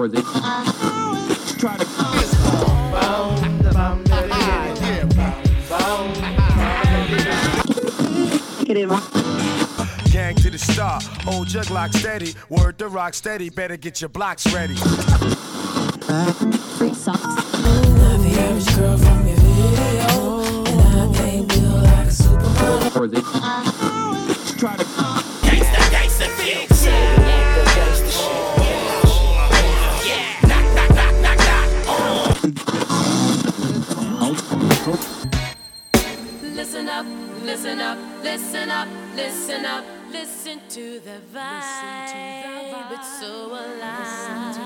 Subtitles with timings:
[0.00, 1.84] Try to
[10.10, 12.32] Gang to the star, old jug lock steady.
[12.48, 14.72] Word to rock steady, better get your blocks ready.
[14.72, 14.86] Not
[18.24, 22.90] the average girl from your video, and I can't build like a supermodel.
[24.58, 25.29] try to
[38.30, 42.92] listen up, listen up, listen to the vibe.
[42.92, 44.56] It's so alive.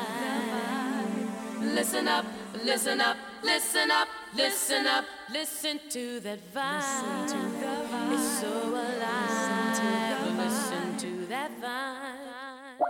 [1.63, 2.27] Listen up,
[2.63, 8.13] listen up, listen up, listen up, listen to that vibe.
[8.13, 9.35] It's so alive.
[10.37, 12.81] Listen to that vibe.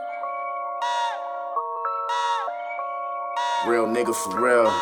[3.69, 4.73] Real nigga for real.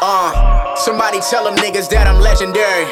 [0.00, 2.86] Uh, somebody tell them niggas that I'm legendary.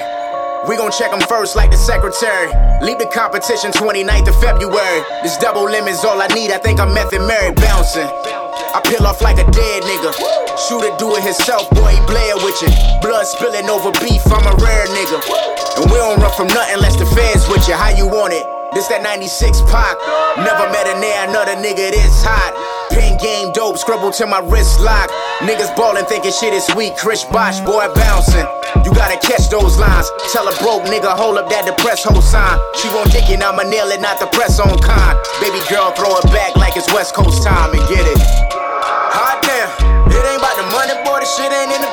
[0.67, 2.51] We gon' check them first like the secretary.
[2.83, 5.01] Leave the competition 29th of February.
[5.23, 6.51] This double limit's all I need.
[6.51, 8.11] I think I'm Method Mary bouncing.
[8.75, 10.11] I peel off like a dead nigga.
[10.67, 12.69] Shoot it, do it himself, boy, he Blair with you.
[13.01, 15.23] Blood spilling over beef, I'm a rare nigga.
[15.78, 17.75] And we don't run from nothing unless the feds with you.
[17.75, 18.56] How you want it?
[18.77, 19.96] This that 96 Pac.
[20.37, 22.53] Never met a near another nigga this hot.
[22.92, 25.09] Pin game dope, scribble to my wrist lock.
[25.41, 26.92] Niggas ballin' thinking shit is weak.
[27.00, 28.44] Chris Bosh, boy, bouncing.
[28.84, 30.12] You gotta catch those lines.
[30.28, 32.60] Tell a broke nigga, hold up that depressed whole sign.
[32.76, 35.16] She won't dick it, I'ma nail it, not the press on con.
[35.41, 38.20] Baby girl, throw it back like it's West Coast time and get it.
[38.20, 39.72] Hot damn,
[40.12, 41.92] it ain't about the money, boy, the shit ain't in the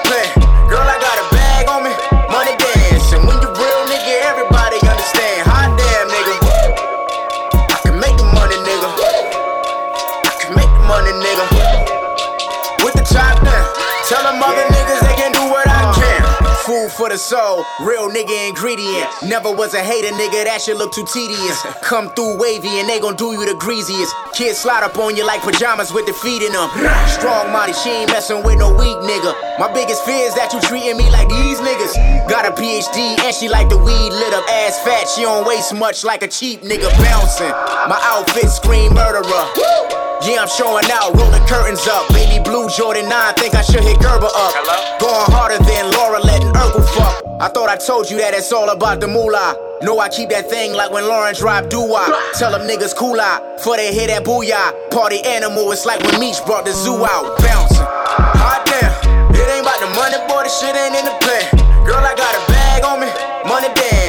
[16.83, 19.07] Food for the soul, real nigga ingredient.
[19.23, 21.61] Never was a hater, nigga, that shit look too tedious.
[21.83, 24.13] Come through wavy and they gon' do you the greasiest.
[24.33, 26.67] Kids slide up on you like pajamas with the feet in them.
[27.07, 29.31] Strong Molly, she ain't messing with no weak nigga.
[29.59, 32.27] My biggest fear is that you treating me like these niggas.
[32.27, 35.07] Got a PhD and she like the weed lit up ass fat.
[35.07, 37.53] She don't waste much like a cheap nigga bouncing.
[37.87, 40.12] My outfit scream murderer.
[40.23, 42.07] Yeah, I'm showing out, rolling curtains up.
[42.15, 44.55] Baby blue Jordan 9, think I should hit Gerber up.
[44.55, 44.79] Hello?
[44.95, 47.19] Going harder than Laura letting Urkel fuck.
[47.43, 49.51] I thought I told you that it's all about the moolah.
[49.83, 51.91] Know I keep that thing like when Lauren drop doo
[52.39, 54.71] Tell them niggas cool out, for they hear that booyah.
[54.95, 57.35] Party animal, it's like when Meech brought the zoo out.
[57.43, 57.83] Bouncing.
[57.83, 58.95] Hot damn,
[59.35, 61.51] it ain't about the money, boy, the shit ain't in the plan.
[61.83, 63.11] Girl, I got a bag on me,
[63.43, 64.02] money dancing.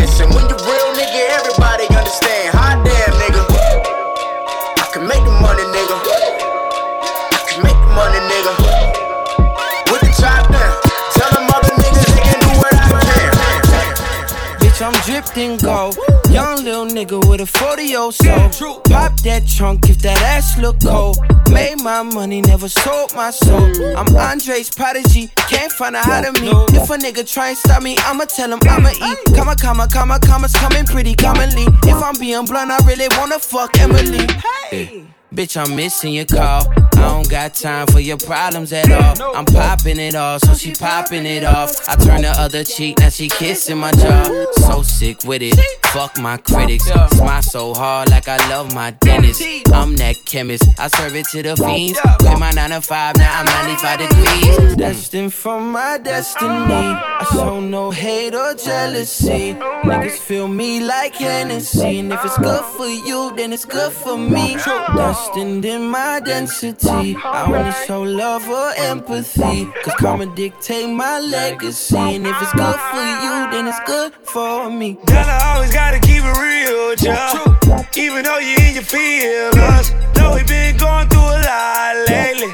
[14.74, 15.96] Bitch, I'm in gold.
[16.30, 18.80] Young little nigga with a 40 old soul.
[18.80, 21.16] Pop that trunk if that ass look cold.
[21.48, 23.70] Made my money, never sold my soul.
[23.96, 26.50] I'm Andre's prodigy, can't find out how to me.
[26.76, 29.36] If a nigga try and stop me, I'ma tell him I'ma eat.
[29.36, 31.66] Comma, comma, comma, commas coming pretty commonly.
[31.84, 34.26] If I'm being blunt, I really wanna fuck Emily.
[34.70, 35.04] Hey.
[35.32, 36.62] Bitch, I'm missing your call.
[37.04, 39.36] Don't got time for your problems at all.
[39.36, 41.88] I'm popping it off, so she popping it off.
[41.88, 44.46] I turn the other cheek, now she kissing my jaw.
[44.52, 45.58] So sick with it,
[45.92, 46.84] fuck my critics.
[46.84, 49.42] Smile so hard like I love my dentist.
[49.72, 52.00] I'm that chemist, I serve it to the fiends.
[52.20, 54.76] Quit my 9 to 5, now I'm 95 degrees.
[54.76, 56.50] Destined for my destiny.
[56.50, 59.54] I show no hate or jealousy.
[59.84, 61.98] Niggas feel me like Hennessy.
[61.98, 64.54] And if it's good for you, then it's good for me.
[64.54, 66.93] Destined in my density.
[66.94, 69.66] I only show love or empathy.
[69.82, 71.96] Cause karma dictate my legacy.
[71.96, 74.94] And if it's good for you, then it's good for me.
[75.06, 77.56] Girl, I always gotta keep it real with ya.
[77.96, 79.90] Even though you in your feelings.
[80.16, 82.50] Know we been going through a lot lately.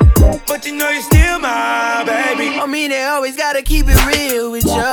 [0.46, 2.58] But you know you still my baby.
[2.58, 4.90] I mean, they always gotta keep it real with ya.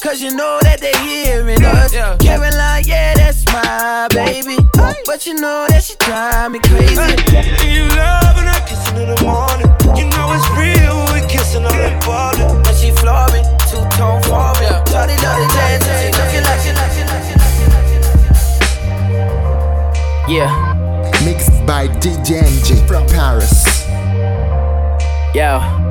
[0.00, 1.94] Cause you know that they hearing us.
[1.94, 2.16] Yeah.
[2.18, 4.56] Caroline, yeah, that's my baby.
[5.06, 6.94] But you know that she drive me crazy.
[7.66, 9.70] You love and I kissing in the morning.
[9.96, 12.42] You know it's real when we kissing on that body.
[12.42, 14.66] And she floor me, two tone for me.
[14.90, 15.86] Shorty love the dance,
[16.18, 17.86] looking like she like she like she like
[20.26, 20.34] she.
[20.34, 20.50] Yeah.
[21.24, 22.42] Mixed by DJ
[22.86, 23.86] from Paris.
[25.34, 25.81] Yo.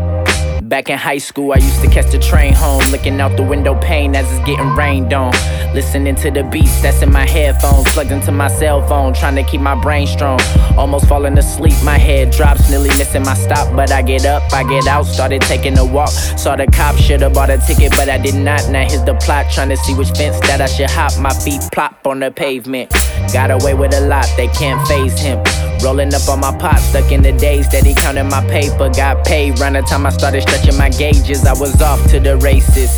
[0.71, 3.77] Back in high school, I used to catch the train home, looking out the window
[3.81, 5.33] pane as it's getting rained on.
[5.73, 9.43] Listening to the beats that's in my headphones, plugged into my cell phone, trying to
[9.43, 10.39] keep my brain strong.
[10.77, 13.75] Almost falling asleep, my head drops, nearly missing my stop.
[13.75, 16.07] But I get up, I get out, started taking a walk.
[16.07, 18.69] Saw the cop, should've bought a ticket, but I did not.
[18.69, 21.19] Now here's the plot, trying to see which fence that I should hop.
[21.19, 22.93] My feet plop on the pavement.
[23.33, 25.43] Got away with a lot, they can't phase him.
[25.83, 28.89] Rolling up on my pot, stuck in the days that he counted my paper.
[28.89, 31.45] Got paid, round the time I started stretching my gauges.
[31.45, 32.95] I was off to the races.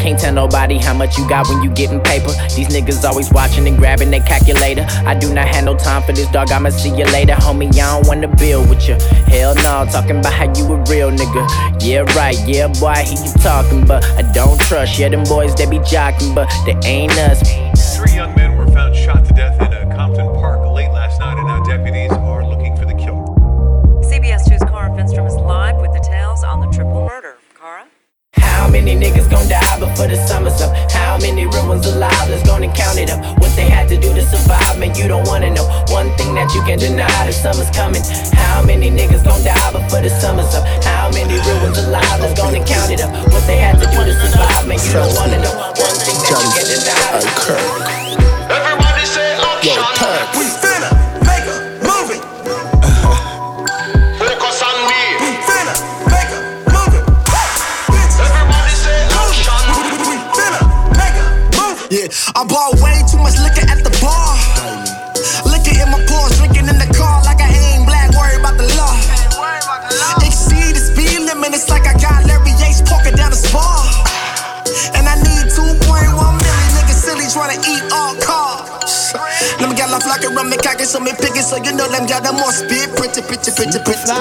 [0.00, 2.32] Can't tell nobody how much you got when you getting paper.
[2.54, 4.84] These niggas always watching and grabbing their calculator.
[5.06, 7.32] I do not have no time for this dog, I'ma see you later.
[7.34, 8.96] Homie, I don't wanna build with you.
[9.26, 11.82] Hell no, talking about how you a real nigga.
[11.82, 14.98] Yeah, right, yeah, boy, I hear you talking, but I don't trust.
[14.98, 17.40] Yeah, them boys, they be jocking, but they ain't us.
[17.96, 19.85] Three young men were found shot to death in a
[28.82, 30.72] many niggas gon' die before the summer's up?
[30.92, 32.28] How many real ones alive?
[32.28, 33.20] Let's go and count it up.
[33.40, 35.64] What they had to do to survive, man, you don't wanna know.
[35.88, 38.02] One thing that you can deny, the summer's coming.
[38.36, 40.64] How many niggas gon' die before the summer's up?
[40.84, 42.20] How many real ones alive?
[42.20, 43.12] Let's go and count it up.
[43.32, 45.54] What they had to do to survive, man, you don't wanna know.
[45.80, 47.16] One thing that you can deny.
[48.52, 49.36] Everybody say
[49.66, 49.82] action.
[49.96, 50.38] Turks.
[50.38, 50.65] We
[61.88, 64.34] Yeah, I bought way too much liquor at the bar.
[65.46, 68.66] Liquor in my pores, drinking in the car like I ain't black, worried about the
[68.74, 68.90] law.
[70.26, 73.86] Exceed the speed limit, it's like I got Larry Yates walking down the spar.
[74.98, 77.75] And I need 2.1 million niggas silly trying to eat
[79.56, 79.60] all carbs.
[79.60, 81.72] Let me get off like a rum and cocky, so me pick it, so you
[81.72, 82.92] know them got them more speed.
[82.96, 84.12] Pretty, pretty, pretty, pretty.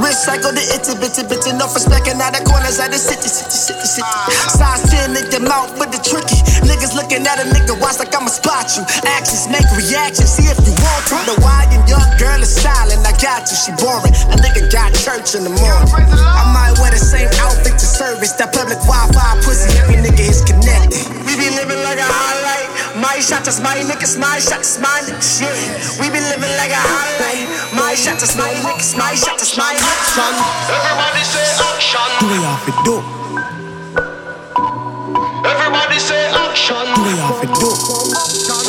[0.00, 3.86] Recycle the itty bitty bitty, no stacking out the corners of the city, city, city,
[3.86, 4.06] city.
[4.52, 6.38] Size 10 in your mouth with the tricky.
[6.66, 8.84] Niggas looking at a nigga, watch like I'ma spot you.
[9.08, 11.16] Actions make reactions, see if you want to.
[11.26, 14.14] The wide and young girl is silent, I got you, she boring.
[14.32, 15.88] A nigga got church in the morning.
[15.92, 18.32] I might wear the same outfit to service.
[18.36, 21.02] That public Wi-Fi pussy, every nigga is connected.
[21.24, 22.71] We be living like a highlight.
[23.02, 25.42] My shot is my niggas, my shot is my niggas.
[25.42, 25.50] Yeah,
[25.98, 27.50] we be living like a highlight.
[27.74, 30.22] My shot is my niggas, my shot is my niggas.
[30.70, 32.06] Everybody say action.
[32.22, 33.02] Do we off it do?
[35.42, 36.86] Everybody say action.
[36.94, 37.74] Do we off it do?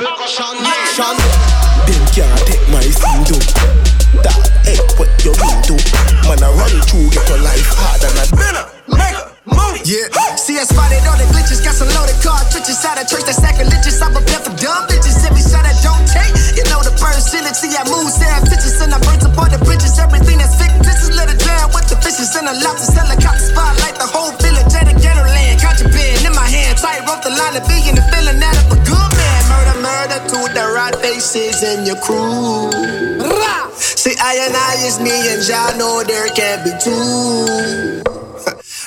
[0.02, 0.66] Focus on me.
[0.66, 1.14] Action.
[1.86, 3.38] Them can't take my scene do.
[4.26, 4.34] That
[4.66, 5.78] hey, what you mean do?
[6.26, 8.43] Man, I run through get your life hard and I
[9.84, 10.08] Yeah,
[10.40, 14.00] see us spotted all the glitches, got some loaded cartridges out of church, that sacrilegious.
[14.00, 15.20] I prepare for dumb bitches.
[15.28, 16.94] Every shot I don't take, you know the.
[17.54, 19.96] See, I move, say pictures, and I burn apart the bridges.
[20.02, 22.92] Everything that's fictitious, let it drown with the fishes and the lobsters.
[22.98, 25.62] Helicopter spotlight, the whole village at a ghetto land.
[25.62, 28.80] Contraband in my hand, tight rope the line of being the feeling out of a
[28.84, 29.42] good man.
[29.54, 32.74] Murder, murder to the right faces in your crew.
[33.78, 38.23] See, I and I is me, and y'all know there can't be two.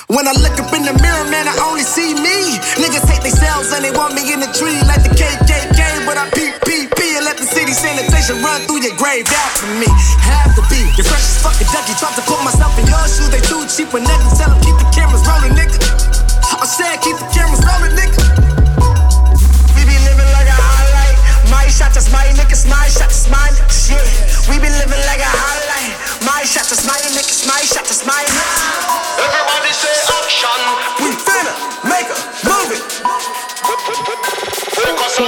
[0.07, 2.55] When I look up in the mirror, man, I only see me.
[2.79, 6.07] Niggas hate themselves and they want me in the tree like the KKK.
[6.07, 9.91] But I peep and let the city sanitation run through your grave after me.
[10.23, 10.79] Have to be.
[10.95, 11.91] You're fresh as fucking ducky.
[11.99, 13.91] Tried to put myself in your shoes, they too cheap.
[13.91, 15.75] When niggas tell them keep the cameras rolling, nigga.
[16.55, 18.23] I said keep the cameras rolling, nigga.
[19.75, 21.19] We be living like a highlight.
[21.51, 23.91] My shot is my niggas, my shot is my niggas.
[23.91, 24.07] Yeah,
[24.47, 25.99] we be living like a highlight.
[26.23, 28.66] My shot is my niggas, my shot is my niggas.
[35.17, 35.25] Yo,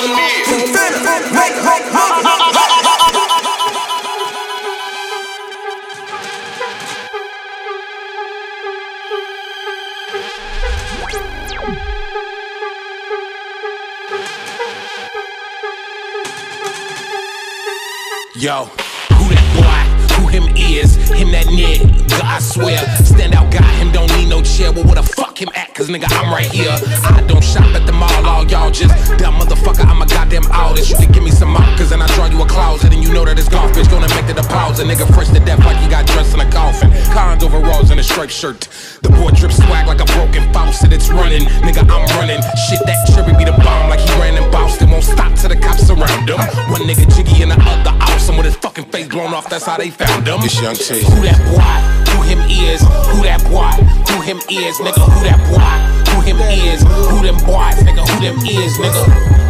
[19.16, 20.16] who that boy?
[20.16, 20.96] Who him is?
[21.10, 22.78] Him that nigga, I swear.
[23.04, 24.72] Stand out guy, don't need no chair.
[24.72, 25.74] Well, where the fuck him at?
[25.74, 26.76] Cause nigga, I'm right here.
[27.04, 29.86] I don't shop at the mall, all y'all just dumb motherfucker.
[29.86, 30.90] I'm a goddamn artist.
[30.90, 32.94] You can give me some markers and I draw you a closet.
[32.94, 33.90] And you know that it's garbage.
[33.90, 34.86] Gonna make the deposit.
[34.86, 36.92] Nigga, fresh to death like he got dressed in a coffin.
[37.14, 38.68] Cons overalls and a striped shirt.
[39.02, 40.92] The boy drips swag like a broken faucet.
[40.94, 42.42] It's running, nigga, I'm running.
[42.68, 44.92] Shit, that cherry be the bomb like he ran in Boston.
[44.92, 46.40] Won't stop till the cops surround him.
[46.70, 49.50] One nigga jiggy and the other awesome with his fucking face blown off.
[49.50, 50.42] That's how they found him.
[50.42, 51.02] This young T.
[51.04, 52.12] Who that boy?
[52.12, 52.82] Who him is?
[52.82, 53.79] Who that boy?
[54.10, 54.78] Who him is?
[54.80, 55.72] Nigga, who that boy?
[56.12, 56.82] Who him is?
[56.84, 57.78] Who them boys?
[57.84, 58.78] Nigga, who them is?
[58.78, 59.04] Nigga.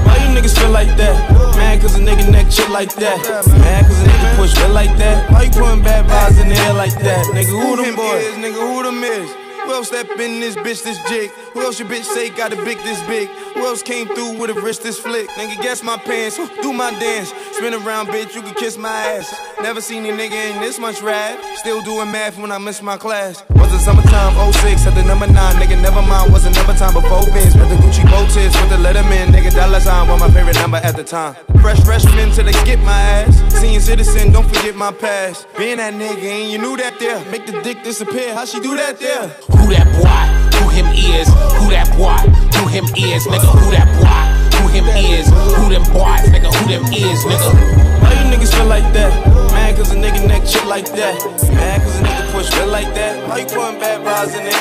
[0.06, 1.16] Why you niggas feel like that?
[1.56, 3.18] Mad cause a nigga neck shit like that.
[3.60, 5.32] Mad cause a nigga push feel like that.
[5.32, 7.26] Why you putting bad vibes in the air like that?
[7.28, 8.34] Nigga, who them boys?
[8.38, 9.49] Nigga, who them is?
[9.70, 11.30] Who else step in this bitch this jig?
[11.54, 13.30] Who else your bitch say got a big this big?
[13.54, 15.30] Who else came through with a wrist this flick?
[15.38, 17.32] Nigga, guess my pants, do my dance.
[17.52, 19.32] Spin around, bitch, you can kiss my ass.
[19.62, 21.40] Never seen a nigga in this much rap.
[21.58, 23.44] Still doing math when I miss my class.
[23.52, 25.36] Was it summertime 06 at the number 9?
[25.58, 27.54] Nigga, never mind, was a number time before Vince.
[27.54, 29.28] With the Gucci bow tips, with the Letterman.
[29.28, 31.36] Nigga, dollar sign was my favorite number at the time.
[31.62, 33.38] Fresh freshman till they get my ass.
[33.62, 35.46] Senior citizen, don't forget my past.
[35.60, 37.24] Being that nigga, and you knew that there.
[37.30, 39.59] Make the dick disappear, how she do that there?
[39.60, 40.26] Who that boy?
[40.58, 41.28] Who him is?
[41.60, 42.18] Who that boy?
[42.58, 43.28] Who him is?
[43.28, 44.24] Nigga, who that boy?
[44.58, 45.28] Who him is?
[45.28, 46.26] Who them boys?
[46.32, 47.24] Nigga, who them is?
[47.26, 47.54] Nigga.
[48.02, 49.12] Why you niggas feel like that?
[49.52, 51.16] Mad cause a nigga neck shit like that.
[51.54, 53.28] Mad cause a nigga push feel like that.
[53.28, 54.56] Why you putting bad vibes in it?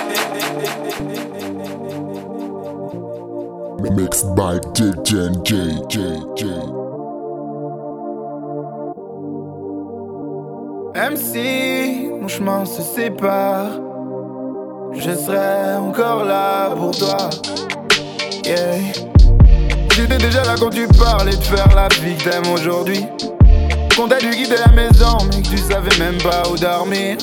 [3.95, 6.45] Mixed by DJ J J J.
[10.95, 13.81] Même si mon chemin se sépare,
[14.95, 17.31] je serai encore là pour toi.
[18.45, 18.79] Yeah.
[19.95, 23.05] J'étais déjà là quand tu parlais de faire la t'aimes aujourd'hui.
[23.97, 27.17] Qu'on t'a dû quitter la maison, mais que tu savais même pas où dormir.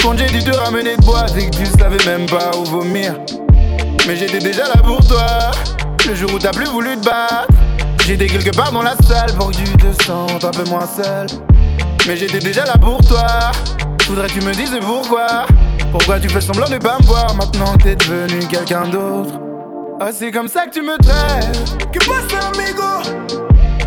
[0.00, 3.14] Quand j'ai dû te ramener de boîte et que tu savais même pas où vomir.
[4.06, 5.50] Mais j'étais déjà là pour toi,
[6.06, 7.48] le jour où t'as plus voulu te battre.
[8.06, 11.26] J'étais quelque part dans la salle pour que tu te sentes un peu moins seul.
[12.06, 13.26] Mais j'étais déjà là pour toi.
[14.02, 15.46] Faudrait que tu me dises pourquoi.
[15.92, 19.40] Pourquoi tu fais semblant de pas me voir maintenant que t'es devenu quelqu'un d'autre?
[20.00, 21.90] Ah, c'est comme ça que tu me traites.
[21.90, 23.02] Que pasa, amigo?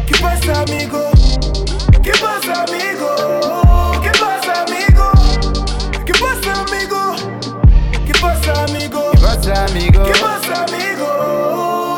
[0.08, 1.12] Que pasa, amigo?
[2.03, 3.10] Que pasa, amigo?
[4.01, 5.12] Que pasa, amigo?
[6.06, 7.15] Que pasa, amigo?
[8.06, 9.03] Que pasa, amigo?
[9.06, 10.03] Que pasa, amigo?
[10.03, 11.10] Que pasa, amigo?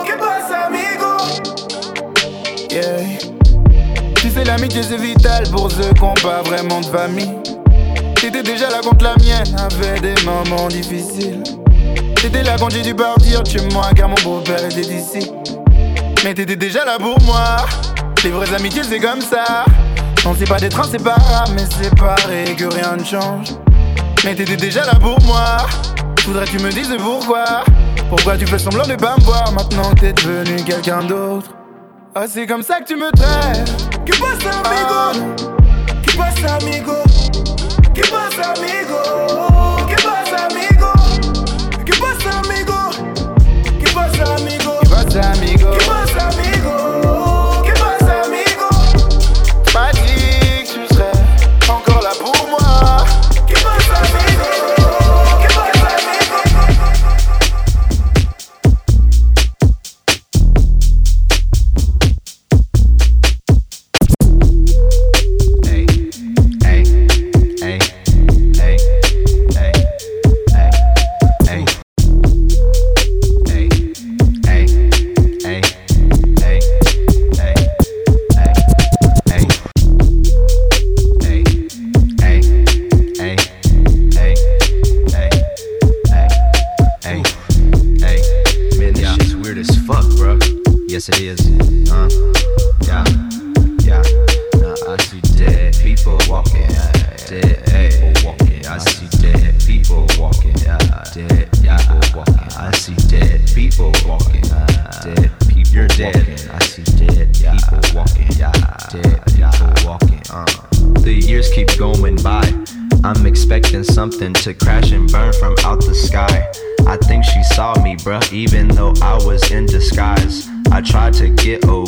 [0.05, 1.12] Que pasa, amigo?
[2.70, 3.03] Yeah.
[4.15, 7.38] Tu sais, l'amitié c'est vital pour ceux qui n'ont pas vraiment de famille.
[8.41, 11.43] T'étais déjà là quand la mienne avait des moments difficiles.
[12.15, 15.31] T'étais là quand j'ai dû partir de chez moi car mon beau-père était d'ici.
[16.24, 17.57] Mais t'étais déjà là pour moi.
[18.24, 19.65] Les vraies amitiés c'est comme ça.
[20.25, 23.50] On sait pas d'être inséparables, mais c'est pareil que rien ne change.
[24.25, 25.57] Mais t'étais déjà là pour moi.
[26.21, 27.63] Faudrait que tu me dises pourquoi?
[28.10, 29.51] Pourquoi tu fais semblant de pas me voir?
[29.51, 31.51] Maintenant t'es devenu quelqu'un d'autre.
[32.15, 33.71] Ah, c'est comme ça que tu me traites.
[34.03, 35.36] Que pasa, amigo?
[36.01, 37.10] Que pasa, amigo?
[38.01, 39.86] Que pasa, amigo?
[39.88, 40.91] Que pasa, amigo?
[41.86, 42.89] Que pasa, amigo?
[43.79, 44.79] Que pasa, amigo?
[44.79, 45.50] Que pasa, amigo?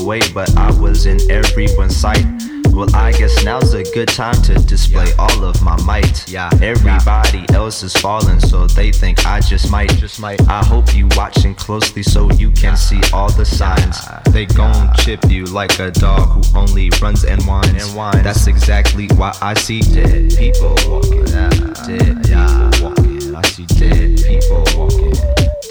[0.03, 2.25] Away, but I was in everyone's sight.
[2.71, 6.27] Well, I guess now's a good time to display all of my might.
[6.27, 9.93] Yeah, everybody else is falling, so they think I just might.
[9.93, 10.41] Just might.
[10.49, 13.99] I hope you watching closely so you can see all the signs.
[14.31, 17.67] They gon' chip you like a dog who only runs and whines.
[17.67, 18.23] And whines.
[18.23, 21.25] That's exactly why I see dead people walking.
[21.25, 23.35] Dead people walking.
[23.35, 25.13] I see dead people walking.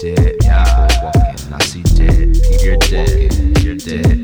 [0.01, 1.53] Dead people walking.
[1.53, 2.63] I see dead people.
[2.63, 3.59] You're dead.
[3.61, 4.22] You're dead.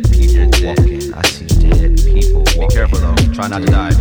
[2.60, 3.16] Be careful though.
[3.34, 3.92] Try not to die.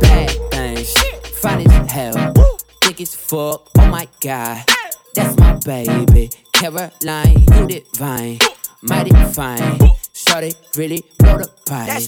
[0.00, 0.92] Bad things,
[1.40, 2.34] fine as hell,
[2.82, 3.68] thick as fuck.
[3.78, 4.64] Oh my god,
[5.14, 6.30] that's my baby.
[6.52, 8.38] Caroline, you divine,
[8.82, 9.78] mighty fine.
[10.12, 12.02] Shorty really blow the pipe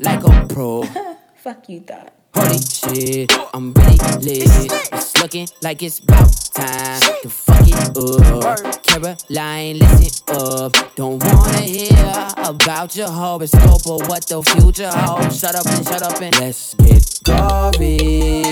[0.00, 0.82] like a pro.
[1.36, 2.12] Fuck you thought.
[2.34, 4.72] Holy shit, I'm really lit.
[4.92, 8.82] It's looking like it's about time to fuck it up.
[8.82, 10.72] Caroline, listen up.
[10.94, 15.38] Don't wanna hear about your horoscope or what the future holds.
[15.38, 18.42] Shut up and shut up and let's get gory.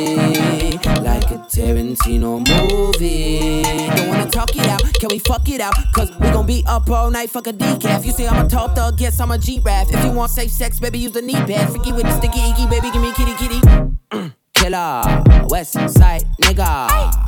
[1.03, 3.63] Like a Tarantino movie.
[3.97, 5.75] Don't wanna talk it out, can we fuck it out?
[5.93, 8.05] Cause we gon' be up all night, fuck a decaf.
[8.05, 9.89] You say I'm a tall thug, guess I'm a G-Rap.
[9.91, 11.71] If you want safe sex, baby, use the knee pad.
[11.71, 14.33] Freaky with the sticky icky, baby, give me kitty kitty.
[14.55, 17.20] Killer, West Side nigga.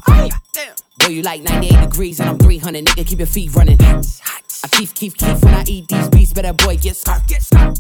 [1.12, 3.06] You like 98 degrees and I'm 300, nigga.
[3.06, 3.76] Keep your feet running.
[3.82, 6.32] I keep, keep, keep when I eat these beats.
[6.32, 7.76] Better boy, get scarf, get scarf.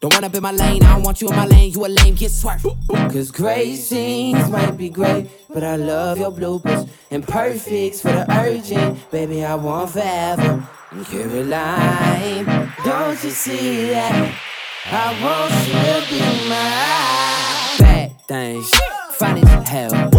[0.00, 1.72] Don't run up in my lane, I don't want you in my lane.
[1.72, 2.64] You a lame, get swerved.
[2.88, 6.88] Cause great scenes might be great, but I love your bloopers.
[7.10, 10.64] And perfects for the urgent, baby, I want forever.
[11.10, 14.40] Caroline, don't you see that?
[14.86, 17.78] I want you to be mine.
[17.80, 18.70] Bad things,
[19.14, 20.10] fine as hell,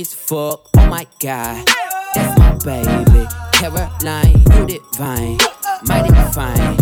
[0.00, 0.68] as fuck.
[0.76, 1.66] Oh my god,
[2.14, 3.26] that's my baby.
[3.52, 5.38] Caroline, you divine,
[5.84, 6.76] mighty fine.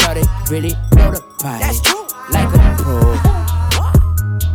[0.00, 2.06] Shorty really know the pipe, That's true.
[2.30, 3.00] like a pro.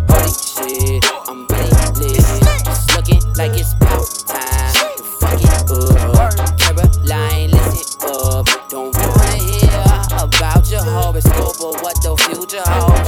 [0.09, 2.19] Holy shit, I'm really lit.
[2.67, 6.59] It's looking like it's about time to fuck it up.
[6.59, 8.45] Caroline, listen up.
[8.69, 9.83] Don't wanna hear
[10.19, 12.98] about your horoscope or what the future holds.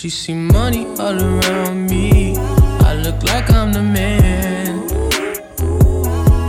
[0.00, 2.34] She see money all around me.
[2.34, 4.88] I look like I'm the man.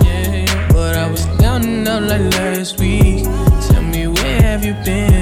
[0.05, 0.69] Yeah.
[0.71, 3.25] But I was down and out like last week.
[3.67, 5.20] Tell me where have you been?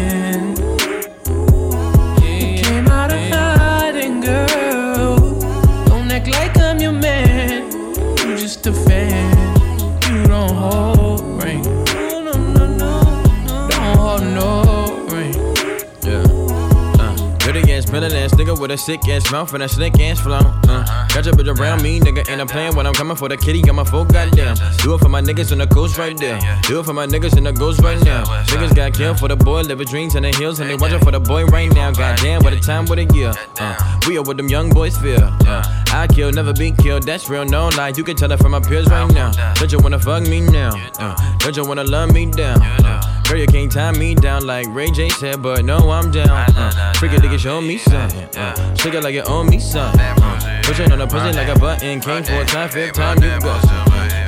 [18.00, 20.40] Dirty ass, nigga with a sick ass mouth and a slick ass flow.
[20.68, 23.38] Uh, got your bitch around me, nigga, and I'm playing when I'm coming for the
[23.38, 23.62] kitty.
[23.62, 24.56] Got my full goddamn.
[24.78, 26.40] Do it for my niggas in the coast right there.
[26.64, 28.24] Do it for my niggas in the ghost right now.
[28.46, 31.12] Niggas got killed for the boy, living dreams in the hills, and they watching for
[31.12, 31.92] the boy right now.
[31.92, 33.34] Goddamn, what a time, what a year.
[33.60, 35.24] Uh, we are what them young boys feel.
[35.24, 37.04] Uh, I kill, never be killed.
[37.04, 37.94] That's real, no lie.
[37.96, 39.32] You can tell it from my peers right now.
[39.56, 40.72] Don't you wanna fuck me now?
[41.00, 42.62] Uh, don't you wanna love me down?
[42.62, 46.30] Uh, girl, you can't tie me down like Ray J said, but no, I'm down.
[46.30, 48.28] Uh, freak it, nigga, show me something.
[48.36, 50.00] Uh, shake it like it owe me something.
[50.00, 52.00] Uh, pushing on the pussy like a button.
[52.00, 53.60] Came for a time, fifth time you go.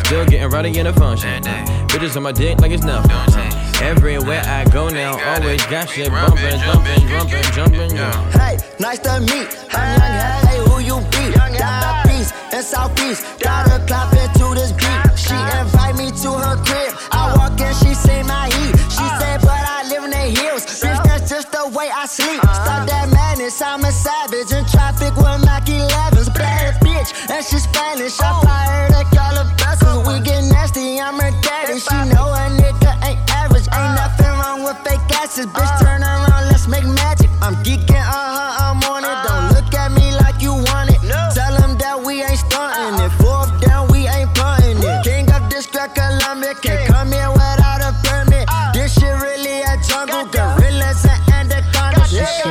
[0.05, 1.45] Still getting rowdy in the function.
[1.47, 3.11] Uh, bitches on my dick like it's nothing.
[3.11, 7.95] Uh, everywhere I go now, always got shit bumping, jumping, jumping, jumping.
[7.95, 8.31] Yeah.
[8.31, 9.49] Hey, nice to meet.
[9.71, 11.33] I'm young, hey, who you be?
[11.57, 13.39] Down East and Southeast.
[13.39, 15.17] Got her clapping to this beat.
[15.17, 16.93] She invite me to her crib.
[17.11, 18.81] I walk in, she say my heat.
[19.19, 20.63] Say, but I live in the hills.
[20.65, 22.39] Bitch, that's just the way I sleep.
[22.41, 24.52] Stop that madness, I'm a savage.
[24.52, 26.30] In traffic with Mac 11s.
[26.34, 28.19] Bad bitch, and she Spanish.
[28.19, 30.08] I her to call her vessels.
[30.08, 31.80] We get nasty, I'm her daddy.
[31.80, 33.67] She know a nigga ain't average.
[33.74, 35.47] Ain't nothing wrong with fake asses.
[35.47, 37.30] Bitch, turn around, let's make magic.
[37.41, 38.52] I'm geeking on her,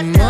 [0.03, 0.30] Like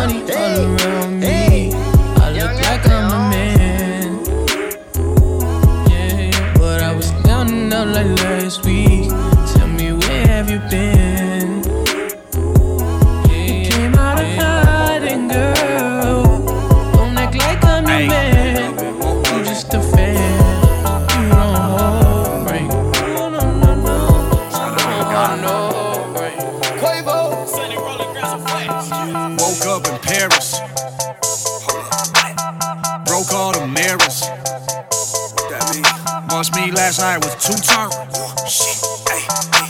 [36.73, 37.89] last night was two turn.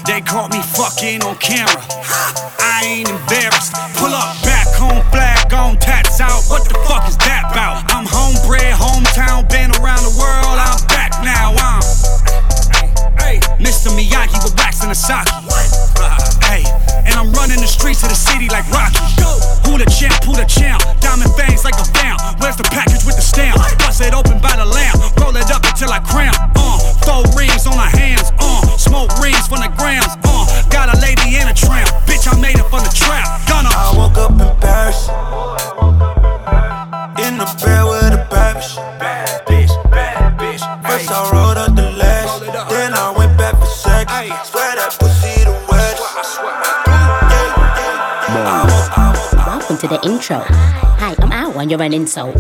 [0.06, 1.82] They caught me fucking on camera.
[2.60, 3.74] I ain't embarrassed.
[3.98, 6.44] Pull up, back home, flag on, tats out.
[6.50, 7.86] What the fuck is that about?
[7.90, 10.58] I'm homebred, hometown, been around the world.
[10.60, 11.54] I'm back now.
[11.58, 11.82] I'm
[13.58, 13.90] Mr.
[13.94, 15.28] Miyagi with wax and a sock.
[16.44, 16.66] Hey,
[17.06, 19.00] and I'm running the streets of the city like Rocky.
[19.70, 20.82] Who the champ, who the champ?
[50.22, 50.46] Intro.
[51.02, 52.38] Hi, I'm out and you're an insult.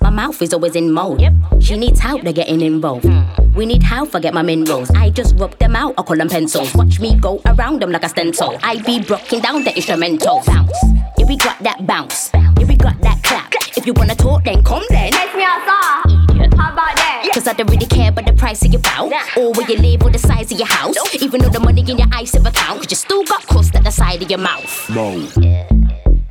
[0.00, 1.20] My mouth is always in mode.
[1.58, 3.10] She needs help, they're getting involved.
[3.56, 4.88] We need help, forget my minerals.
[4.92, 6.72] I just rub them out, I call them pencils.
[6.76, 8.56] Watch me go around them like a stencil.
[8.62, 10.44] I be broken down the instrumental.
[10.46, 10.78] Bounce.
[11.18, 12.30] Yeah, we got that bounce.
[12.34, 13.52] Yeah, we got that clap.
[13.76, 15.10] If you wanna talk, then come then.
[15.10, 16.54] Take me outside.
[16.56, 17.30] How about that?
[17.34, 20.02] Cause I don't really care about the price of your bout Or where you live
[20.02, 22.78] or the size of your house Even though the money in your eyes have account
[22.80, 24.88] Cause you still got crust at the side of your mouth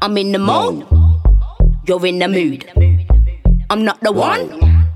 [0.02, 0.86] I'm in the mode
[1.86, 2.66] You're in the mood
[3.70, 4.88] I'm not the one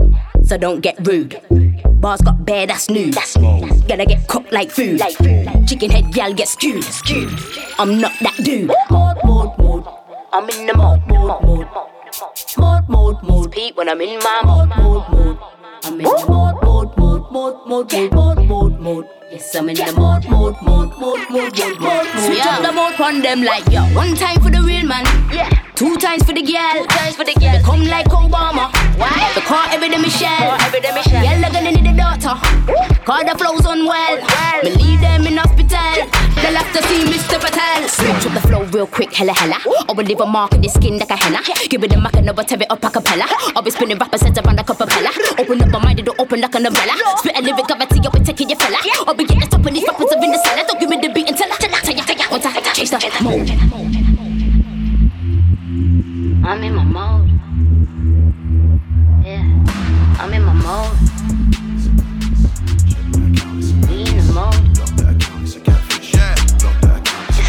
[0.45, 1.41] So don't get rude
[2.01, 3.11] Bars got bare, that's new.
[3.11, 4.99] Gotta get cooked like food.
[5.67, 6.83] Chicken head gal get skewed.
[7.77, 8.71] I'm not that dude.
[8.89, 9.85] Mode, mode, mode.
[10.33, 11.67] I'm in the mode, mode, mode.
[12.57, 13.51] Mode, mode, mode.
[13.51, 15.37] Pete when I'm in my mode, mode, mode.
[15.83, 16.97] I'm in the mode, mode, mode,
[17.31, 19.09] mode, mode, mode, mode, mode, mode.
[19.31, 22.07] Yes, I'm in the mode, mode, mode, mode, mode, mode, mode.
[22.25, 23.81] Switch up the mode on them like yo.
[23.95, 25.05] One time for the real man.
[25.31, 25.70] Yeah.
[25.81, 26.77] Two times for the girl.
[26.77, 27.57] Two times for the girl.
[27.57, 28.69] They come like Obama.
[29.01, 29.17] Why?
[29.33, 30.53] The car every day Michelle.
[30.61, 31.25] Every day Michelle.
[31.25, 32.37] Yeah, gonna need a daughter.
[33.01, 34.21] Call the flows unwell.
[34.61, 36.05] Me leave them in hospital.
[36.37, 37.41] They'll have to see Mr.
[37.41, 37.89] Patel.
[37.89, 39.57] Switch up the flow real quick, hella hella.
[39.89, 41.41] I will leave a mark in the skin like a henna.
[41.67, 43.25] Give it a mac and never tear it up a cappella.
[43.57, 45.09] I'll be spinning rappers heads around a propeller.
[45.39, 46.93] Open up my mind, it'll open like a novella.
[47.17, 48.77] Spit a lyric cavity, I'll be taking your fella.
[49.07, 50.61] I'll be getting top of these rappers are in the cellar.
[50.61, 52.25] Don't give me the beat until I tell ya, tell ya, tell ya.
[52.29, 54.00] Once I chase the mode.
[56.43, 57.29] I'm in my mode.
[59.23, 59.43] Yeah,
[60.19, 60.97] I'm in my mode.
[63.87, 64.55] We in the mode.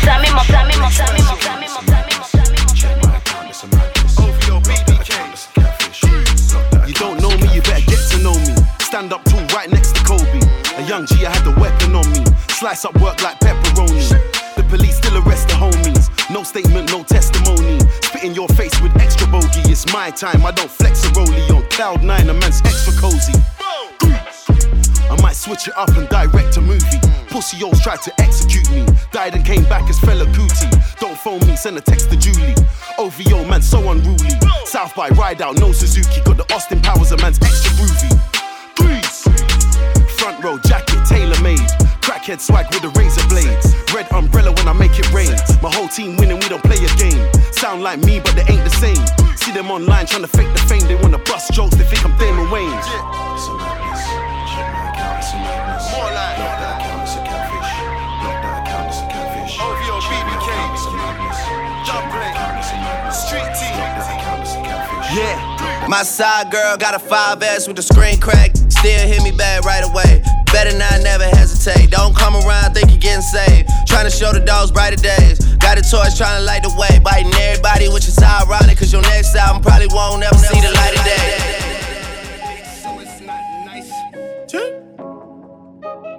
[0.03, 2.23] In my, I'm in my, I'm my, I'm in my,
[6.87, 8.55] You don't know me, you better get to know me.
[8.81, 10.41] Stand up tall right next to Kobe.
[10.77, 12.25] A young G, I had the weapon on me.
[12.49, 14.09] Slice up work like pepperoni.
[14.55, 16.11] The police still arrest the homies.
[16.31, 17.03] No statement, no
[18.23, 19.63] in your face with extra bogey.
[19.71, 22.29] It's my time, I don't flex a rollie on cloud nine.
[22.29, 23.33] A man's extra cozy.
[25.11, 27.01] I might switch it up and direct a movie.
[27.29, 28.87] Pussy yo's tried to execute me.
[29.11, 30.71] Died and came back as Fela Kuti.
[31.01, 32.55] Don't phone me, send a text to Julie.
[32.99, 34.31] OVO, man, so unruly.
[34.65, 36.21] South by ride out, no Suzuki.
[36.23, 38.19] Got the Austin Powers, a man's extra groovy.
[40.19, 41.82] Front row jacket, tailor made.
[42.13, 43.73] Crackhead swag with the razor blades.
[43.95, 45.33] Red umbrella when I make it rain.
[45.63, 47.25] My whole team winning, we don't play a game.
[47.53, 49.01] Sound like me, but they ain't the same.
[49.41, 50.85] See them online trying to fake the fame.
[50.85, 52.85] They wanna bust jokes, they think I'm Damon Wayans.
[55.89, 57.73] More like Lock that account, it's a catfish.
[58.21, 59.57] Lock that account, it's a catfish.
[59.57, 60.53] OVO, BBK.
[61.89, 62.29] Dublin.
[63.09, 63.73] Street team.
[65.17, 65.52] Yeah.
[65.89, 68.57] My side girl got a 5S with the screen crack.
[68.69, 70.23] Still hit me back right away.
[70.53, 71.91] Better not never hesitate.
[71.91, 73.69] Don't come around, think you're getting saved.
[73.87, 75.39] Trying to show the dogs brighter days.
[75.57, 76.99] Got a torch trying to light the way.
[77.03, 78.79] Biting everybody, which is ironic.
[78.79, 81.63] Cause your next album probably won't ever see the light of day.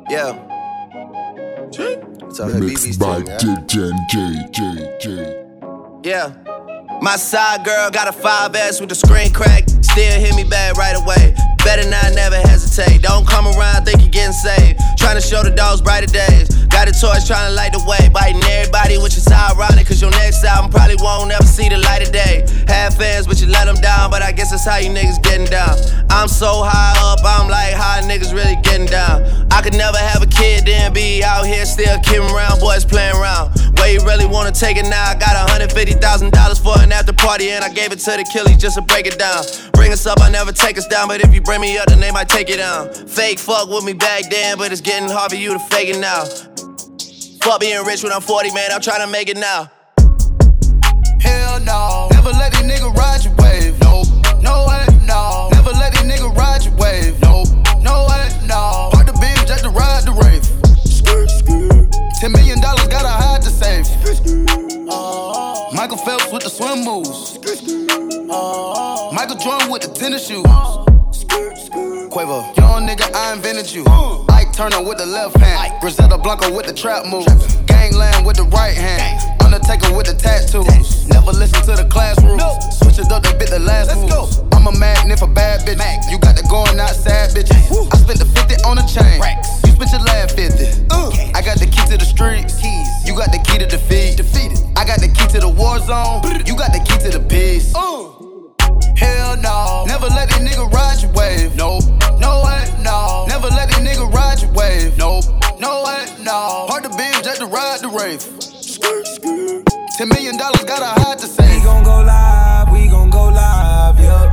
[0.09, 0.49] Yeah.
[2.31, 6.05] So Mixed by DJ JJ.
[6.05, 6.52] Yeah.
[7.03, 9.67] My side girl got a 5S with the screen crack.
[9.83, 11.35] Still hit me back right away.
[11.59, 13.01] Better not never hesitate.
[13.01, 14.79] Don't come around, think you're getting saved.
[14.97, 16.47] Trying to show the dogs brighter days.
[16.71, 18.07] Got a torch trying to light the way.
[18.07, 19.85] Biting everybody, which is ironic.
[19.85, 22.47] Cause your next album probably won't ever see the light of day.
[22.71, 24.09] Have fans, but you let them down.
[24.09, 25.75] But I guess that's how you niggas getting down.
[26.09, 29.27] I'm so high up, I'm like, how niggas really getting down?
[29.51, 32.61] I could never have a kid, then be out here still kidding around.
[32.61, 33.51] Boys playing around.
[33.77, 35.11] Where you really wanna take it now?
[35.11, 38.75] I got $150,000 for an after party, and I gave it to the killies just
[38.75, 39.43] to break it down.
[39.73, 41.99] Bring us up, I never take us down, but if you bring me up, then
[41.99, 42.93] they might take it down.
[42.93, 45.99] Fake fuck with me back then, but it's getting hard for you to fake it
[45.99, 46.25] now.
[47.43, 49.69] Fuck being rich when I'm 40, man, I'm trying to make it now.
[51.19, 52.07] Hell no.
[52.11, 53.32] Never let these nigga ride your
[65.73, 67.39] Michael Phelps with the swim moves.
[69.13, 70.92] Michael Jordan with the tennis shoes.
[72.13, 73.83] Quavo, young nigga, I invented you.
[74.29, 75.81] Ike Turner with the left hand.
[75.81, 77.25] Griselda Blanco with the trap moves.
[77.65, 79.17] Gangland with the right hand.
[79.41, 81.09] Undertaker with the tattoos.
[81.09, 82.77] Never listen to the class rules.
[82.77, 84.45] Switch it up, they bit the last moves.
[84.53, 85.81] I'm a magnet for bad bitch.
[86.11, 87.49] You got the going outside, bitch.
[87.49, 89.17] I spent the 50 on a chain.
[89.65, 90.85] You spent your last 50.
[91.33, 92.61] I got the key to the streets.
[93.09, 94.21] You got the key to defeat.
[94.21, 94.61] Defeated.
[94.77, 96.21] I got the key to the war zone.
[96.45, 97.73] You got the key to the peace.
[99.01, 99.89] Hell no.
[99.89, 101.55] Never let these nigga ride your wave.
[101.57, 101.81] No,
[104.83, 104.97] wave.
[104.97, 105.19] No,
[105.59, 106.67] no way, no.
[106.69, 108.21] Hard to beam just to ride the rave.
[109.97, 111.63] Ten million dollars gotta hide the same.
[111.63, 114.29] gon' go live, we gon' go live, yup.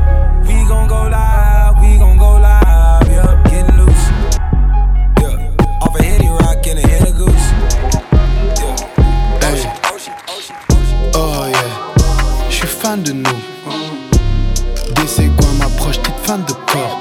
[0.46, 3.44] We gon' go live, we gon' go live, yup.
[3.44, 4.06] Getting loose,
[5.20, 5.82] yeah.
[5.82, 7.48] Off a Henny Rock and a Henny Goose.
[9.42, 9.60] Hey.
[11.14, 13.40] Oh yeah, je suis fan de nous.
[14.94, 17.00] Dességoin m'approche, petite fan de corps?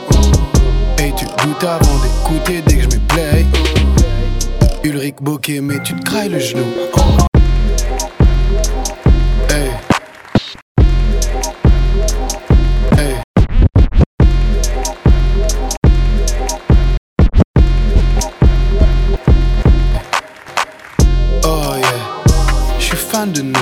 [0.98, 2.79] Hey, tu goûtes avant d'écouter dès
[3.20, 4.10] que je me play.
[4.84, 6.64] Ulrich Bokeh, mais tu te crailles le genou.
[9.50, 9.72] Hey.
[12.98, 13.16] Hey.
[21.44, 21.88] Oh yeah,
[22.80, 23.54] je suis fan de nous.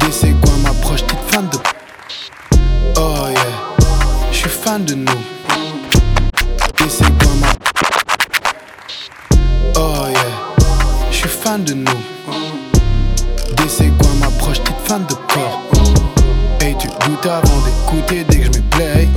[0.00, 1.58] Dességoin m'approche, petite fan de.
[2.96, 3.40] Oh yeah,
[4.32, 5.20] je suis fan de nous.
[6.78, 7.33] Dességoin m'a.
[11.44, 11.84] Fan de nous.
[13.58, 15.60] Dességoin m'approche, petite fan de corps?
[16.60, 19.08] Hey, tu goûtes avant d'écouter dès que je me play.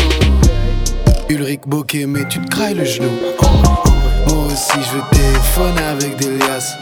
[1.30, 3.10] Ulrich Bokeh, mais tu te crailles le genou.
[4.28, 6.74] Moi aussi, je veux téléphoner avec des liasses.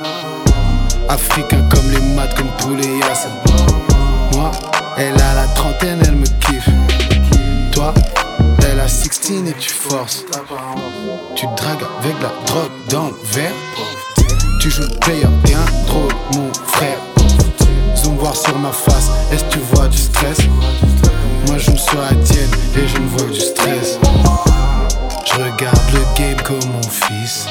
[1.09, 2.99] Africain comme les maths, comme tous les.
[4.33, 4.51] Moi,
[4.97, 6.69] elle a la trentaine, elle me kiffe.
[7.71, 7.93] Toi,
[8.67, 10.25] elle a 16 et tu forces.
[11.35, 13.74] Tu dragues avec la drogue dans le verre.
[14.65, 16.97] Tu joues le player, t'es un drôle, mon frère.
[17.95, 20.39] Zoom voir sur ma face, est-ce que tu vois du stress?
[21.45, 23.99] Moi je me sois à tienne et je ne vois que du stress.
[25.23, 27.45] Je regarde le game comme mon fils.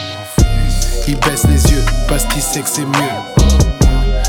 [1.06, 3.44] Il baisse les yeux parce qu'il sait que c'est mieux.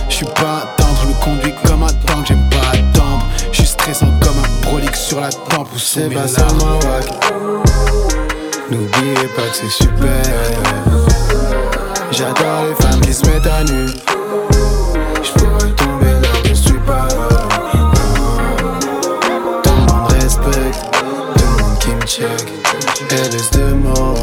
[0.07, 3.25] Je suis pas un tendre, je me conduis comme un tank, j'aime pas attendre.
[3.51, 7.09] Je suis stressant comme un prolixe sur la tempe ou c'est pas seulement wack.
[8.69, 11.04] N'oubliez pas que c'est super.
[12.17, 13.87] J'adore les femmes qui se mettent à nu.
[15.21, 17.09] Je pourrais tomber là, je suis pas.
[19.63, 22.47] Tout le monde respecte, tout le monde qui me check.
[23.11, 24.15] Elle laisse de mots,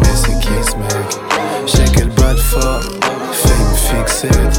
[0.00, 1.18] mais c'est qui ce mec?
[1.64, 2.82] Je sais qu'elle bat fort,
[3.30, 4.57] fait une fixette.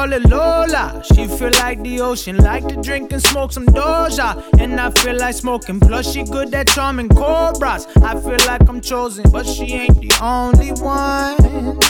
[0.00, 1.02] Call Lola.
[1.04, 4.42] She feel like the ocean, like to drink and smoke some Doja.
[4.58, 7.86] And I feel like smoking, plus she good at charming cobras.
[8.02, 11.36] I feel like I'm chosen, but she ain't the only one.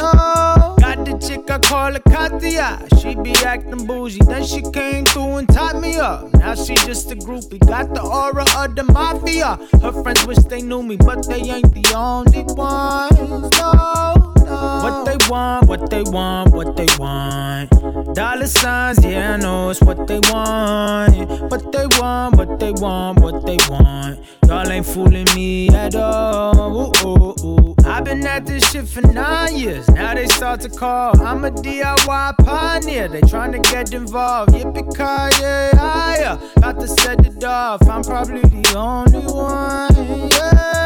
[0.00, 0.76] No.
[0.80, 2.86] Got the chick, I call her Katia.
[3.00, 6.32] She be acting bougie, then she came through and tied me up.
[6.34, 9.58] Now she just a groupie, got the aura of the mafia.
[9.82, 13.50] Her friends wish they knew me, but they ain't the only ones.
[13.58, 14.39] No.
[14.50, 17.70] What they want, what they want, what they want.
[18.14, 21.28] Dollar signs, yeah, I know it's what they want.
[21.50, 24.18] What they want, what they want, what they want.
[24.46, 26.92] Y'all ain't fooling me at all.
[26.96, 27.74] Ooh, ooh, ooh.
[27.84, 29.88] I've been at this shit for nine years.
[29.88, 31.20] Now they start to call.
[31.22, 33.08] I'm a DIY pioneer.
[33.08, 34.52] They trying to get involved.
[34.52, 37.82] Yippee ki yeah, Got to set it off.
[37.88, 40.30] I'm probably the only one.
[40.30, 40.79] Yeah.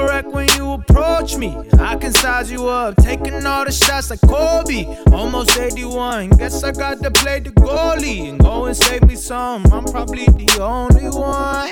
[0.00, 1.54] Correct when you approach me.
[1.78, 2.96] I can size you up.
[2.96, 4.86] Taking all the shots like Kobe.
[5.12, 6.30] Almost 81.
[6.30, 9.62] Guess I got to play the goalie and go and save me some.
[9.70, 11.68] I'm probably the only one.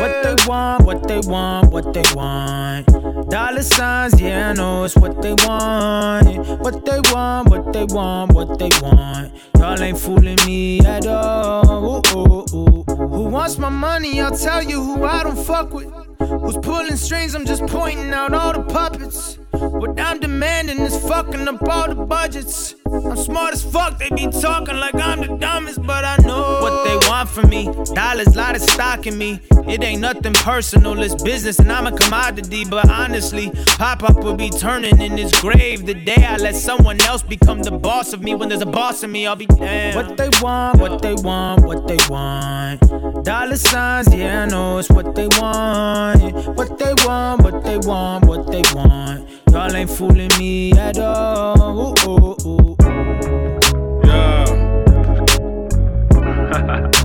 [0.00, 2.86] What they want, what they want, what they want.
[3.30, 6.38] Dollar signs, yeah, I know it's what they want.
[6.60, 9.30] What they want, what they want, what they want.
[9.58, 11.96] Y'all ain't fooling me at all.
[11.96, 12.84] Ooh, ooh, ooh.
[13.08, 14.20] Who wants my money?
[14.22, 15.92] I'll tell you who I don't fuck with.
[16.46, 17.34] Who's pulling strings?
[17.34, 19.36] I'm just pointing out all the puppets.
[19.50, 22.76] What I'm demanding is fucking up all the budgets.
[22.86, 26.84] I'm smart as fuck, they be talking like I'm the dumbest, but I know what
[26.84, 27.64] they want from me.
[27.94, 29.40] Dollars, lot of stock in me.
[29.66, 32.64] It ain't nothing personal, it's business, and I'm a commodity.
[32.64, 37.00] But honestly, Pop Up will be turning in his grave the day I let someone
[37.02, 38.34] else become the boss of me.
[38.34, 39.96] When there's a boss in me, I'll be damned.
[39.96, 42.80] What they want, what they want, what they want.
[43.24, 46.35] Dollar signs, yeah, I know it's what they want.
[46.36, 49.26] What they want, what they want, what they want.
[49.50, 51.96] Y'all ain't fooling me at all.
[51.96, 52.76] Ooh, ooh, ooh.
[54.04, 54.44] Yeah.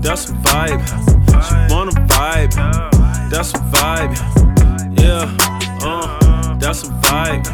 [0.00, 0.80] That's a vibe.
[1.42, 2.54] She wanna vibe.
[3.30, 4.16] That's a vibe.
[5.00, 5.36] Yeah.
[5.82, 6.54] Uh.
[6.58, 7.46] That's a vibe.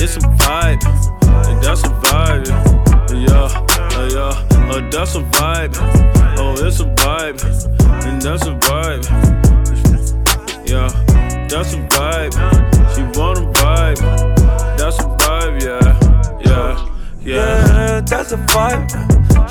[0.00, 1.19] It's a vibe.
[1.62, 2.48] That's a vibe.
[3.10, 3.48] Yeah.
[4.08, 4.70] Yeah.
[4.70, 5.76] Uh, that's a vibe.
[6.38, 7.40] Oh, it's a vibe.
[8.06, 9.04] And that's a vibe.
[10.68, 10.88] Yeah.
[11.48, 12.34] That's a vibe.
[12.94, 14.00] She wanna vibe.
[14.78, 15.62] That's a vibe.
[15.62, 16.40] Yeah.
[16.44, 16.86] Yeah.
[17.22, 17.36] Yeah.
[17.36, 18.88] Yeah, that's a vibe.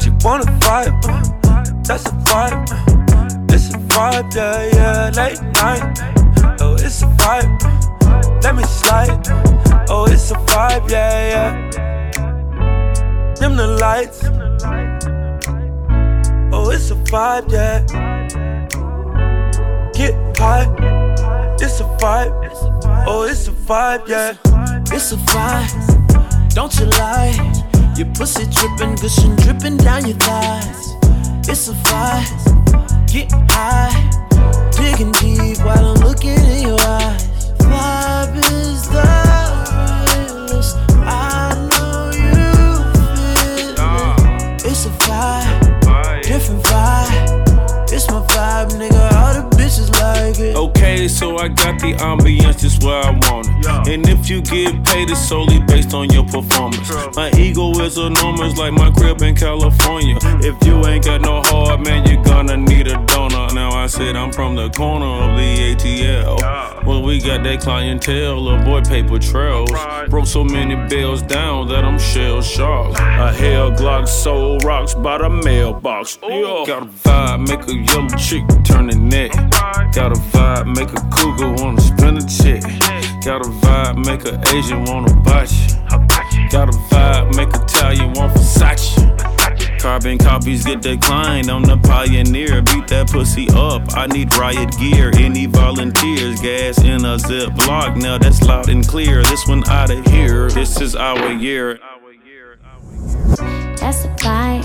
[0.01, 1.01] She wanna vibe,
[1.85, 3.51] that's a vibe.
[3.51, 5.99] It's a vibe, yeah, yeah, late night.
[6.61, 8.43] Oh, it's a vibe.
[8.43, 9.27] Let me slide.
[9.89, 11.98] Oh, it's a vibe, yeah, yeah.
[13.39, 14.21] Dim the lights.
[16.51, 17.85] Oh, it's a vibe, yeah.
[19.93, 20.67] Get high.
[21.55, 22.33] It's a vibe.
[23.07, 24.35] Oh, it's a vibe, yeah.
[24.93, 26.53] It's a vibe.
[26.53, 27.31] Don't you lie.
[27.95, 30.95] Your pussy dripping, gushing, dripping down your thighs.
[31.47, 33.09] It's a vibe.
[33.09, 34.09] Get high.
[34.71, 37.28] Digging deep while I'm looking in your eyes.
[50.59, 53.93] Like Okay, so I got the ambiance just where I want it.
[53.93, 56.89] And if you get paid, it's solely based on your performance.
[57.15, 60.17] My ego is enormous, like my crib in California.
[60.41, 63.53] If you ain't got no heart, man, you're gonna need a donor.
[63.53, 66.83] Now I said I'm from the corner of the ATL.
[66.83, 69.69] Well, we got that clientele, little boy paper trails.
[70.09, 72.97] Broke so many bills down that I'm shell shocked.
[72.97, 76.17] A hell Glock soul rocks by the mailbox.
[76.23, 76.63] Yeah.
[76.65, 79.31] Got a vibe, make a yellow chick turn the neck.
[79.93, 82.63] Got a vibe, make a cougar wanna spin a check.
[83.25, 85.51] Got a vibe, make a Asian wanna botch.
[86.51, 88.95] Got a vibe, make Italian want Versace.
[89.79, 91.49] Carbon copies get declined.
[91.49, 92.61] I'm the pioneer.
[92.61, 93.81] Beat that pussy up.
[93.95, 95.11] I need riot gear.
[95.15, 96.41] Any volunteers?
[96.41, 97.95] Gas in a zip block.
[97.95, 99.23] Now that's loud and clear.
[99.23, 100.49] This one out of here.
[100.49, 101.79] This is our year.
[103.79, 104.63] That's a vibe.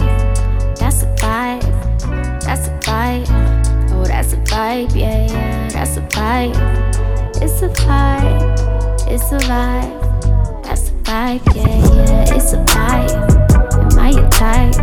[0.78, 2.40] That's a vibe.
[2.42, 3.90] That's a vibe.
[3.92, 4.96] Oh, that's a vibe.
[4.96, 5.63] Yeah, yeah.
[5.74, 6.54] That's a vibe.
[7.42, 9.08] It's a vibe.
[9.08, 10.62] It's a vibe.
[10.62, 11.42] That's a vibe.
[11.54, 12.36] Yeah, yeah.
[12.36, 13.10] It's a vibe.
[13.92, 14.74] Am I your type?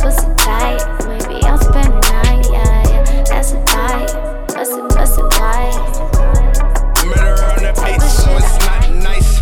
[0.00, 0.80] Pussy tight.
[1.06, 2.46] Maybe I'll spend the night.
[2.50, 3.24] Yeah, yeah.
[3.24, 4.08] That's a vibe.
[4.48, 5.84] That's a, that's a vibe.
[7.04, 9.38] Murder on the beat, so it's not nice.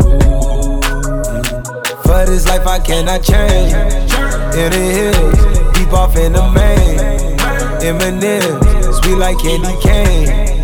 [2.03, 3.73] For this life I cannot change.
[4.53, 5.39] In the hills,
[5.73, 6.99] deep off in the main.
[7.79, 8.61] Eminem,
[9.01, 10.54] sweet like candy cane.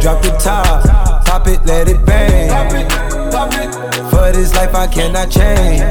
[0.00, 0.82] Drop the top,
[1.26, 2.48] pop it, let it bang.
[4.10, 5.82] For this life I cannot change.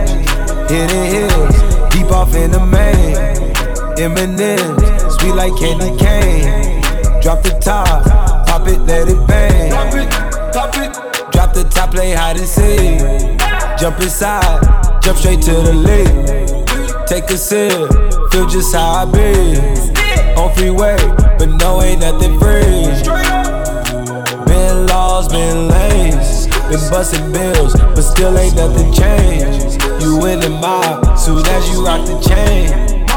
[0.72, 3.15] In the hills, deep off in the main.
[3.98, 6.82] Eminem, sweet like candy cane.
[7.22, 8.06] Drop the top,
[8.48, 9.72] pop it, let it bang.
[11.32, 13.00] Drop the top, play hide and seek.
[13.80, 17.08] Jump inside, jump straight to the lead.
[17.08, 17.72] Take a sip,
[18.32, 19.60] feel just how I be.
[20.36, 20.98] On freeway,
[21.38, 23.29] but no, ain't nothing free.
[25.30, 29.82] Been lanes, been busting bills, but still ain't nothing changed.
[30.02, 32.70] You in the mob, soon as you rock the chain.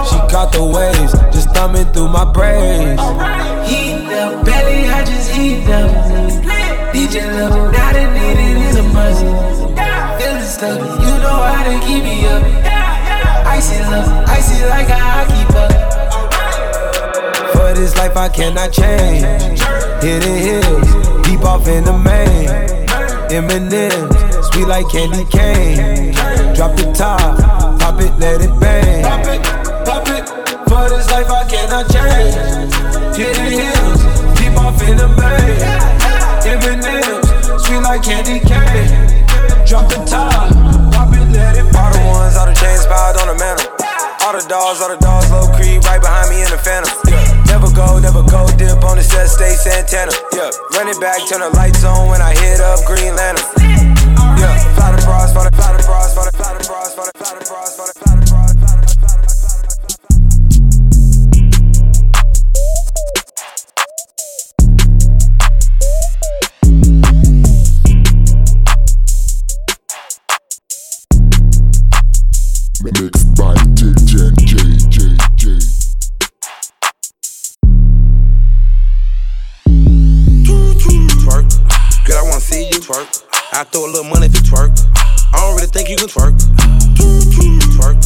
[0.05, 3.01] She caught the waves, just thumbing through my braids.
[3.69, 5.89] Heat up, belly, I just heat them.
[6.93, 9.21] DJ now they need it in a must.
[10.21, 12.43] Feeling stuck, you know how to keep me up.
[13.47, 15.92] Icy love, icy like a hockey puck.
[17.73, 19.25] For this life I cannot change.
[20.05, 22.45] Hidden hills, deep off in the main.
[23.33, 24.13] Eminem,
[24.45, 26.13] sweet like candy cane.
[26.53, 27.41] Drop the top,
[27.81, 29.03] pop it, let it bang.
[29.09, 29.41] Pop it,
[29.89, 30.29] pop it.
[30.69, 32.37] For this life I cannot change.
[33.17, 34.05] Hidden hills,
[34.37, 35.57] deep off in the main.
[36.45, 37.25] Eminem,
[37.57, 38.93] sweet like candy cane.
[39.65, 40.53] Drop the top,
[40.93, 41.81] pop it, let it bang.
[41.81, 43.65] All the ones, all the chains piled on the mantle.
[44.29, 46.93] All the dogs, all the dogs, low creep right behind me in the phantom.
[47.09, 47.32] Yeah.
[47.53, 50.11] Never go, never go, dip on the set, stay Santana.
[50.33, 53.45] Yeah, run it back, turn the lights on when I hit up Green Lantern.
[54.41, 57.05] Yeah, fly the bras, fly the fly the bras, fly the fly the bras, fly
[57.05, 59.29] the fly the bras, fly the fly the bras, fly the fly the
[72.81, 73.62] the Mixed by
[82.53, 83.09] see you twerk.
[83.53, 84.77] I throw a little money if you twerk.
[85.33, 86.37] I don't really think you can twerk.
[87.81, 87.97] Twerk.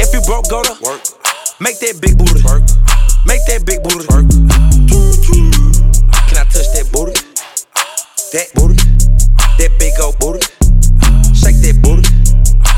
[0.00, 1.02] If you broke, go to work.
[1.60, 2.64] Make that big booty twerk.
[3.28, 4.26] Make that big booty twerk.
[6.28, 7.12] Can I touch that booty?
[8.32, 8.80] That booty.
[9.60, 10.40] That big old booty.
[11.36, 12.08] Shake that booty.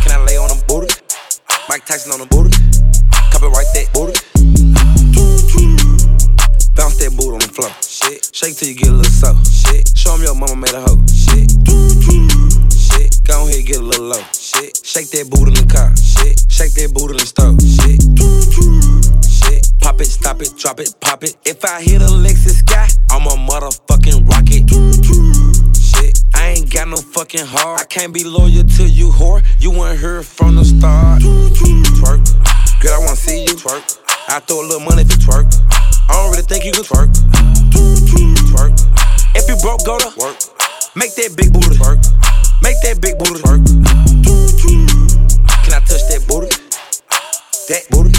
[0.03, 0.93] Can I lay on them booty?
[1.69, 2.51] Mike Tyson on the booty.
[3.31, 4.64] Copyright that booty.
[6.75, 7.71] Bounce that boot on the floor.
[7.81, 8.31] Shit.
[8.33, 9.47] Shake till you get a little soft.
[9.47, 9.89] Shit.
[9.97, 11.01] Show 'em your mama made a hoe.
[11.09, 11.51] Shit.
[12.75, 13.25] Shit.
[13.25, 14.25] Go ahead, get a little low.
[14.33, 14.79] Shit.
[14.85, 15.95] Shake that boot in the car.
[15.97, 16.45] Shit.
[16.49, 17.57] Shake that boot in the stove.
[17.63, 18.01] Shit.
[19.81, 21.37] Pop it, stop it, drop it, pop it.
[21.45, 24.65] If I hit a Lexus sky, I'm a motherfucking rocket.
[25.77, 27.83] Shit, I ain't got no fucking heart.
[27.83, 29.45] I can't be loyal to you, whore.
[29.61, 31.21] You weren't here from the start.
[31.23, 32.25] Twerk,
[32.81, 33.85] girl, I wanna see you twerk.
[34.27, 35.47] I throw a little money you twerk.
[36.09, 37.13] I don't really think you can twerk.
[38.51, 38.73] Twerk.
[39.37, 40.37] If you broke, go to work.
[40.97, 42.01] Make that big booty twerk.
[42.63, 43.61] Make that big booty twerk.
[45.65, 46.49] Can I touch that booty?
[47.69, 48.13] That booty.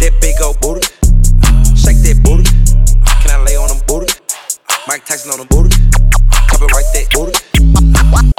[0.00, 0.86] That big old booty.
[1.78, 2.44] Shake that booty.
[3.22, 4.12] Can I lay on them booty?
[4.88, 5.70] Mike Tyson on them booty.
[6.48, 7.49] Copyright that booty.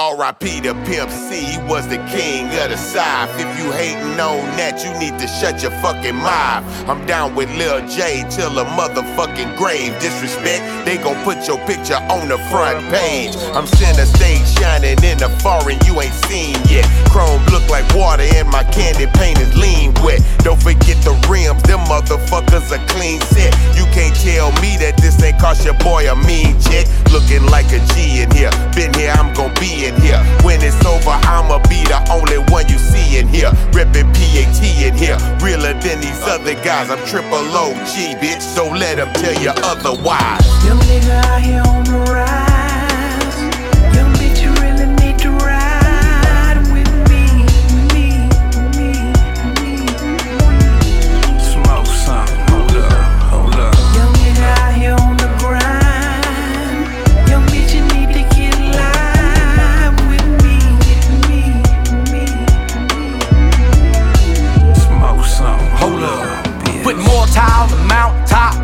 [0.02, 0.62] R.I.P.
[0.62, 3.30] to Pimp C, he was the king of the South.
[3.38, 6.66] If you hating on that, you need to shut your fucking mouth.
[6.90, 9.94] I'm down with Lil J till the motherfucking grave.
[10.02, 13.38] Disrespect, they gon' put your picture on the front page.
[13.54, 16.82] I'm center stage shining in the foreign you ain't seen yet.
[17.14, 20.18] Chrome look like water and my candy paint is lean wet.
[20.42, 23.54] Don't forget the rims, them motherfuckers a clean set.
[23.78, 26.90] You can't tell me that this ain't cost your boy a mean check.
[27.14, 28.50] Looking like a G in here.
[28.74, 30.20] Been here, I'm gon' be in here.
[30.42, 33.50] When it's over, I'ma be the only one you see in here.
[33.72, 35.16] Reppin' PAT in here.
[35.40, 36.90] Realer than these other guys.
[36.90, 38.40] I'm triple OG, bitch.
[38.40, 40.46] So let them tell you otherwise.
[40.64, 42.41] Young nigga out here on the rise.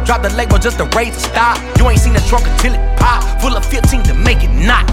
[0.08, 1.60] Drop the label just to raise the stop.
[1.76, 3.20] You ain't seen the trunk until it pop.
[3.42, 4.88] Full of 15 to make it not.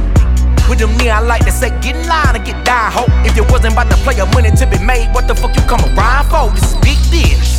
[0.68, 3.05] With them neon light that say get in line and get down, ho.
[3.24, 5.61] If you wasn't about to play your money to be made, what the fuck you
[5.72, 6.53] come around for?
[6.53, 7.55] This is big deal.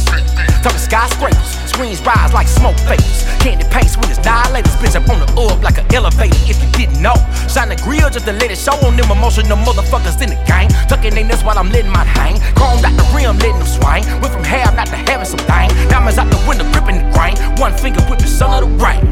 [0.66, 3.22] Talking skyscrapers, screens rise like smoke vapors.
[3.38, 6.34] Candy paints with its dilators, bitch up on the up like an elevator.
[6.50, 7.14] If you didn't know,
[7.46, 10.66] shine the grill just to let it show on them emotional motherfuckers in the gang.
[10.90, 12.42] Tucking in this while I'm letting mine hang.
[12.58, 14.02] Chromed out the rim, letting them swing.
[14.18, 15.70] Went from half not to having some thing.
[15.86, 17.38] Diamonds out the window, gripping the grain.
[17.62, 19.06] One finger the sun of the rain.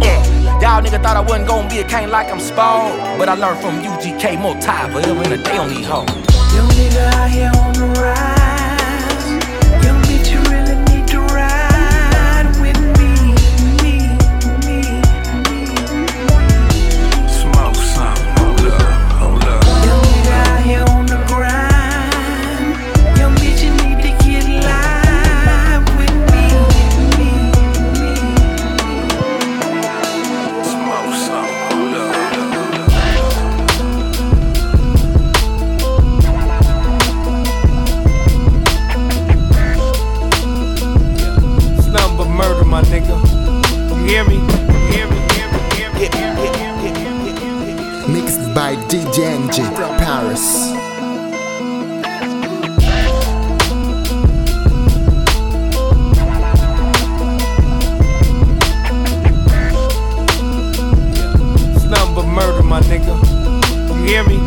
[0.00, 0.24] Yeah.
[0.64, 2.96] Y'all nigga thought I wasn't gonna be a king like I'm spoiled.
[3.20, 6.08] But I learned from UGK more time a day on these hoes.
[6.56, 8.43] Young nigga out here on the rise.
[49.74, 50.72] From Paris.
[62.64, 63.14] My nigga.
[63.88, 64.43] You hear me?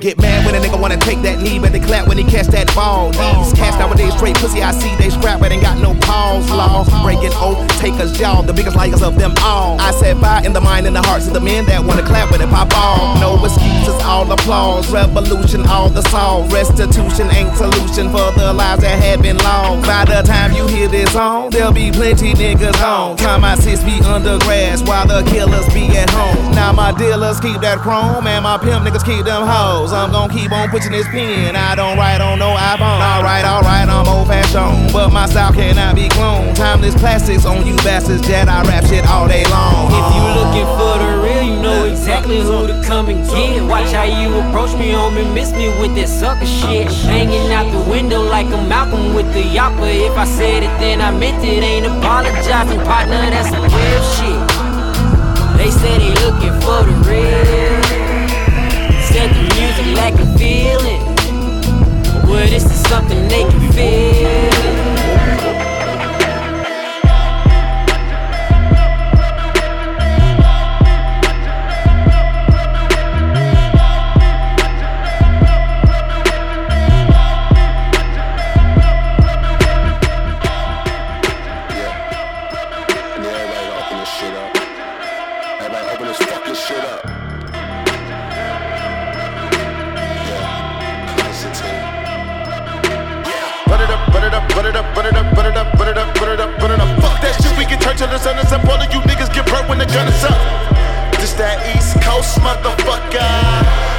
[0.00, 2.46] Get mad when a nigga wanna take that knee, but they clap when he catch
[2.54, 3.10] that ball.
[3.10, 6.48] These cats nowadays straight pussy, I see they scrap, but ain't got no pause.
[6.50, 9.74] Law breaking oath, takers jaw, the biggest liars of them all.
[9.80, 12.30] I said fire in the mind and the hearts of the men that wanna clap
[12.30, 13.18] when it pop off.
[13.18, 16.48] No excuses, all applause, revolution, all the song.
[16.48, 19.84] Restitution ain't solution for the lives that have been lost.
[19.84, 23.16] By the time you hear this song, there'll be plenty niggas on.
[23.16, 26.54] Time my sis be under grass while the killers be at home.
[26.54, 29.87] Now my dealers keep that chrome and my pimp niggas keep them hoes.
[29.92, 31.56] I'm gon' keep on pushing this pen.
[31.56, 33.00] I don't write on no iPhone.
[33.00, 36.54] Alright, alright, I'm old fashioned, but my style cannot be cloned.
[36.54, 39.88] Timeless classics on you bastards, Jedi rap shit all day long.
[39.88, 43.62] If you looking for the real, you know exactly who to come and get.
[43.64, 46.92] Watch how you approach me, homie, miss me with that sucker shit.
[47.08, 49.88] Hanging out the window like a Malcolm with the yapper.
[49.88, 51.62] If I said it, then I meant it.
[51.62, 54.58] Ain't apologizing, partner, that's some real shit.
[55.56, 57.87] They say they looking for the real.
[59.10, 61.02] Said the music lacking feeling.
[62.28, 64.57] Well, this is something they can feel.
[99.68, 100.40] When the gun is up.
[101.20, 103.28] This that East Coast motherfucker.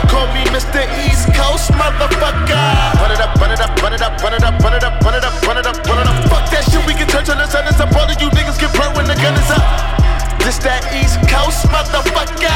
[0.10, 0.82] Call me Mr.
[1.06, 2.66] East Coast motherfucker.
[2.98, 4.98] Run it up, run it up, run it up, run it up, run it up,
[5.06, 6.18] run it up, run it up, run it up.
[6.28, 7.94] Fuck that shit, we can turn till the sun is up.
[7.94, 9.62] All of you niggas get burnt when the gun is up.
[10.42, 12.50] This that East Coast motherfucker.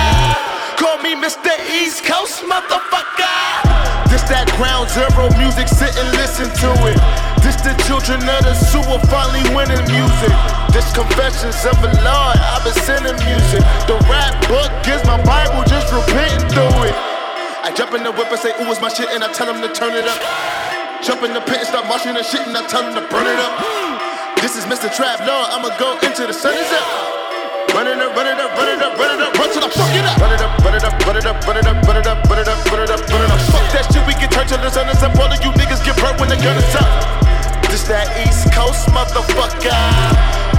[0.82, 1.53] Call me Mr.
[1.70, 3.62] East Coast motherfucker.
[4.14, 7.01] This that ground zero music, sit and listen to it.
[7.41, 10.30] This the children of the sewer finally winning music.
[10.70, 13.66] This confessions of a Lord, I've been sending music.
[13.89, 16.93] The rap book is my Bible, just repenting through it.
[17.66, 19.66] I jump in the whip and say, ooh, it's my shit, and I tell them
[19.66, 20.22] to turn it up.
[21.01, 23.26] Jump in the pit and start marching the shit, and I tell them to burn
[23.26, 23.57] it up.
[24.45, 24.93] This is Mr.
[24.93, 27.12] Trap Lord, I'ma go into the sun is up.
[27.74, 29.70] Run it up, run it up, run it up, run it up, run till I
[29.74, 30.22] fuck it up.
[30.22, 32.22] Run it up, run it up, run it up, run it up, run it up,
[32.30, 33.42] run it up, run it up, run it up.
[33.50, 35.18] Fuck that shit, we can turn till the sun up.
[35.18, 36.86] All of you niggas get burnt when the gun is up.
[37.74, 39.74] This that East Coast motherfucker.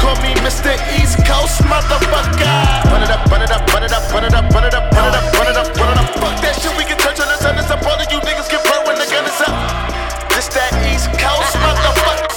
[0.03, 0.75] Call me Mr.
[0.99, 2.59] East Coast motherfucker.
[2.91, 4.91] Run it up, run it up, run it up, run it up, run it up,
[4.91, 6.11] run it up, run it up, run it up.
[6.19, 7.79] Fuck that shit, we can turn till the sun up.
[7.87, 9.55] All of you niggas get burnt when the gun is up.
[10.35, 12.35] This that East Coast motherfucker.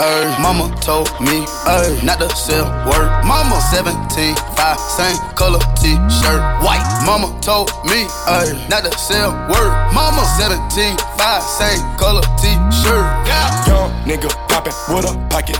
[0.00, 3.10] Ay, mama told me, ay, not to sell word.
[3.26, 6.86] Mama 17, 5, same color t-shirt, white.
[7.04, 9.74] Mama told me, ay, not to sell word.
[9.92, 13.06] Mama 17, 5, same color t-shirt.
[13.26, 13.66] Yeah.
[13.66, 15.58] Young nigga poppin' with a pocket.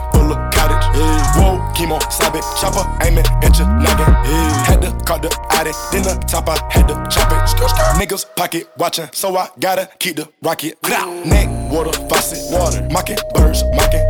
[0.99, 1.39] Yeah.
[1.39, 4.11] Whoa, chemo, stop it, chopper, aim it at your noggin.
[4.27, 4.65] Yeah.
[4.67, 7.49] Had to call the addy, then the top, I had to chop it.
[7.49, 7.95] Skr, skr.
[8.01, 10.77] Niggas pocket watchin', so I gotta keep the rocket.
[10.83, 14.03] Neck, water, faucet, water, mocking, birds, mocking.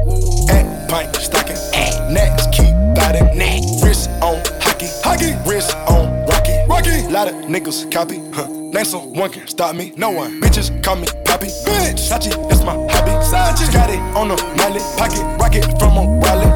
[0.51, 3.37] And pint, stocking, at next, keep biting.
[3.37, 7.07] Neck, wrist on hockey, hockey, wrist on rocky, rocky.
[7.13, 8.58] Lot of niggas copy, huh?
[8.73, 10.41] Name someone can stop me, no one.
[10.43, 11.97] Bitches call me Poppy, bitch.
[11.97, 13.13] Sachi, that's my hobby.
[13.25, 16.49] Sachi, got it on the mallet, pocket rocket from a wallet.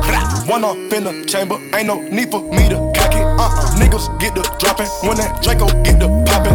[0.47, 3.25] One off in the chamber, ain't no need for me to cock it.
[3.25, 6.53] Uh-uh, niggas get the dropping when that Draco get the popping.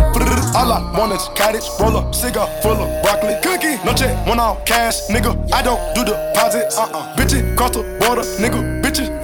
[0.55, 3.83] All I want is cottage, roll up, cigar full of broccoli, cookie.
[3.83, 5.33] No check, one off cash, nigga.
[5.51, 6.77] I don't do deposits.
[6.77, 8.76] Uh-uh, bitches cross the border, nigga.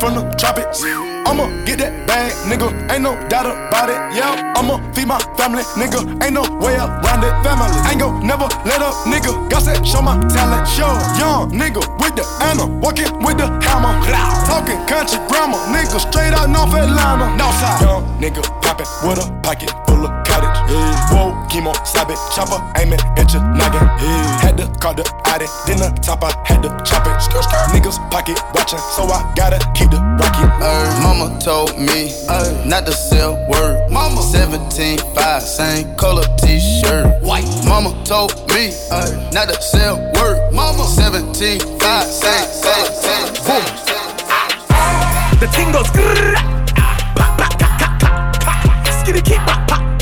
[0.04, 0.84] From the tropics.
[1.24, 2.68] I'ma get that bag, nigga.
[2.92, 3.96] Ain't no doubt about it.
[4.12, 6.04] Yeah, I'ma feed my family, nigga.
[6.20, 7.32] Ain't no way around it.
[7.40, 9.32] Family, ain't gon' never let up, nigga.
[9.48, 10.92] Got that show my talent, show.
[11.16, 13.96] Young nigga with the Anna, walking with the hammer.
[14.44, 15.96] Talking country grammar, nigga.
[16.04, 17.32] Straight out North Atlanta.
[17.40, 17.80] Northside.
[17.80, 20.23] Young nigga poppin' with a pocket full of.
[20.74, 23.84] Whoa, chemo, stop it, chopper, aim it at your noggin.
[24.02, 24.42] Yeah.
[24.42, 27.14] Had to call the addy, then the top, I had to chop it.
[27.22, 27.70] Skr, skr.
[27.74, 30.50] Niggas pocket watchin', so I gotta keep the rocket.
[30.62, 33.90] Ay, mama told me ay, not to sell word.
[33.92, 37.22] Mama 17, 5, same color t-shirt.
[37.22, 37.46] White.
[37.66, 40.52] Mama told me ay, not to sell word.
[40.54, 43.66] Mama 17, 5, same, same, same, boom.
[45.40, 45.88] The ting goes
[49.04, 49.93] skitty keep pa, pa,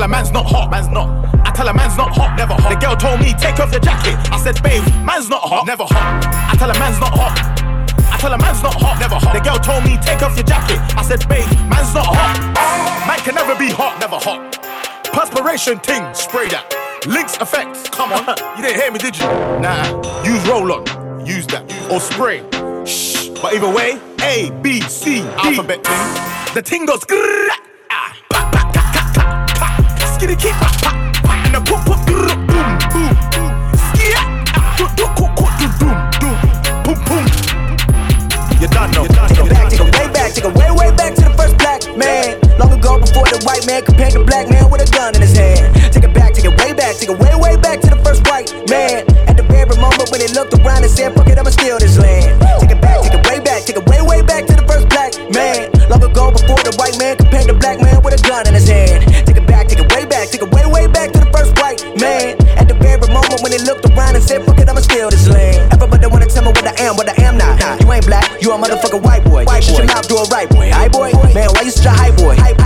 [0.00, 1.08] tell a man's not hot, man's not.
[1.46, 2.72] I tell a man's not hot, never hot.
[2.72, 4.16] The girl told me take off your jacket.
[4.32, 6.24] I said, babe, man's not hot, never hot.
[6.24, 7.36] I tell a man's not hot.
[8.08, 9.34] I tell a man's not hot, never hot.
[9.36, 10.80] The girl told me take off your jacket.
[10.96, 12.32] I said, babe, man's not hot.
[13.06, 14.56] Man can never be hot, never hot.
[15.12, 16.64] Perspiration ting, spray that.
[17.06, 18.24] Links effects, come on.
[18.56, 19.28] you didn't hear me, did you?
[19.60, 19.84] Nah,
[20.24, 21.68] use roll on, use that.
[21.92, 22.40] Or spray.
[22.86, 23.28] Shh.
[23.42, 25.28] But either way, A, B, C, D.
[25.44, 26.54] Alphabet ting.
[26.54, 27.48] The ting goes grrrr,
[30.20, 30.92] Skitty pa, pa,
[31.24, 31.32] pa.
[31.48, 33.56] And the poop, poop, grrrr, boom, boom.
[33.88, 34.20] Skia,
[34.76, 36.36] do, do, cook, cook, do, doom, doom.
[36.84, 37.24] Boom, boom.
[38.60, 39.08] You done know.
[39.08, 41.56] Take it back, take it way back, take it way, way back to the first
[41.56, 42.36] black man.
[42.60, 45.32] Long ago, before the white man compared the black man with a gun in his
[45.32, 45.72] hand.
[45.88, 48.20] Take it back, take it way back, take it way, way back to the first
[48.28, 49.08] white man.
[49.24, 51.96] At the very moment when he looked around and said, fuck it, I'ma steal this
[51.96, 52.36] land.
[52.60, 54.84] Take it back, take it way back, take it way, way back to the first
[54.92, 55.72] black man.
[55.88, 58.68] Long ago, before the white man compared the black man with a gun in his
[58.68, 58.89] hand.
[63.70, 65.72] Looked around and said, fuck it, I'ma steal this land.
[65.72, 67.60] Everybody wanna tell me what I am, what I am not.
[67.60, 69.44] Nah, you ain't black, you a motherfucking white boy.
[69.44, 70.70] White Shut your mouth, do it right, boy.
[70.72, 71.12] Hi, boy.
[71.32, 72.34] Man, why you such a high boy?
[72.34, 72.59] Hype,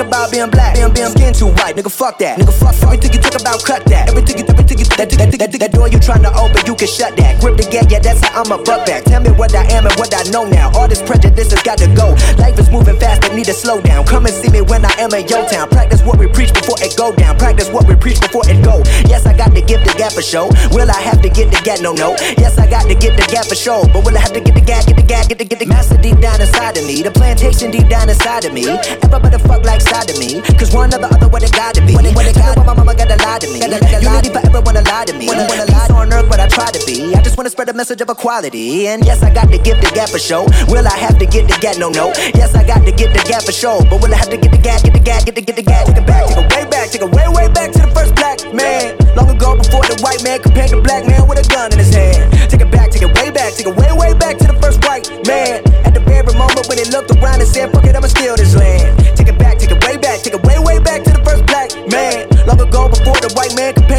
[0.00, 0.74] think about being black?
[0.74, 2.38] Being, being skin too white, nigga, fuck that.
[2.38, 2.88] Nigga, fuck, fuck.
[2.88, 4.08] Everything you talk about, cut that.
[4.08, 6.74] Everything you, everything you That, that, that, that that door you trying to open, you
[6.74, 7.40] can shut that.
[7.40, 9.04] Grip the gate, yeah, that's how I'm a buck back.
[9.04, 10.72] Tell me what I am and what I know now.
[10.72, 12.16] All this prejudice has got to go.
[12.40, 14.06] Life is moving fast, I need to slow down.
[14.06, 15.68] Come and see me when I am in your town.
[15.68, 17.36] Practice what we preach before it go down.
[17.36, 18.80] Practice what we preach before it go.
[19.04, 20.48] Yes, I got to give the gap for show.
[20.72, 21.80] Will I have to get the gap?
[21.80, 22.16] No, no.
[22.40, 23.84] Yes, I got to get the gap for show.
[23.92, 25.66] But will I have to get the gap, get the gap, get the, get the
[25.66, 27.02] master deep down inside of me?
[27.02, 28.64] The plantation deep down inside of me.
[29.04, 30.40] Everybody fuck like side of me.
[30.54, 31.94] Cause one or the other, what it gotta be.
[31.98, 33.58] When it, when it got my mama gotta lie to me.
[33.60, 35.26] Unity forever wanna lie to me.
[35.26, 37.14] Peace on earth, but I try to be.
[37.14, 38.86] I just wanna spread a message of equality.
[38.86, 40.46] And yes, I got to give the gap for show.
[40.70, 41.76] Will I have to get the gap?
[41.76, 42.14] No, no.
[42.38, 43.82] Yes, I got to get the gap for show.
[43.90, 45.66] But will I have to get the gap, get the gap, get the, get the
[45.66, 45.86] gap?
[45.86, 48.14] Take it back, take it way back, take it way, way back to the first
[48.14, 48.96] black man.
[49.16, 51.92] Long ago before the white man compared the black man with a gun in his
[51.92, 52.30] hand.
[52.50, 54.84] Take it back, take it way back, take it way, way back to the first
[54.86, 55.64] white man.
[55.82, 58.54] At the very moment when he looked around and said, fuck it, I'ma steal this
[58.54, 58.99] land.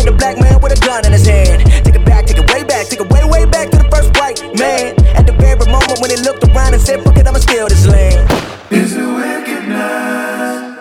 [0.01, 1.65] White man compared the black man with a gun in his hand.
[1.85, 4.09] Take it back, take it way back, take it way, way back to the first
[4.17, 4.95] white man.
[5.15, 7.87] At the very moment when he looked around and said, fuck it, I'ma steal this
[7.87, 8.29] land.
[8.71, 10.77] Is it wickedness?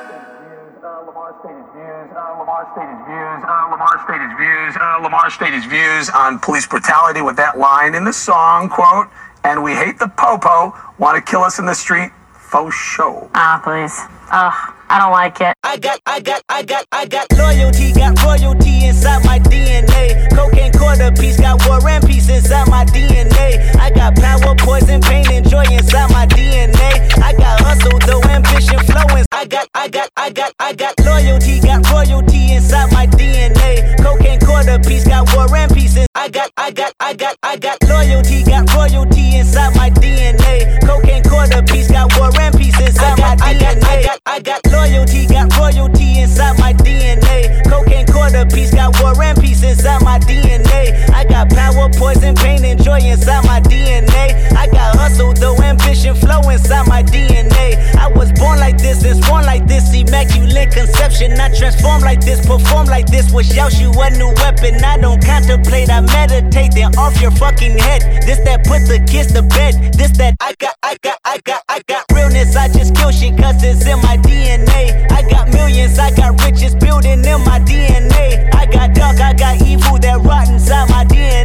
[2.41, 3.47] Lamar stated views.
[3.47, 4.77] Uh, Lamar stated views.
[4.77, 9.09] Uh, Lamar stated views on police brutality with that line in the song quote.
[9.45, 10.77] And we hate the popo.
[10.99, 12.11] Want to kill us in the street?
[12.35, 13.31] Faux show.
[13.35, 13.95] Ah, please.
[14.31, 15.55] Ugh, I don't like it.
[15.63, 20.29] I got, I got, I got, I got loyalty, got royalty inside my DNA.
[20.35, 23.73] Cocaine quarter piece, got war and peace inside my DNA.
[23.77, 27.07] I got power, poison, pain, and joy inside my DNA.
[27.23, 29.25] I got hustle, though ambition flowing.
[29.31, 33.97] I got, I got, I got, I got loyalty, got royalty inside my DNA.
[34.03, 35.97] Cocaine quarter piece, got war and peace.
[35.97, 40.85] In- I got, I got, I got, I got loyalty, got royalty inside my DNA.
[40.85, 44.10] Cocaine quarter piece, got war and peace inside my DNA.
[44.27, 47.65] I got, loyalty, got royalty inside my DNA.
[47.69, 51.09] Cocaine quarter piece, got war and peace inside my DNA.
[51.11, 54.53] I got power, poison, pain, and joy inside my DNA.
[54.53, 57.79] I got hustle, though ambition flow inside my DNA.
[57.97, 58.09] I
[58.41, 61.39] born like this, and born like this, immaculate conception.
[61.39, 63.31] I transform like this, perform like this.
[63.31, 64.83] Was Yaoshu a new weapon?
[64.83, 68.25] I don't contemplate, I meditate, then off your fucking head.
[68.27, 69.93] This that put the kids to bed.
[69.93, 72.57] This that I got, I got, I got, I got realness.
[72.57, 75.07] I just kill shit cause it's in my DNA.
[75.13, 78.53] I got millions, I got riches building in my DNA.
[78.55, 81.40] I got dark, I got evil that rot inside my DNA.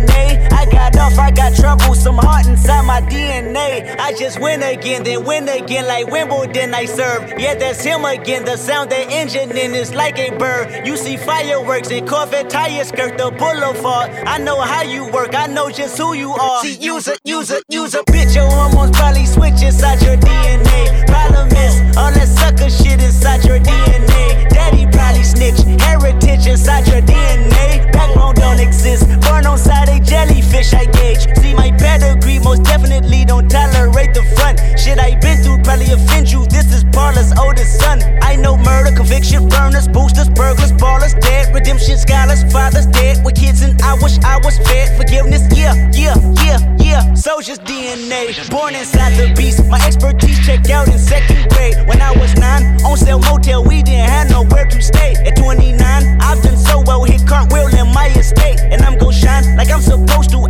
[1.18, 3.97] I got off, I got trouble, some heart inside my DNA.
[3.99, 7.39] I just win again, then win again like Wimbledon I serve.
[7.39, 8.45] Yeah, that's him again.
[8.45, 10.86] The sound that engine in is like a bird.
[10.86, 14.11] You see fireworks and Corvette tires skirt the boulevard.
[14.26, 16.61] I know how you work, I know just who you are.
[16.61, 18.36] See, use a, use a, use a bitch.
[18.36, 21.07] Your hormones probably switch inside your DNA.
[21.07, 24.49] Problem is, all that sucker shit inside your DNA.
[24.49, 27.91] Daddy probably snitch, heritage inside your DNA.
[27.91, 31.23] Backbone don't exist, born on side a jellyfish I gauge.
[31.41, 34.57] See my pedigree, most definitely don't tolerate the front.
[34.79, 36.45] Shit I been through probably offend you.
[36.47, 38.01] This is Parlor's oldest son.
[38.21, 43.61] I know murder, conviction, burners, boosters, burglars, ballers, dead, redemption, scholars, fathers dead with kids,
[43.61, 44.97] and I wish I was fed.
[44.97, 47.13] Forgiveness, yeah, yeah, yeah, yeah.
[47.13, 49.65] Soldier's DNA, born inside the beast.
[49.65, 52.63] My expertise checked out in second grade when I was nine.
[52.85, 55.13] On sale motel, we didn't have nowhere to stay.
[55.27, 55.77] At 29,
[56.21, 59.81] I've done so well, hit cartwheel in my estate, and I'm gon' shine like I'm
[59.81, 60.45] supposed to.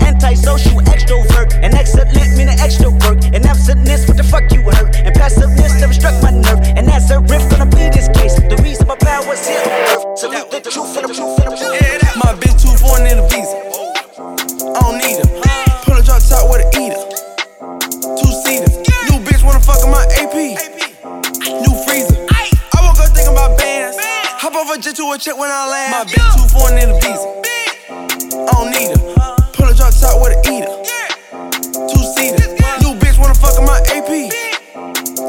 [0.46, 5.10] Antisocial extrovert, and excellent meaning extra work, and absentness, what the fuck you hurt, and
[5.16, 8.36] passiveness never struck my nerve, and that's a riff gonna be this case.
[8.38, 11.58] The reason my power's here on earth, salute the truth and the truth and the
[11.58, 12.16] truth.
[12.22, 13.58] My bitch too foreign in a visa.
[14.70, 15.30] I don't need her.
[15.82, 17.02] Pull a drop top with an eater.
[18.14, 18.70] Two seater.
[19.10, 20.62] New bitch wanna fuck in my AP.
[21.58, 22.22] New freezer.
[22.30, 23.98] I woke up thinking about bands.
[24.46, 25.90] Hop off a jet to a check when I land.
[25.90, 27.34] My bitch too foreign in a visa.
[28.46, 29.15] I don't need her.
[29.96, 30.74] Pull a drop top with an eater.
[31.88, 32.48] Two seater.
[32.84, 34.30] New bitch wanna fuck in my AP.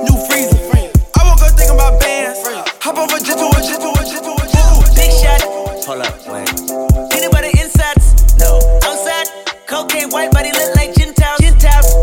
[0.04, 0.58] New freezer.
[1.14, 2.40] I woke up thinking about bands.
[2.82, 4.94] Hop off a jet to a jet to a jet to a jet to a
[4.94, 5.42] Big shot,
[5.86, 6.50] Hold up, wait.
[7.14, 8.36] anybody insides?
[8.38, 8.58] No.
[8.82, 9.26] Outside,
[9.66, 11.38] cocaine white body look like Gentiles.
[11.40, 11.94] Gentiles.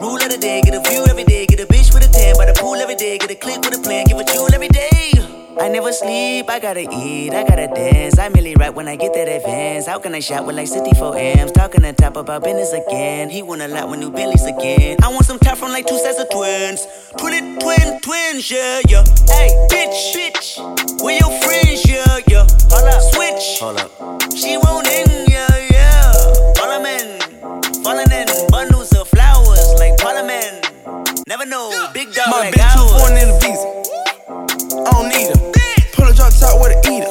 [0.00, 2.36] Rule of the day, get a view every day, get a bitch with a tan
[2.36, 4.68] by the pool every day, get a click with a plan, give a jewel every
[4.68, 5.43] day.
[5.60, 8.18] I never sleep, I gotta eat, I gotta dance.
[8.18, 9.86] I merely rap when I get that advance.
[9.86, 11.52] How can I shot with like 64 amps?
[11.52, 13.30] Talking to top about business again.
[13.30, 14.96] He want a lot with new Bentleys again.
[15.02, 16.86] I want some top from like two sets of twins.
[17.18, 19.04] Twin twin, twins, yeah, yeah.
[19.28, 22.46] Hey, bitch, bitch, where your friends, yeah, yeah.
[22.70, 23.60] Hold up, switch.
[23.60, 24.32] Hold up.
[24.36, 26.12] She won't in, yeah, yeah.
[26.56, 27.22] Parliament,
[27.84, 30.70] falling in bundles of flowers like Parliament.
[31.28, 33.00] Never know, big dog My like bitch too ours.
[33.00, 33.70] foreign in the visa.
[34.86, 35.43] I don't need her
[36.40, 37.10] top with a eater.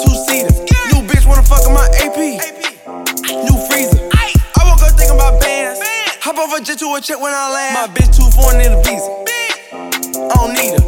[0.00, 0.52] Two seater.
[0.92, 2.38] New bitch wanna fuck on my AP.
[3.46, 3.98] New freezer.
[4.12, 5.80] I woke up thinking about bands.
[6.22, 7.74] Hop off a jet to a check when I land.
[7.74, 9.10] My bitch too foreign in a visa.
[10.30, 10.84] I don't need her.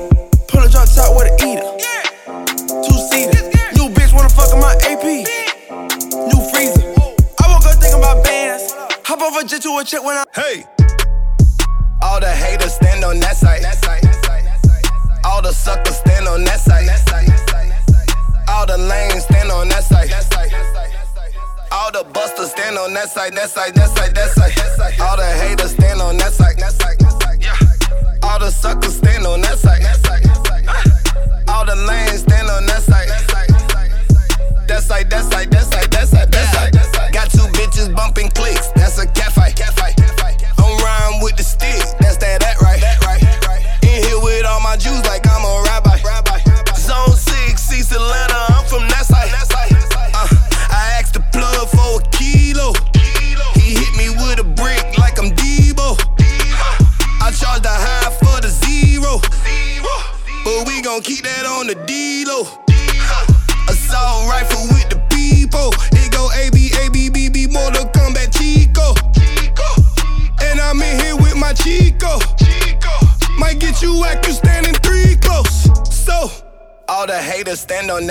[0.49, 1.67] Pull a drop top with a eater.
[2.85, 3.43] Two seater.
[3.79, 5.27] New bitch wanna fuck on my AP.
[6.29, 6.83] New freezer.
[7.41, 8.73] I woke up thinking about bands.
[9.05, 10.25] Hop off a jet to a check when I.
[10.35, 10.65] Hey.
[12.03, 13.63] All the haters stand on that side.
[13.63, 14.08] That side.
[15.29, 16.89] All the suckers stand on that side.
[18.49, 20.11] All the lanes stand on that side.
[21.71, 25.01] All the busters stand on that side, that side, that side, that side.
[25.01, 26.57] All the haters stand on that side.
[28.23, 29.85] All the suckers stand on that side.
[31.47, 33.09] All the lanes stand on that side.
[34.67, 37.13] That side, that side, that side, that side, that side.
[37.13, 38.69] Got two bitches bumping clicks.
[38.73, 39.61] That's a cat fight.
[40.59, 41.85] I'm riding with the stick.
[42.01, 42.98] That's that, that right.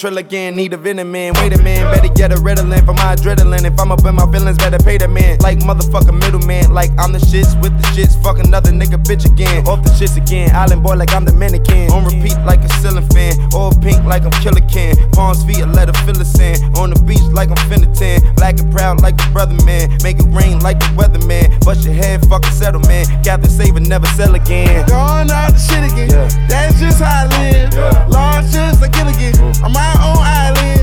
[0.00, 0.56] Trill again.
[0.56, 1.34] Need a venom man.
[1.34, 3.64] Wait a minute, get a Ritalin for my adrenaline.
[3.64, 5.38] If I'm up in my feelings, better pay the man.
[5.40, 6.74] Like motherfucker middleman.
[6.74, 8.12] Like I'm the shits with the shits.
[8.22, 9.66] Fuck another nigga bitch again.
[9.66, 10.54] Off the shits again.
[10.54, 11.88] Island boy like I'm the mannequin.
[11.90, 13.32] On repeat like a ceiling fan.
[13.54, 14.92] All pink like I'm killer can.
[15.12, 16.60] Palms feet, a letter fill of sand.
[16.76, 18.20] On the beach like I'm finna tan.
[18.34, 19.88] Black and proud like a brother man.
[20.04, 21.48] Make it rain like the weatherman.
[21.64, 23.06] Bust your head, fucking settle man.
[23.24, 24.84] Captain Saver, never sell again.
[24.92, 26.28] Going out the shit again.
[26.52, 27.72] That's just how I live.
[28.12, 29.32] Large just like Gilligan.
[29.40, 29.64] Mm.
[29.64, 30.79] I'm my own island.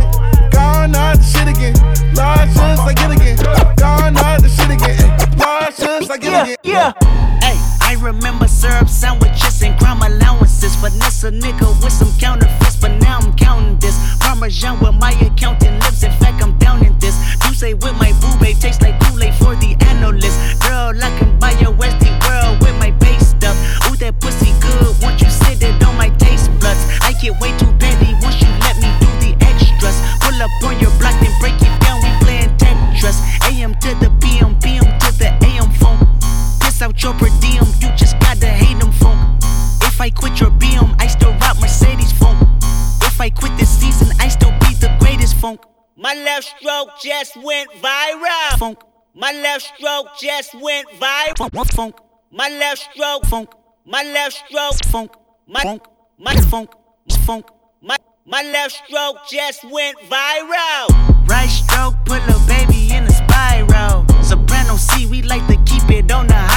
[0.58, 1.76] Gone out the shit again.
[2.16, 3.38] Large just like Gilligan.
[3.78, 4.97] Gone out the shit again.
[5.38, 6.55] Large just like Gilligan.
[6.64, 6.93] Yeah.
[7.45, 10.76] Hey, I remember syrup sandwiches and crime allowances.
[10.76, 13.95] Finesse a nigga with some counterfeits, but now I'm counting this.
[14.20, 16.01] Parmesan with my accountant lips.
[16.01, 17.16] In fact, I'm down in this.
[17.45, 20.38] You say with my boo babe tastes like Kool-Aid for the analyst.
[20.66, 23.55] Girl, I can buy your Westie world with my base stuff.
[23.86, 24.95] Ooh, that pussy good.
[25.03, 27.66] Once you sit it on my taste buds, I get way too
[37.08, 39.20] your per diem, you just gotta hate them funk.
[39.84, 42.38] If I quit your BM, I still rock Mercedes funk.
[43.01, 45.62] If I quit this season, I still be the greatest funk.
[45.95, 48.58] My left stroke just went viral.
[48.60, 48.80] Funk.
[49.16, 51.72] My left stroke just went viral.
[51.72, 51.95] Funk.
[52.30, 53.49] My left stroke funk.
[53.86, 55.12] My left stroke funk.
[55.47, 55.84] My funk.
[56.18, 56.70] My funk.
[57.26, 57.45] Funk.
[57.82, 57.95] My
[58.26, 60.86] my left stroke just went viral.
[61.30, 64.05] Right stroke put a baby in a spiral.
[64.22, 66.57] Soprano C, we like to keep it on the high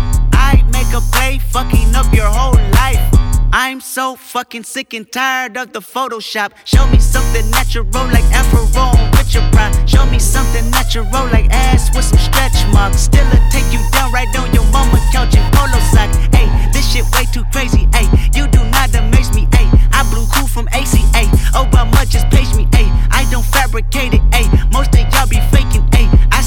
[0.93, 2.99] A play, fucking up your whole life.
[3.53, 6.51] I'm so fucking sick and tired of the Photoshop.
[6.65, 8.65] Show me something natural like Afro
[9.15, 9.71] with your pride.
[9.89, 13.03] Show me something natural like ass with some stretch marks.
[13.03, 16.11] Still a take you down right on your mama couch in polo sock.
[16.35, 17.87] Hey, this shit way too crazy.
[17.93, 19.47] Hey, you do not amaze me.
[19.53, 21.23] Hey, I blew cool from ACA.
[21.55, 22.67] Obama just page me.
[22.75, 24.21] Hey, I don't fabricate it.
[24.35, 25.70] Hey, most of y'all be faking.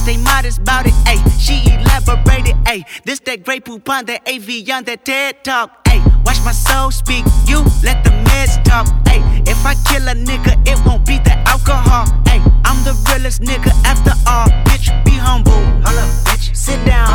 [0.05, 0.93] Stay modest about it.
[1.09, 2.55] Hey, she elaborated.
[2.67, 5.83] Hey, this that great poop on that AV on that TED talk.
[5.87, 6.05] ayy.
[6.27, 8.87] Watch my soul speak, you let the meds talk.
[9.07, 12.05] Ay, if I kill a nigga, it won't be the alcohol.
[12.27, 14.49] Ay, I'm the realest nigga after all.
[14.69, 15.65] Bitch, be humble.
[15.81, 16.55] Holla, bitch.
[16.55, 17.09] Sit down.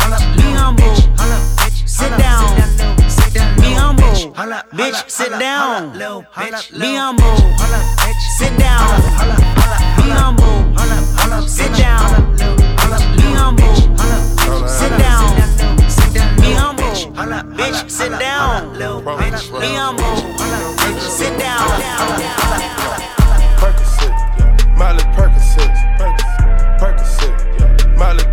[0.00, 0.94] Holla, be humble.
[1.20, 1.86] Holla, bitch.
[1.86, 3.65] Sit down.
[3.86, 4.34] Be humble.
[4.72, 5.92] Bitch, sit down.
[5.92, 7.36] Be humble.
[8.36, 9.02] Sit down.
[9.96, 10.66] Be humble.
[10.74, 11.48] Bitch.
[11.48, 12.36] Sit down.
[13.16, 13.74] Be humble.
[14.68, 15.36] Sit down.
[16.36, 16.94] Be humble.
[17.54, 18.72] Bitch, sit down.
[19.60, 20.16] Be humble.
[20.98, 21.68] Sit down.
[23.60, 24.14] Percocet,
[24.76, 25.72] Miley Percocet,
[26.78, 27.34] Percocet,
[27.96, 28.25] Miley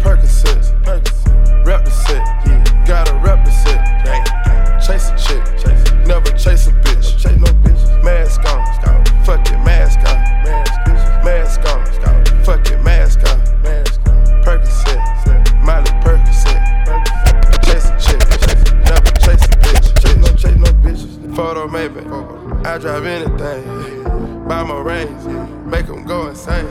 [22.83, 25.23] drive anything, buy my range,
[25.65, 26.65] make them go insane.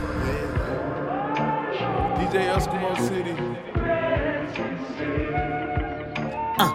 [2.19, 3.35] DJ Eskimo City.
[6.59, 6.71] Uh,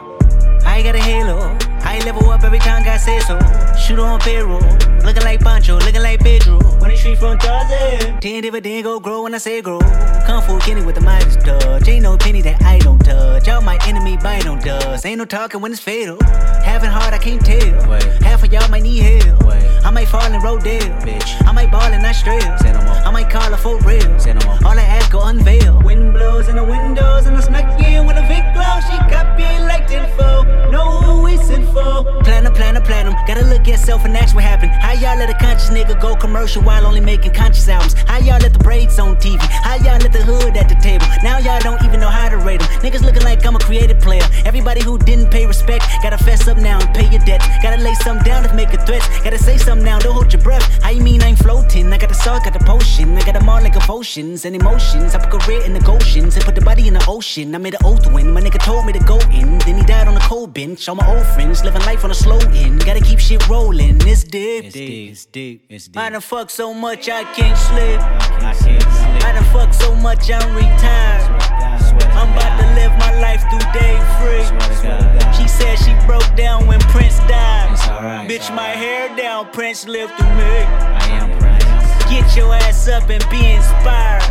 [0.66, 1.57] I got a halo.
[1.98, 3.38] I level up every time God says so.
[3.76, 4.60] Shoot on payroll.
[5.02, 6.60] Looking like Pancho, looking like Pedro.
[6.60, 8.20] The street from Tarzan.
[8.20, 9.80] Ten dividend go grow when I say grow.
[10.24, 11.88] Kung Fu Kenny with the Midas touch.
[11.88, 13.48] Ain't no penny that I don't touch.
[13.48, 15.04] Y'all my enemy bite on dust.
[15.04, 16.16] Ain't no talking when it's fatal.
[16.62, 17.82] Having hard, I can't tell.
[18.22, 19.44] Half of y'all might need help.
[19.84, 21.02] I might fall in Rodale.
[21.02, 21.46] Bitch.
[21.46, 22.56] I might ball in Australia.
[23.04, 24.06] I might call her for real.
[24.64, 25.82] All I ask go unveil.
[25.82, 28.78] Wind blows in the windows and I snuck in with a Vic glow.
[28.86, 30.46] She got me like tenfold.
[30.70, 31.87] Know who we sent for.
[32.24, 33.14] Platinum, platinum, platinum.
[33.26, 34.70] Gotta look at self and ask what happened.
[34.70, 37.94] How y'all let a conscious nigga go commercial while only making conscious albums?
[38.06, 39.38] How y'all let the braids on TV?
[39.40, 41.06] How y'all let the hood at the table?
[41.22, 42.68] Now y'all don't even know how to rate them.
[42.80, 44.22] Niggas looking like I'm a creative player.
[44.44, 47.46] Everybody who didn't pay respect, gotta fess up now and pay your debts.
[47.62, 49.02] Gotta lay something down to make a threat.
[49.24, 50.82] Gotta say something now, don't hold your breath.
[50.82, 51.92] How you mean I ain't floating?
[51.92, 53.16] I got the salt, got the potion.
[53.16, 55.14] I got them all like emotions and emotions.
[55.14, 57.54] I put career in the Goshen and put the body in the ocean.
[57.54, 59.58] I made an oath when my nigga told me to go in.
[59.58, 60.88] Then he died on a cold bench.
[60.88, 62.84] All my old friends living life on a slow end.
[62.84, 63.98] Gotta keep shit rolling.
[64.02, 64.64] It's deep.
[64.64, 65.10] It's deep.
[65.10, 65.66] It's deep.
[65.68, 65.96] It's deep.
[65.96, 68.00] I done fuck so much I can't sleep.
[68.00, 69.24] I can't sleep.
[69.24, 71.68] I done fuck so much I'm retired.
[72.12, 74.44] I'm about to live my life through day free.
[75.36, 77.76] She said she broke down when Prince died.
[78.28, 80.42] Bitch, my hair down, Prince lived through me.
[80.42, 81.64] I am Prince.
[82.10, 84.22] Get your ass up and be inspired.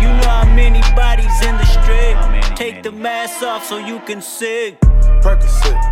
[0.00, 2.56] You know how many bodies in the street.
[2.56, 4.76] Take the mask off so you can see.
[5.20, 5.89] Percocet,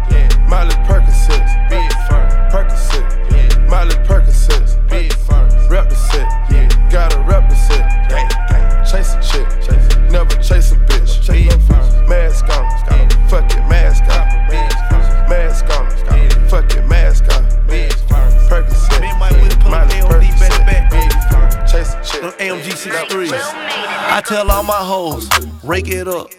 [25.98, 26.30] it up,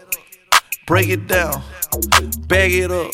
[0.88, 1.62] break it down,
[2.48, 3.12] bag it up.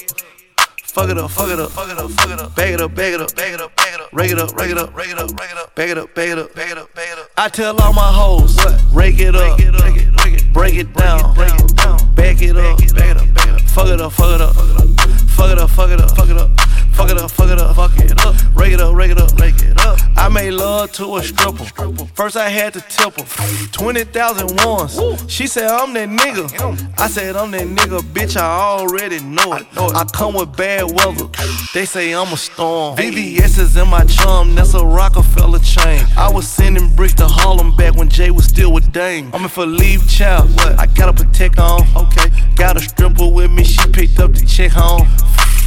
[0.84, 2.96] Fuck it up, fuck it up, fuck it up, fuck it up, bag it up,
[2.96, 4.96] bag it up, bag it up, bag it up, rake it up, rake it up,
[4.96, 6.94] rake it up, rake it up, bag it up, bag it up, bag it up,
[6.96, 7.30] bag it up.
[7.36, 8.56] I tell all my hoes,
[8.94, 9.58] rake it up,
[10.54, 12.80] break it down, bag it up, bag it up,
[13.74, 16.50] fuck it up, fuck it up, fuck it up, fuck it up, fuck it up,
[16.96, 19.38] fuck it up, fuck it up, fuck it up, rake it up, rake it up,
[19.38, 20.00] rake it up.
[20.18, 21.66] I made love to a stripper.
[22.14, 25.32] First I had to tip her 20,000 once.
[25.32, 27.00] She said I'm that nigga.
[27.00, 28.38] I said I'm that nigga, bitch.
[28.38, 29.68] I already know it.
[29.78, 31.28] I come with bad weather.
[31.74, 32.98] They say I'm a storm.
[32.98, 34.56] VVS is in my chum.
[34.56, 36.06] That's a Rockefeller chain.
[36.18, 39.30] I was sending bricks to Harlem back when Jay was still with Dame.
[39.34, 40.50] I'm in for leave child.
[40.60, 41.82] I gotta protect on.
[41.96, 42.30] Okay.
[42.56, 43.64] Got a stripper with me.
[43.64, 45.08] She picked up the check home.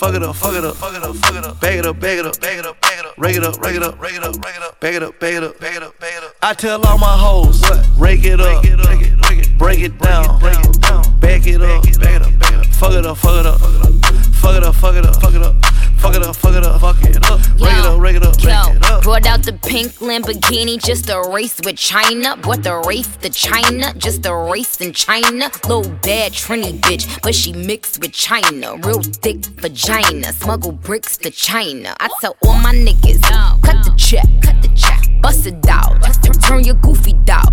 [0.00, 1.60] Fuck it up, fuck it up, fuck it up, fuck it up.
[1.60, 3.18] Bag it up, bag it up, bag it up, bag it up.
[3.18, 4.80] Rake it up, rake it up, rake it up, rake it up.
[4.80, 6.36] Bag it up, bag it up, bag it up, bag it up.
[6.40, 7.86] I tell all my hoes, what?
[7.98, 11.20] Rake it up, break it, break it down, break it down.
[11.20, 12.66] Back it up, bag it up, bag it up.
[12.76, 15.54] Fuck it up, fuck it up, fuck it up, fuck it up, fuck it up.
[16.00, 17.38] Fuck it up, fuck it up, fuck it up.
[17.60, 19.02] Rake it up, rake it up, rake it up.
[19.02, 22.36] Brought out the pink Lamborghini just to race with China.
[22.38, 25.50] Brought the race to China just to race in China.
[25.68, 28.76] Little bad Trini bitch, but she mixed with China.
[28.78, 30.32] Real thick vagina.
[30.32, 31.94] Smuggle bricks to China.
[32.00, 33.20] I tell all my niggas,
[33.62, 35.00] cut the check, cut the check.
[35.20, 36.00] Bust it down,
[36.40, 37.44] turn your goofy down.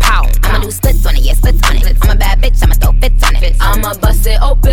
[0.00, 1.98] Pow, I'ma do splits on it, yeah, splits on it.
[2.00, 3.56] I'm a bad bitch, I'ma throw fits on it.
[3.60, 4.72] I'ma bust it open.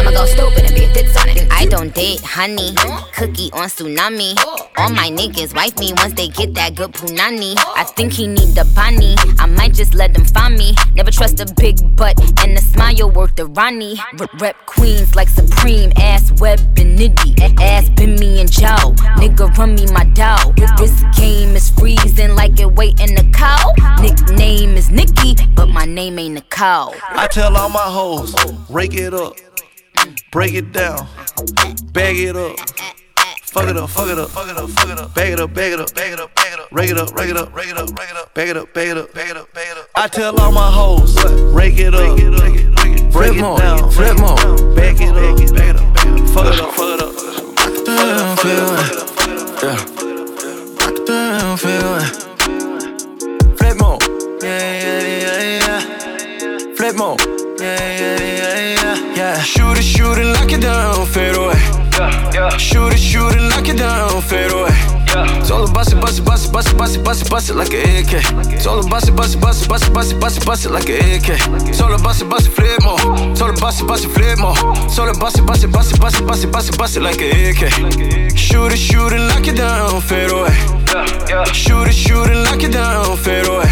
[0.00, 1.46] I'ma go stupid and be a tits on it.
[1.52, 2.63] I don't date honey,
[3.12, 4.36] cookie on tsunami.
[4.76, 7.54] All my niggas wife me once they get that good punani.
[7.76, 9.16] I think he need the bunny.
[9.38, 10.74] I might just let them find me.
[10.94, 13.98] Never trust a big butt and the smile worth the Ronnie.
[14.40, 17.60] Rep queens like Supreme, ass web and nitty.
[17.60, 18.92] Ass me and Joe.
[19.16, 20.52] Nigga run me my dough.
[20.76, 23.72] This game is freezing like it waiting to cow.
[24.00, 26.94] Nickname is Nikki, but my name ain't Nicole.
[27.10, 28.34] I tell all my hoes,
[28.68, 29.36] rake it up,
[30.30, 31.06] break it down,
[31.92, 32.56] bag it up.
[33.54, 35.14] Fuck it up, fuck it up, fuck it up, fuck it up.
[35.14, 36.72] Bag it up, bag it up, bag it up, bag it up.
[36.72, 38.34] Rake it up, rake it up, rake it up, rake it up.
[38.34, 39.88] Bag it up, bag it up, bag it up, bag it up.
[39.94, 41.14] I tell all my hoes,
[41.54, 42.16] rake it up,
[43.12, 44.36] break it down, flip more.
[44.74, 46.28] Bag it up, bag it up, bag it up.
[46.30, 47.14] Fuck it up, fuck it up.
[47.86, 48.90] Damn, feel it.
[49.62, 49.78] Yeah.
[51.06, 52.10] Damn, feel it.
[53.56, 53.98] Flip more.
[54.42, 56.74] Yeah, yeah, yeah, yeah.
[56.74, 57.16] Flip more.
[57.60, 58.33] Yeah, yeah, yeah,
[58.72, 59.14] yeah.
[59.14, 59.42] Yeah.
[59.42, 61.54] Shoot it, shoot it, knock it down, fade away.
[61.98, 62.56] Yeah, yeah.
[62.56, 65.03] Shoot it, shoot it, knock it down, fade away.
[65.16, 67.50] It's all bust it, bust it, bust it, bust it, bust it, bust it, bust
[67.50, 68.66] it like an AK.
[68.66, 70.66] All about bust it, bust it, bust it, bust it, bust it, bust it, bust
[70.66, 71.80] it like an AK.
[71.80, 72.98] All about bust it, bust it, flip more.
[73.00, 74.56] All about bust it, bust it, flip more.
[74.58, 76.96] All about bust it, bust it, bust it, bust it, bust it, bust it, bust
[76.96, 78.36] it like an AK.
[78.36, 80.50] Shoot it, shoot it, knock it down, fade away.
[81.52, 83.70] Shoot it, shoot it, knock it down, fade away.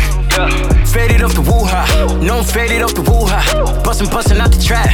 [0.86, 1.84] Faded off the woo ha,
[2.22, 3.40] no I'm faded off the woo ha.
[3.84, 4.88] Bustin', bustin' out the trap,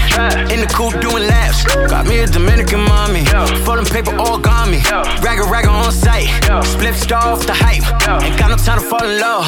[0.51, 1.65] in the coupe doing laps.
[1.89, 3.25] Got me a Dominican mommy,
[3.65, 4.83] folding paper origami.
[5.23, 6.29] Ragga ragga on site,
[6.65, 7.85] split star off the hype.
[8.23, 9.45] Ain't got no time to fall in love,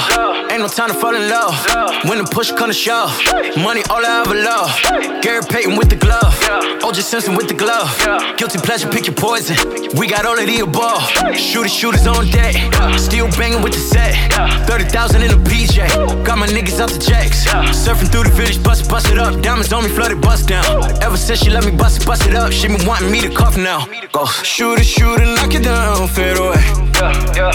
[0.50, 1.54] ain't no time to fall in love.
[2.04, 3.10] When the push come to shove,
[3.56, 4.70] money all I ever love.
[5.22, 6.34] Gary Payton with the glove,
[6.82, 7.88] OJ Simpson with the glove.
[8.36, 9.56] Guilty pleasure, pick your poison.
[9.96, 11.02] We got all of the above.
[11.36, 12.54] Shooters, shooters on deck,
[12.98, 14.12] still banging with the set.
[14.66, 17.46] Thirty thousand in a PJ, got my niggas out the jacks.
[17.46, 19.40] Surfing through the village, bust it, bust it up.
[19.42, 20.64] Diamonds on me, flooded, bust down.
[21.02, 23.30] Ever since she let me bust it, bust it up, she been wanting me to
[23.30, 23.86] cough now.
[24.12, 26.60] Go shoot it, shoot it, knock it down, fade away.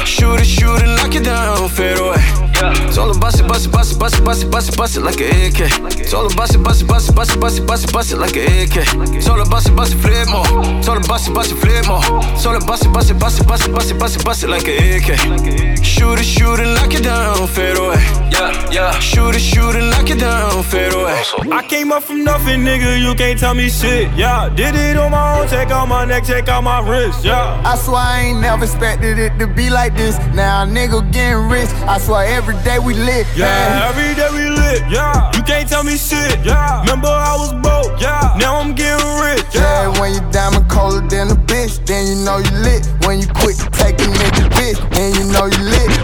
[0.06, 2.45] Shoot it, shoot it, knock it down, fade away.
[2.58, 4.78] It's all about bust it, bust it, bust it, bust it, bust it, bust it,
[4.78, 6.00] bust it like an AK.
[6.00, 7.94] It's all about bust it, bust it, bust it, bust it, bust it, bust it,
[7.94, 8.78] bust it like an AK.
[9.16, 10.46] It's all about bust it, bust it, flip more.
[10.80, 12.00] It's all about bust it, bust it, flip more.
[12.34, 14.26] It's all about bust it, bust it, bust it, bust it, bust it, bust it,
[14.26, 15.84] bust it like an AK.
[15.84, 18.00] Shoot it, shoot it, knock it down, fade away.
[18.32, 19.00] Yeah, yeah.
[19.00, 21.24] Shoot it, shoot it, knock it down, fade away.
[21.52, 24.12] I came up from nothing, nigga, you can't tell me shit.
[24.16, 27.26] Yeah, did it on my own, check out my neck, check out my wrist.
[27.26, 27.62] Yeah.
[27.66, 30.18] I swear I ain't never expected it to be like this.
[30.34, 31.70] Now a nigga getting rich.
[31.88, 33.26] I swear every day we lit.
[33.36, 33.90] Yeah, man.
[33.90, 34.82] every day we lit.
[34.90, 36.44] Yeah, you can't tell me shit.
[36.46, 38.00] Yeah, remember I was broke.
[38.02, 39.46] Yeah, now I'm getting rich.
[39.54, 42.86] Yeah, when you diamond colder than a bitch, then you know you lit.
[43.06, 45.96] When you quit taking nigga bitch, then you know you lit.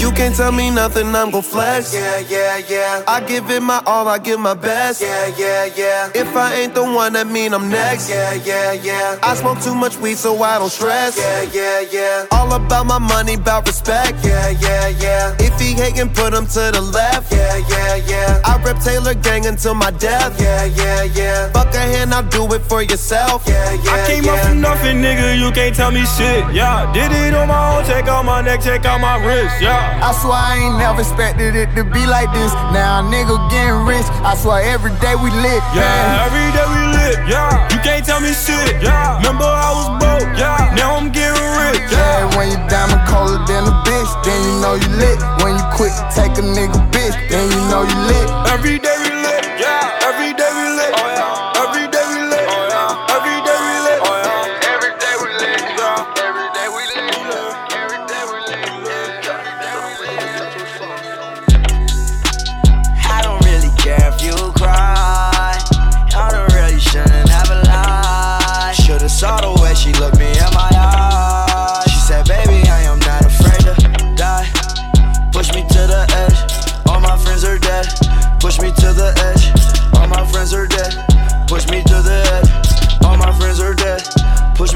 [0.00, 1.94] You can't tell me nothing, I'm gon' flex.
[1.94, 3.04] Yeah, yeah, yeah.
[3.06, 5.02] I give it my all, I give my best.
[5.02, 6.10] Yeah, yeah, yeah.
[6.14, 8.10] If I ain't the one, that mean I'm next.
[8.10, 9.18] Yeah, yeah, yeah.
[9.22, 11.18] I smoke too much weed, so I don't stress.
[11.18, 12.26] Yeah, yeah, yeah.
[12.32, 14.24] All about my money, about respect.
[14.24, 15.36] Yeah, yeah, yeah.
[15.48, 17.32] If he hatin', put him to the left.
[17.32, 18.42] Yeah, yeah, yeah.
[18.44, 20.36] I rep Taylor Gang until my death.
[20.38, 21.50] Yeah, yeah, yeah.
[21.52, 23.48] Fuck a hand, I'll do it for yourself.
[23.48, 24.32] Yeah, yeah, I came yeah.
[24.32, 26.44] up from nothing, nigga, you can't tell me shit.
[26.52, 29.56] Yeah, did it on my own, check out my neck, check out my wrist.
[29.58, 30.04] Yeah.
[30.04, 32.52] I swear I ain't never expected it to be like this.
[32.76, 34.04] Now a nigga getting rich.
[34.20, 35.64] I swear every day we lit.
[35.72, 36.28] Yeah, man.
[36.28, 36.77] every day we
[37.08, 37.18] lit.
[37.28, 38.82] Yeah, you can't tell me shit.
[38.82, 40.28] Yeah, remember I was broke.
[40.36, 41.80] Yeah, now I'm getting rich.
[41.90, 45.18] Yeah, when you diamond colder than a bitch, then you know you lit.
[45.42, 48.26] When you quit take a nigga bitch, then you know you lit.
[48.52, 49.07] Every day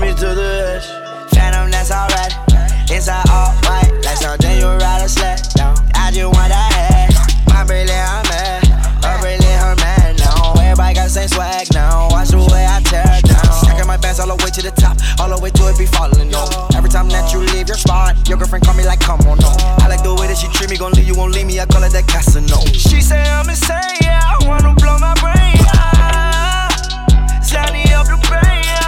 [0.03, 0.86] me to the edge.
[1.30, 2.34] Phantom, that's alright.
[2.90, 5.78] Inside all white, like something you ride a sled down.
[5.94, 7.14] I just want that head.
[7.46, 8.66] My brilliant, I'm mad.
[8.98, 10.59] My brilliant, her man now.
[10.59, 12.11] Everybody got the same swag now.
[12.11, 13.46] Watch the way I tear down.
[13.62, 15.86] Stacking my bands all the way to the top, all the way to it be
[15.86, 16.48] falling on.
[16.74, 19.55] Every time that you leave your spot, your girlfriend call me like, come on, no.
[19.78, 21.61] I like the way that she treat me, gon' leave you, won't leave me.
[21.62, 22.59] I call it that Casino.
[22.74, 24.18] She say I'm insane, yeah.
[24.18, 25.62] I wanna blow my brain.
[25.62, 27.38] Yeah.
[27.38, 28.82] Sunny up the brain, yeah.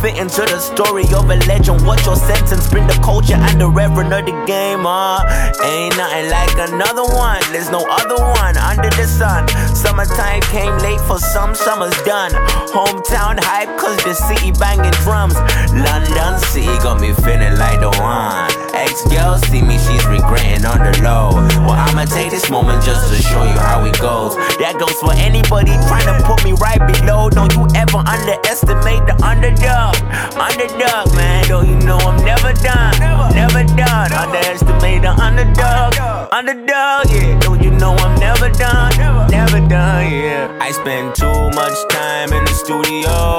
[0.00, 1.84] It's into the story of a legend.
[1.84, 2.68] What's your sentence?
[2.68, 2.94] Bring the
[3.28, 5.20] culture and the reverend of the game, huh?
[5.64, 7.40] Ain't nothing like another one.
[7.52, 9.48] There's no other one under the sun.
[9.74, 12.32] Summertime came late for some, summer's done.
[12.72, 15.34] Hometown hype, cause the city banging drums.
[15.72, 18.48] London City got me feeling like the one.
[18.74, 21.34] Ex girl see me, she's regretting on the low.
[21.66, 24.36] Well, I'ma take this moment just to show you how it goes.
[24.62, 27.28] That goes for anybody trying to put me right below.
[27.28, 29.96] Don't you ever underestimate the underdog.
[30.38, 31.48] Underdog, man.
[31.48, 33.17] Don't you know I'm never done.
[33.34, 34.12] Never done.
[34.12, 35.94] Underestimate the underdog.
[36.32, 37.38] Underdog, yeah.
[37.40, 38.92] Don't you know I'm never done.
[39.30, 40.58] Never done, yeah.
[40.60, 43.38] I spend too much time in the studio.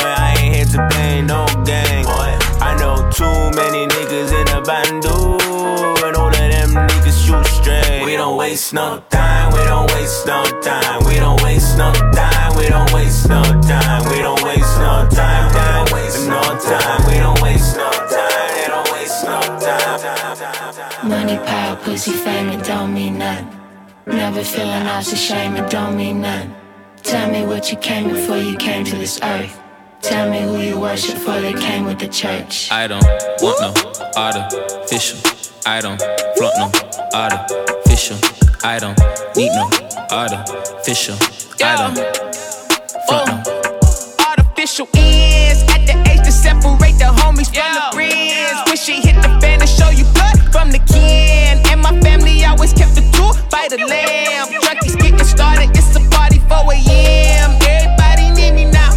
[0.00, 2.06] And I ain't here to play no game.
[2.60, 5.38] I know too many niggas in the bando.
[6.06, 8.04] And all of them niggas shoot straight.
[8.04, 9.52] We don't waste no time.
[9.52, 11.04] We don't waste no time.
[11.04, 12.56] We don't waste no time.
[12.56, 14.09] We don't waste no time.
[21.30, 23.48] Money, power, pussy, fame, it don't mean nothing.
[24.04, 26.52] Never feeling lost, shame, it don't mean nothing.
[27.04, 29.56] Tell me what you came before you came to this earth.
[30.02, 32.68] Tell me who you worship for they came with the church.
[32.72, 33.04] I don't
[33.40, 33.70] want no
[34.16, 35.20] artificial.
[35.64, 36.02] I don't
[36.36, 36.72] flaunt no
[37.14, 38.18] artificial.
[38.64, 38.98] I don't
[39.36, 39.70] need no
[40.10, 41.14] artificial.
[41.62, 41.94] I don't
[43.06, 43.42] flaunt no.
[43.46, 48.66] Oh, artificial ends at the age to separate the homies from the friends.
[48.66, 51.19] When she hit the fan to show you blood from the kin.
[52.60, 54.48] Always kept the tool by the lamb.
[54.60, 57.56] Junkies getting started, it's a party 4 a.m.
[57.62, 58.92] Everybody need me now.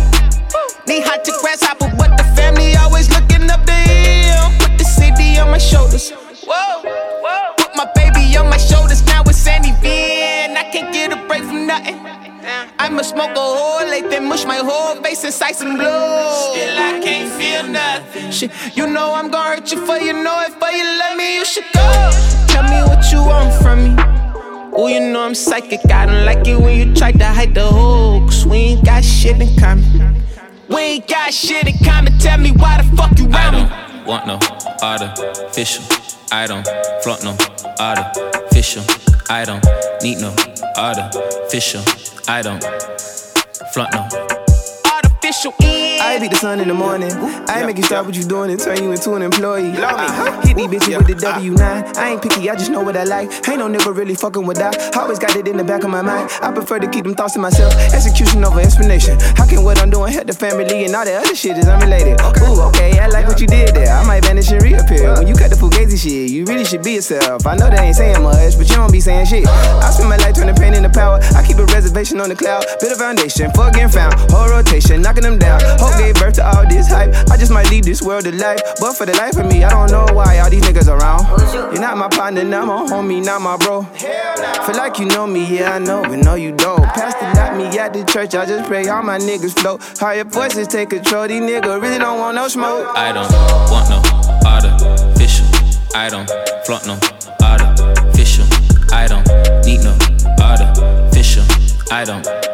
[0.86, 4.52] Need hot to grasshopper, but the family always looking up the hill.
[4.60, 6.12] Put the city on my shoulders.
[6.46, 6.82] Whoa,
[7.24, 7.63] whoa.
[12.84, 15.86] I'ma smoke a whole late, then mush my whole face inside some blue.
[15.86, 18.30] Still, I can't feel nothing.
[18.30, 21.38] Shit, you know I'm gonna hurt you for you know it, for you love me,
[21.38, 21.88] you should go.
[22.50, 24.04] Tell me what you want from me.
[24.76, 25.80] Oh, you know I'm psychic.
[25.90, 28.44] I don't like it when you try to hide the hooks.
[28.46, 30.22] We ain't got shit in common.
[30.68, 32.18] We ain't got shit in common.
[32.20, 33.62] Tell me why the fuck you around me.
[33.62, 34.40] don't want no
[34.82, 35.86] artificial.
[36.34, 36.68] I don't
[37.02, 37.38] flaunt no
[37.80, 38.84] artificial.
[39.30, 39.64] I don't
[40.02, 40.36] need no
[40.78, 41.82] artificial.
[42.28, 42.64] I don't
[43.74, 44.28] flaunt no.
[44.92, 45.83] Artificial ends.
[46.14, 47.12] I beat the sun in the morning.
[47.50, 49.74] I ain't make you stop what you doing and turn you into an employee.
[49.76, 51.98] Uh, hit these bitches with the W9.
[51.98, 53.32] I ain't picky, I just know what I like.
[53.50, 54.96] Ain't no nigga really fucking with that.
[54.96, 56.30] Always got it in the back of my mind.
[56.44, 57.74] I prefer to keep them thoughts to myself.
[57.92, 59.18] Execution over explanation.
[59.38, 62.22] How can what I'm doing help the family and all that other shit is unrelated?
[62.46, 63.92] Ooh, okay, I like what you did there.
[63.92, 65.16] I might vanish and reappear.
[65.16, 66.30] When you cut the fugazi shit.
[66.30, 67.48] You really should be yourself.
[67.48, 69.48] I know they ain't saying much, but you don't be saying shit.
[69.48, 71.18] I spend my life turning pain into power.
[71.34, 72.66] I keep a reservation on the cloud.
[72.80, 74.14] Build a foundation, fuck getting found.
[74.30, 75.60] Whole rotation, knocking them down.
[75.82, 77.14] Hope gave birth to all this hype.
[77.32, 78.60] I just might leave this world alive.
[78.80, 81.24] But for the life of me, I don't know why all these niggas around.
[81.72, 83.84] You're not my partner, not my homie, not my bro.
[83.84, 86.84] Feel like you know me, yeah, I know, but no, you don't.
[86.84, 89.82] Pastor locked me at the church, I just pray all my niggas float.
[90.00, 92.88] Higher voices take control, these niggas really don't want no smoke.
[92.96, 93.32] I don't
[93.72, 94.00] want no
[94.48, 95.48] artificial.
[95.96, 96.30] I don't
[96.66, 96.98] flaunt no
[97.42, 98.46] artificial.
[98.92, 99.26] I don't
[99.66, 99.98] need no
[100.40, 101.44] artificial.
[101.92, 102.53] I don't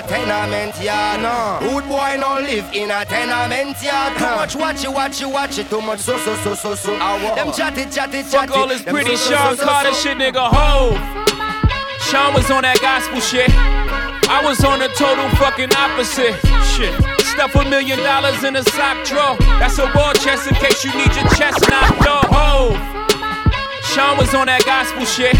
[0.00, 1.20] a tenement yard.
[1.20, 1.58] No.
[1.62, 4.16] Rude boy no live in a tenement yard.
[4.16, 5.70] Too much watch it, watch it, watch it.
[5.70, 6.96] Too much so so so so so.
[6.96, 8.48] Them chatty chatty chatty.
[8.48, 10.48] Fuck all this pretty so, Sean so, Carter shit, nigga.
[10.52, 10.94] Ho.
[12.08, 13.50] Sean was on that gospel shit.
[14.30, 16.34] I was on the total fucking opposite
[16.74, 16.94] shit.
[17.34, 19.36] Stuff a million dollars in a sock drawer.
[19.58, 22.26] That's a war chest in case you need your chest knocked off.
[22.30, 22.72] Ho.
[23.92, 25.36] Sean was on that gospel shit.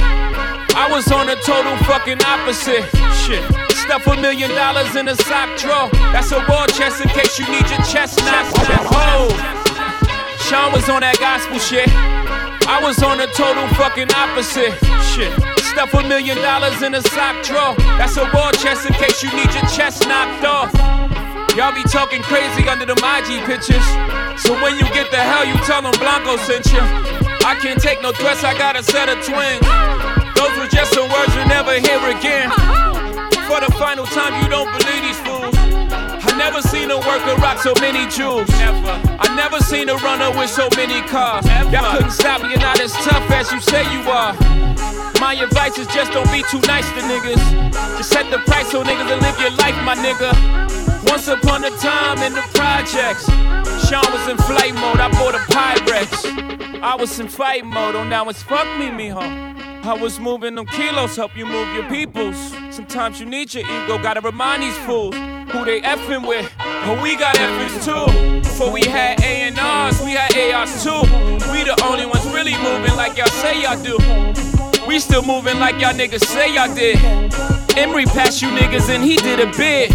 [0.75, 2.85] I was on the total fucking opposite
[3.25, 3.60] shit.
[3.91, 5.91] Stuff a million dollars in a sock drawer.
[6.15, 8.87] That's a war chest in case you need your chest knocked off.
[8.87, 9.27] Ho.
[10.47, 11.91] Sean was on that gospel shit.
[12.71, 14.79] I was on the total fucking opposite
[15.11, 15.35] shit.
[15.75, 17.75] Stuff a million dollars in a sock drawer.
[17.99, 20.71] That's a war chest in case you need your chest knocked off.
[21.59, 23.83] Y'all be talking crazy under the IG pictures.
[24.39, 26.79] So when you get the hell, you tell them Blanco sent you.
[27.43, 29.67] I can't take no threats, I got a set of twins.
[30.39, 32.80] Those were just some words you'll never hear again.
[33.51, 35.51] For the final time, you don't believe these fools.
[35.59, 38.49] I never seen a worker rock so many jewels.
[38.63, 38.95] Never.
[39.19, 41.45] I never seen a runner with so many cars.
[41.75, 44.39] Y'all couldn't stop me, you're not as tough as you say you are.
[45.19, 47.43] My advice is just don't be too nice to niggas.
[47.99, 50.31] Just set the price so niggas will live your life, my nigga.
[51.11, 53.27] Once upon a time in the projects,
[53.91, 55.03] Sean was in flight mode.
[55.03, 56.81] I bought a Pyrex.
[56.81, 57.97] I was in fight mode.
[57.97, 59.70] Oh, now it's fuck me, mijo.
[59.83, 62.37] I was moving them kilos, help you move your peoples.
[62.71, 66.53] Sometimes you need your ego, gotta remind these fools who they effing with.
[66.59, 68.41] But we got effings too.
[68.41, 71.01] Before we had A&Rs, we had ARs too.
[71.51, 73.97] We the only ones really moving like y'all say y'all do.
[74.87, 76.99] We still moving like y'all niggas say y'all did.
[77.79, 79.91] Emory passed you niggas and he did a bid.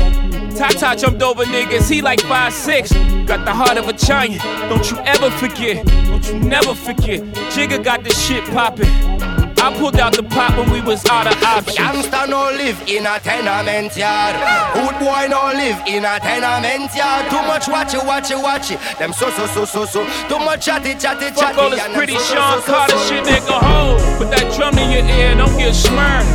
[0.58, 3.28] Tata jumped over niggas, he like 5'6.
[3.28, 5.86] Got the heart of a giant, don't you ever forget.
[5.86, 7.22] Don't you never forget.
[7.54, 9.35] Jigga got this shit poppin'.
[9.66, 11.74] I pulled out the pop when we was out of options.
[11.74, 14.38] Gangsta no live in a tenement yard.
[14.78, 17.26] Good boy no live in a tenement yard.
[17.34, 18.78] Too much watch it, watch it, watch it.
[19.00, 20.06] Them so so so so so.
[20.30, 21.42] Too much chatty chatty chatty.
[21.42, 23.10] Fuck all this pretty so, so, Sean so, so, Carter so.
[23.10, 23.58] shit, nigga.
[23.58, 26.30] Ho, put that drum in your ear, don't get smurred.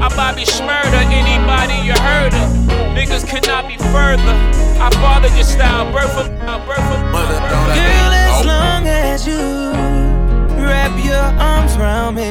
[0.00, 2.48] I Bobby Shmurda, anybody you heard of.
[2.96, 4.36] Niggas cannot be further.
[4.80, 6.32] I fathered your style, birth of,
[6.64, 9.89] birth of, Girl, as long as you
[10.70, 12.30] wrap your arms around me.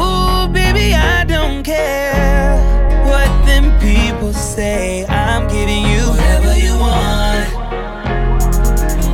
[0.00, 2.56] Ooh, baby, I don't care
[3.04, 5.04] what them people say.
[5.06, 7.48] I'm giving you whatever you want.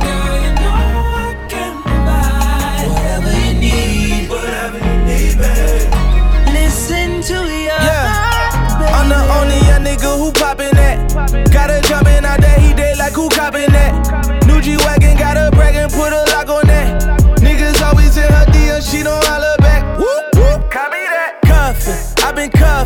[0.05, 0.75] Girl, you know
[1.25, 4.29] I can provide whatever you need.
[4.29, 5.91] Whatever you need, babe.
[6.59, 8.53] Listen to your heart,
[8.97, 10.95] I'm the only young nigga who poppin' that.
[11.51, 13.86] Got her jumping out that he dead like who copping that.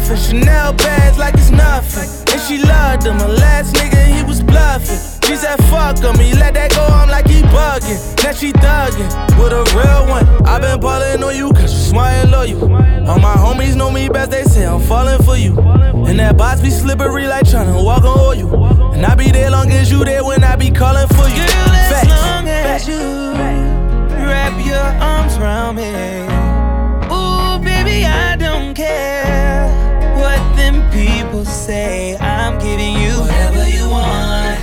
[0.02, 2.10] Cuffin', Chanel bags like it's nothing.
[2.34, 4.98] And she loved him, her last nigga, he was bluffing.
[5.28, 8.24] She said, fuck him, he let that go, I'm like he bugging.
[8.24, 9.10] Now she thuggin'
[9.40, 10.26] with a real one.
[10.46, 12.64] i been ballin' on you, cause you smart and loyal.
[13.10, 15.58] All my homies know me best, they say I'm falling for you.
[16.08, 18.94] And that box be slippery like tryna walk on oil.
[18.94, 21.46] And I be there long as you there when I be calling for you.
[21.46, 22.10] Girl, as Facts.
[22.10, 23.32] long as you
[24.26, 26.01] wrap your arms around me.
[31.46, 32.18] Say.
[32.18, 34.60] I'm giving you whatever you want.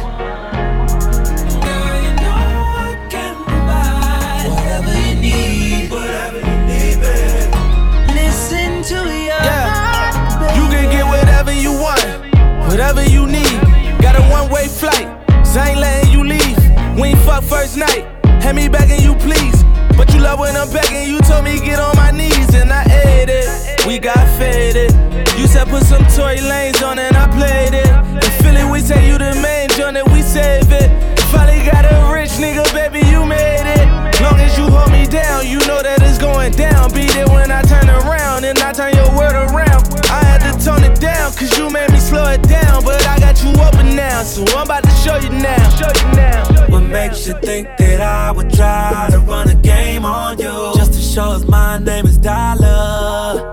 [1.64, 2.36] Girl, you know
[2.84, 5.90] I can provide whatever you need.
[5.90, 7.50] Whatever you need, babe.
[8.14, 12.06] Listen to your heart, You can get whatever you want,
[12.68, 13.60] whatever you need.
[14.00, 15.08] Got a one way flight,
[15.46, 16.58] so I ain't letting you leave.
[16.98, 18.06] We ain't fuck first night,
[18.42, 19.64] had me begging you please.
[19.96, 22.84] But you love when I'm begging, you told me get on my knees, and I
[22.84, 23.86] ate it.
[23.86, 24.92] We got faded
[25.68, 27.88] put some Tory Lanez on and I played it.
[28.24, 30.88] In Philly, we say you the main joint and we save it.
[31.30, 33.86] Finally got a rich nigga, baby, you made it.
[34.20, 36.90] Long as you hold me down, you know that it's going down.
[36.92, 39.84] Beat it when I turn around and I turn your world around.
[40.08, 42.84] I had to tone it down, cause you made me slow it down.
[42.84, 45.68] But I got you open now, so I'm about to show you now.
[45.76, 46.68] Show you now.
[46.72, 50.72] What makes you think that I would try to run a game on you?
[50.76, 53.47] Just to show us my name is Dollar.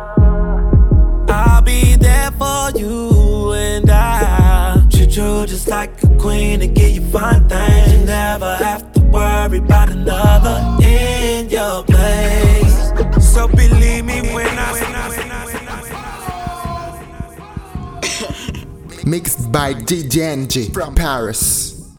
[5.15, 7.93] You just like a queen and give you fine things.
[7.93, 12.91] You never have to worry about another in your place.
[13.33, 14.65] So believe me when I.
[19.05, 21.95] Mixed by DJ from Paris.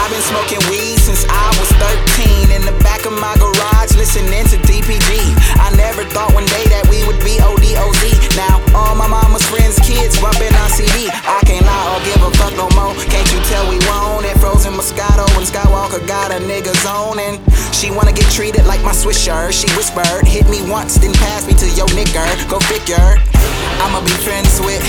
[0.00, 1.68] I've been smoking weed since I was
[2.16, 5.36] 13 in the back of my garage listening to DPG.
[5.60, 8.32] I never thought one day that we would be ODOZ.
[8.32, 11.12] Now all my mama's friends' kids bumping on CD.
[11.12, 12.96] I can't lie or give a fuck no more.
[13.12, 14.40] Can't you tell we want it?
[14.40, 17.36] Frozen Moscato and Skywalker got a nigga zoning.
[17.76, 19.52] She wanna get treated like my Swisher.
[19.52, 22.24] She whispered, hit me once, then pass me to your nigger.
[22.48, 23.20] Go figure.
[23.84, 24.80] I'ma be friends with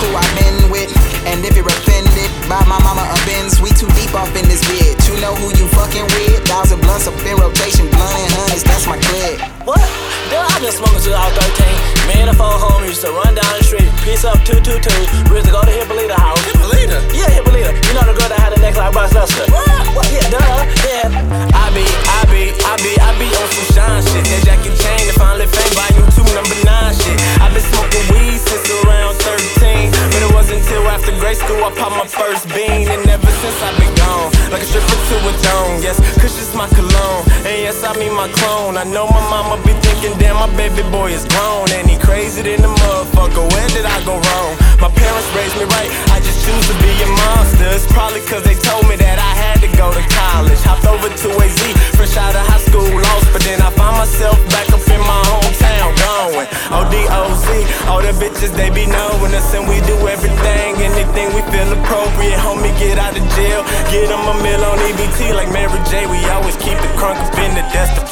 [0.00, 0.92] who I've been with.
[1.24, 4.96] And if you're offended by my mama Benz, we too deep off in this bed.
[5.06, 6.46] You know who you fucking with?
[6.48, 9.38] Thousand blunts up in rotation, blunt and honeys, that's my clip.
[9.66, 9.82] What?
[10.30, 12.08] Duh, I've been smoking since I was 13.
[12.08, 14.88] Me and the phone home used to run down the street, piece up 222.
[15.28, 16.40] We used to go to Hippolyta house.
[16.44, 16.98] Hippolyta?
[17.12, 17.72] Yeah, Hippolyta.
[17.72, 19.44] You know the girl that had the neck like Bryce Lester.
[19.52, 19.68] What?
[19.96, 20.06] What?
[20.12, 20.64] Yeah, duh.
[20.88, 21.48] Yeah.
[21.52, 24.24] I be, I be, I be, I be on some shine shit.
[24.24, 27.16] That Jackie Chain, the finally fame, volume 2, number 9 shit.
[27.40, 29.92] i been smoking weed since around 13.
[30.12, 32.88] But it wasn't until after grade school I popped my first bean.
[32.88, 35.82] And ever since I've been gone, like a stripper to a throne.
[35.82, 37.24] Yes, Kush my cologne.
[37.46, 38.76] And yes, I mean my clone.
[38.76, 41.70] I know my mama be thinking, damn, my baby boy is grown.
[41.70, 43.44] And he crazy than a motherfucker.
[43.52, 44.52] Where did I go wrong?
[44.80, 45.90] My parents raised me right.
[46.10, 47.68] I just choose to be a monster.
[47.76, 50.60] It's probably cause they told me that I had to go to college.
[50.64, 51.60] Hopped over to AZ,
[51.92, 53.28] fresh out of high school, lost.
[53.32, 56.48] But then I found myself back up in my hometown, going.
[56.72, 57.48] ODOZ,
[57.88, 59.52] all the bitches, they be knowing us.
[59.52, 62.40] And we do everything, anything we feel appropriate.
[62.40, 63.60] Homie, get out of jail.
[63.92, 66.08] Get him a meal on EBT like Mary J.
[66.08, 68.08] We always keep the crunk up in the dust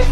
[0.00, 0.10] I've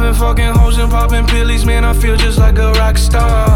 [0.00, 1.84] been fucking hoes and popping pillies, man.
[1.84, 3.48] I feel just like a rock star.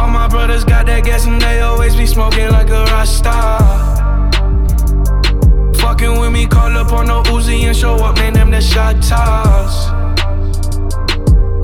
[0.00, 4.05] All my brothers got that gas and they always be smoking like a rock star.
[5.86, 8.32] Fucking with me, call up on no Uzi and show up, man.
[8.32, 9.88] Them the shot toss.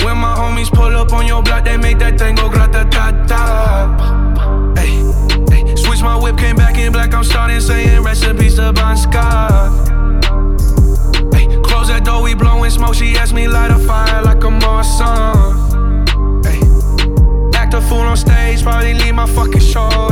[0.04, 3.10] When my homies pull up on your block, they make that thing go grata ta
[3.26, 4.74] ta.
[4.78, 5.02] Hey,
[5.50, 5.74] hey.
[5.74, 7.12] Switch my whip, came back in black.
[7.12, 9.88] I'm starting saying recipes to Bon Scott.
[11.34, 12.94] Hey, close that door, we blowing smoke.
[12.94, 16.46] She asked me light a fire like a Marsan.
[16.46, 16.60] Hey,
[17.58, 20.11] act a fool on stage, probably leave my fucking show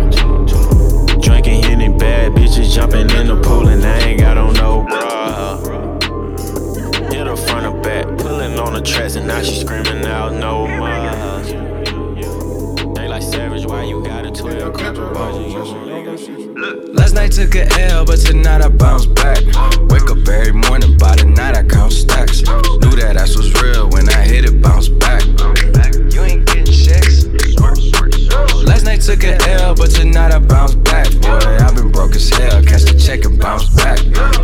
[2.21, 5.57] Bad bitches jumping in the pool, and I ain't got on no bra.
[7.09, 10.67] Hit her front or back, pulling on the tracks, and now she screaming out no
[10.67, 11.43] more.
[12.93, 14.53] They like savage, why you got a 12
[16.93, 19.43] Last night took a L, but tonight I bounce back.
[19.89, 22.43] Wake up every morning, by the night I count stacks.
[22.43, 25.23] Knew that ass was real when I hit it, bounce back.
[28.63, 31.09] Last night took a L, but tonight I bounce back.
[31.21, 32.63] Boy, I've been broke as hell.
[32.63, 33.99] Catch the check and bounce back.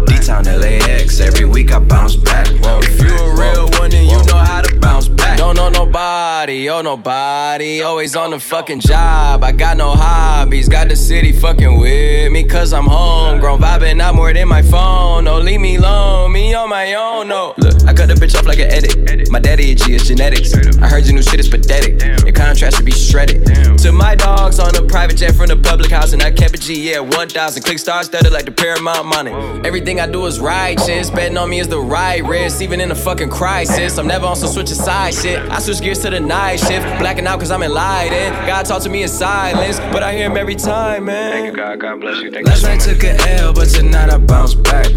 [0.08, 2.48] D-Town LAX, every week I bounce back.
[2.50, 5.17] If you a real one, then you know how to bounce back.
[5.38, 6.28] Don't know nobody
[6.70, 7.82] oh nobody.
[7.82, 9.44] Always on the fucking job.
[9.44, 10.70] I got no hobbies.
[10.70, 13.60] Got the city fucking with me, cause I'm homegrown.
[13.60, 15.26] Vibing out more than my phone.
[15.26, 16.32] No, leave me alone.
[16.32, 17.54] Me on my own, no.
[17.58, 19.30] Look, I cut the bitch off like an edit.
[19.30, 20.54] My daddy a G, it's genetics.
[20.78, 22.02] I heard your new shit is pathetic.
[22.24, 23.46] Your contrast should be shredded.
[23.80, 26.58] To my dogs on a private jet from the public house, and I kept a
[26.58, 27.64] G, yeah, 1,000.
[27.64, 29.32] Click stars studded like the Paramount money.
[29.66, 31.10] Everything I do is righteous.
[31.10, 33.98] Betting on me is the right risk, even in a fucking crisis.
[33.98, 35.27] I'm never on some switch side shit.
[35.36, 36.86] I switch gears to the night shift.
[37.00, 38.36] Blacking out cause I'm enlightened.
[38.48, 41.32] God talk to me in silence, but I hear him every time, man.
[41.32, 41.80] Thank you, God.
[41.80, 42.32] God bless you.
[42.32, 44.88] Thank Last night took an L, but tonight I bounce back.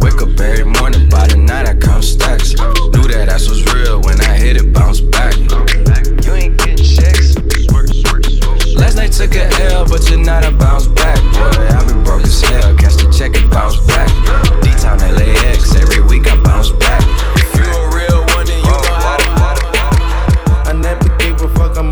[0.00, 2.54] Wake up every morning, by the night I count stacks.
[2.54, 5.36] Knew that ass was real when I hit it, bounce back.
[5.36, 7.34] You ain't getting checks.
[8.76, 11.18] Last night took an L, but tonight I bounce back.
[11.34, 12.76] Boy, I been broke as hell.
[12.76, 14.08] Catch the check and bounce back.
[14.62, 17.39] D-Town LAX, every week I bounce back.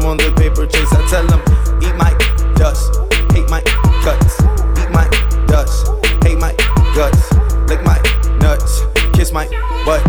[0.08, 0.90] On the paper chase.
[0.92, 1.40] I tell them,
[1.82, 2.12] eat my
[2.56, 2.96] dust,
[3.32, 3.60] hate my
[4.02, 4.40] guts.
[4.80, 5.06] Eat my
[5.46, 5.86] dust,
[6.24, 6.54] hate my
[6.94, 7.30] guts.
[7.68, 8.00] Lick my
[8.40, 8.82] nuts,
[9.12, 9.46] kiss my
[9.84, 10.02] butt.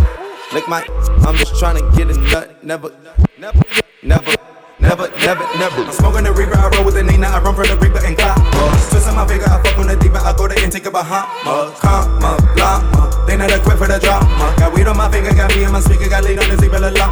[0.54, 0.86] Lick my,
[1.28, 2.64] I'm just trying to get a nut.
[2.64, 2.96] Never,
[3.38, 3.62] never,
[4.02, 4.49] never.
[4.80, 5.84] Never, never, never.
[5.84, 8.16] I'm smoking the reaper, I roll with the Nina, I run for the reaper and
[8.16, 8.40] clock.
[8.40, 8.72] Uh.
[8.90, 11.28] Twisting my finger, I fuck on the deeper, I go there and take a Bahama.
[11.44, 11.76] Uh.
[11.76, 12.88] Comma, llama.
[12.96, 13.26] Uh.
[13.28, 14.56] They not equipped for the drama.
[14.56, 16.80] Got weed on my finger, got me in my speaker, got lead on the zebra,
[16.80, 17.12] a lot.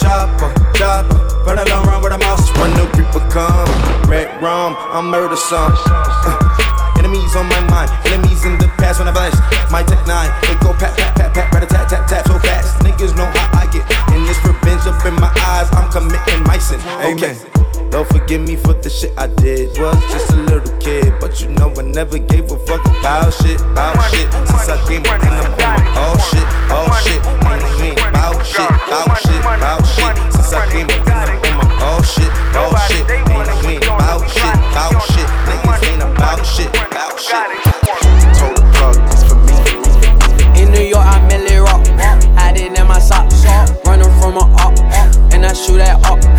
[0.00, 1.20] Chopper, chopper.
[1.44, 2.48] For the long run with a mouse.
[2.56, 3.68] When the reaper come,
[4.08, 5.76] red rum, I'm murder some.
[5.84, 9.36] Uh, enemies on my mind, enemies in the past when I blast.
[9.70, 12.81] My tech nine, they go pat, pat, pat, pat, tat, tat, tat so fast.
[13.02, 13.82] Niggas know how I get,
[14.14, 15.66] and this revenge up in my eyes.
[15.74, 16.78] I'm committing my sin.
[17.02, 17.34] Amen.
[17.90, 19.76] Don't forgive me for the shit I did.
[19.76, 23.60] Was just a little kid, but you know I never gave a fuck about shit,
[23.74, 24.30] about shit.
[24.46, 27.18] Since I came up and I'm on oh shit, oh shit.
[27.82, 30.32] Ain't about shit, about shit, about shit.
[30.38, 33.02] Since I came up and I'm on oh shit, oh shit.
[33.10, 35.26] Ain't about shit, about shit.
[35.50, 38.01] Niggas ain't about shit, about shit.
[44.34, 46.31] And I shoot that up.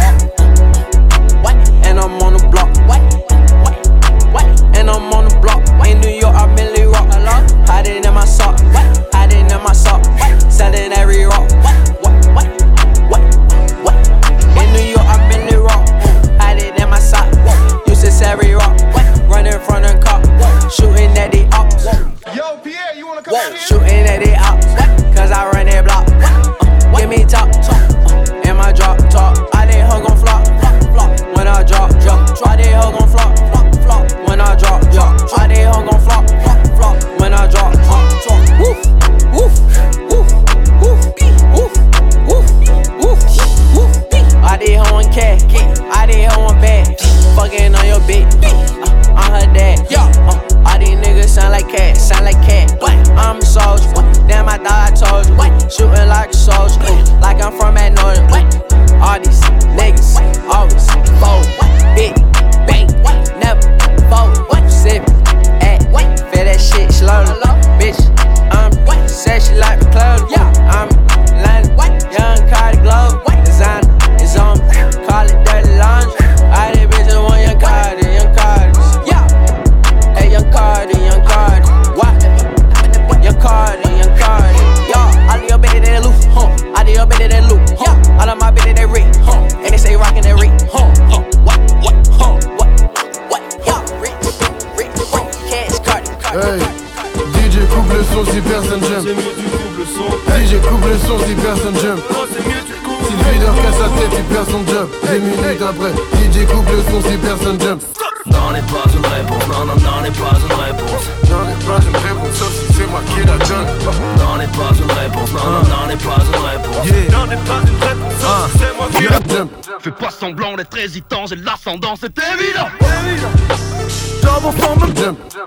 [120.84, 122.68] Hésitant, j'ai l'ascendant, c'est évident.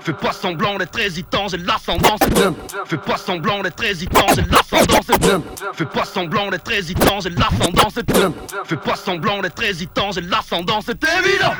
[0.01, 2.33] Fais pas semblant d'être hésitant, j'ai l'ascendant, c'est
[2.85, 7.89] Fais pas semblant d'être hésitant, j'ai l'ascendant, c'est Fais pas semblant d'être hésitant, j'ai l'ascendant,
[7.93, 8.05] c'est
[8.65, 11.53] Fais pas semblant d'être hésitant, j'ai l'ascendant, c'est évident.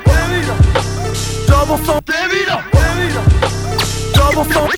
[1.48, 2.62] Double sang, c'est évident.
[4.14, 4.77] Double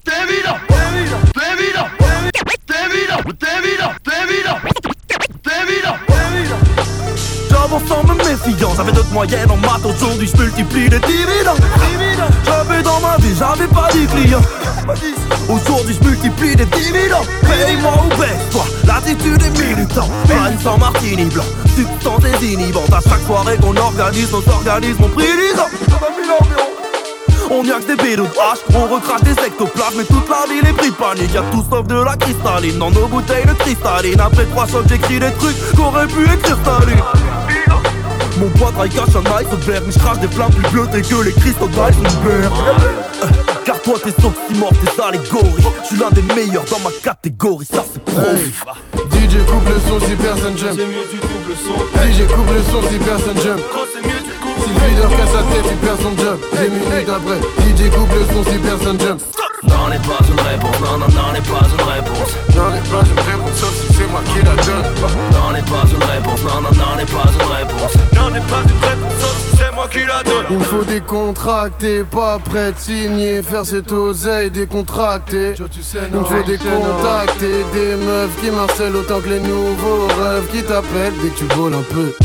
[9.19, 11.59] en maths aujourd'hui, je multiplie les dividendes.
[12.45, 14.41] J'avais dans ma vie, j'avais pas de clients.
[15.49, 17.27] Aujourd'hui, je multiplie les dividendes.
[17.41, 20.07] Paye-moi ou baisse-toi, l'attitude est militant.
[20.25, 21.43] Prenne sans martini blanc,
[21.75, 25.25] substance désinhibante À chaque soirée qu'on organise, nos organismes ont pris
[27.51, 30.73] on y a que des hache, on recrache des ectoplasmes Mais toute la ville est
[30.73, 34.67] pris panique Y'a tout sauf de la cristalline dans nos bouteilles de cristalline Après trois
[34.67, 37.01] chocs j'écris des trucs qu'aurait pu écrire Staline
[38.39, 39.81] mon poids travaille cache un ice vert.
[39.85, 42.51] Mais je crache des flammes plus bleutées que les cristaux d'iceberg
[43.23, 43.27] euh,
[43.65, 47.83] Car toi t'es oxymores, t'es allégories Je suis l'un des meilleurs dans ma catégorie, ça
[47.91, 48.65] c'est prof
[49.11, 50.75] DJ coupe le son si personne j'aime.
[50.75, 53.59] DJ coupe le son si personne j'aime.
[53.59, 58.09] Si le leader casse sa tête, il perd son job Des minutes après, DJ coupe
[58.13, 61.67] le son si personne j'aime N'en est pas une réponse, non, non, n'en est pas
[61.67, 64.85] une réponse N'en est pas une réponse, sauf si c'est moi qui la donne.
[65.33, 68.61] N'en est pas une réponse, non, non, n'en est pas une réponse N'en est pas
[68.63, 70.45] une réponse, sauf si c'est moi qui la donne.
[70.49, 75.55] Il me faut des contractés, pas prêt de signer Faire cette oseille décontractée.
[75.57, 80.47] Il me faut des contacts et des meufs qui marcellent autant que les nouveaux rêves
[80.53, 82.15] qui t'appellent dès que tu voles un peu.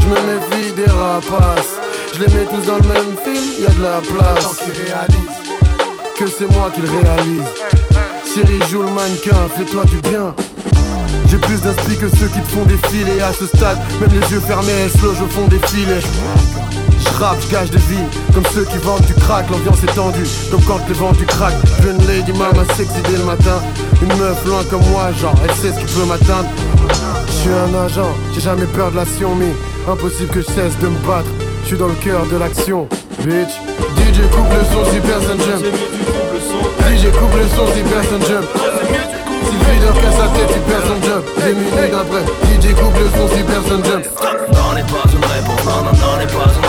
[0.00, 1.80] Je me méfie des rapaces
[2.14, 5.43] je les mets tous dans le même film, y a de la place
[6.18, 7.42] que c'est moi qui le réalise.
[8.24, 10.34] Siri joue le mannequin, fais-toi du bien.
[11.28, 13.78] J'ai plus d'inspi que ceux qui te font défiler à ce stade.
[14.00, 16.00] Même les yeux fermés, elles se au fond des filets.
[16.00, 20.26] Je rappe, je gâche des vies, comme ceux qui vendent du crack, l'ambiance est tendue,
[20.50, 21.54] comme quand les vents du crack.
[21.82, 23.60] Je une lady mama sexy dès le matin,
[24.00, 26.48] une meuf loin comme moi, genre elle sait ce qui peut m'atteindre.
[27.26, 30.88] Je suis un agent, j'ai jamais peur de la mais impossible que je cesse de
[30.88, 31.30] me battre,
[31.62, 32.88] je suis dans le cœur de l'action,
[33.24, 33.83] bitch.
[34.14, 35.64] DJ coupe le son si personne j'aime.
[36.86, 38.46] DJ coupe le son si personne j'aime.
[39.44, 41.24] Si le leader casse sa tête, il perd son job.
[41.38, 44.02] Des minutes après, DJ coupe le son si personne j'aime.
[44.52, 46.63] N'en est pas une réponse, non, non, n'en est pas une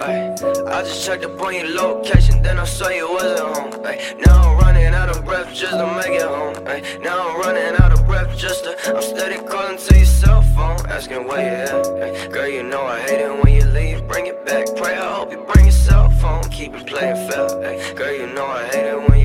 [0.00, 0.32] Ay,
[0.66, 3.84] I just checked up on your location, then I saw you wasn't home.
[3.84, 6.54] Ay, now I'm running out of breath just to make it home.
[6.66, 8.76] Ay, now I'm running out of breath just to.
[8.94, 12.02] I'm steady calling to your cell phone, asking where you at.
[12.02, 14.06] Ay, girl, you know I hate it when you leave.
[14.06, 14.66] Bring it back.
[14.76, 16.44] Pray I hope you bring your cell phone.
[16.44, 17.48] Keep it playing fair.
[17.94, 19.17] Girl, you know I hate it when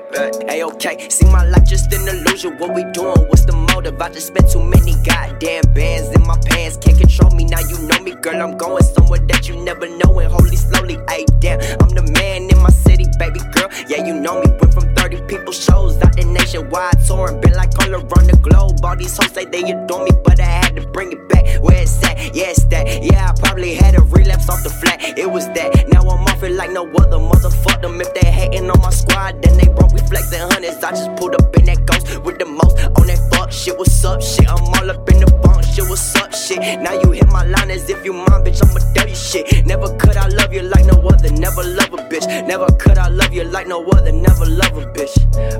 [0.00, 0.48] it back.
[0.48, 1.08] Hey, okay.
[1.08, 2.56] See my life just an illusion.
[2.58, 3.20] What we doing?
[3.28, 4.00] What's the motive?
[4.00, 6.76] I just spent too many goddamn bands in my pants.
[6.76, 7.44] Can't control me.
[7.44, 8.40] Now you know me, girl.
[8.42, 10.18] I'm going somewhere that you never know.
[10.18, 10.98] And holy slowly.
[11.08, 11.60] Hey, damn.
[11.80, 13.68] I'm the man in my city, baby girl.
[13.88, 14.48] Yeah, you know me.
[14.60, 17.40] Went from 30 people shows out the nationwide touring.
[17.40, 18.84] Been like all around the globe.
[18.84, 21.44] All these hoes say they adore me, but I had to bring it back.
[21.62, 22.34] Where it's at?
[22.34, 23.02] Yeah, it's that.
[23.02, 25.18] Yeah, I probably had a relapse off the flat.
[25.18, 25.88] It was that.
[25.88, 27.18] Now I'm off it like no other.
[27.18, 29.42] Motherfuck them if they hating on my squad.
[29.42, 30.82] Then they broke me flexing hundreds.
[30.82, 33.76] I just pulled up in that ghost with the most on that fuck shit.
[33.76, 34.48] What's up, shit?
[34.48, 35.88] I'm all up in the bunk shit.
[35.88, 36.60] What's up, shit?
[36.80, 38.62] Now you hit my line as if you mine, bitch.
[38.62, 39.66] I'ma tell you shit.
[39.66, 41.30] Never could I love you like no other.
[41.32, 42.26] Never love a bitch.
[42.46, 44.12] Never could I love you like no other.
[44.12, 45.14] Never love a bitch.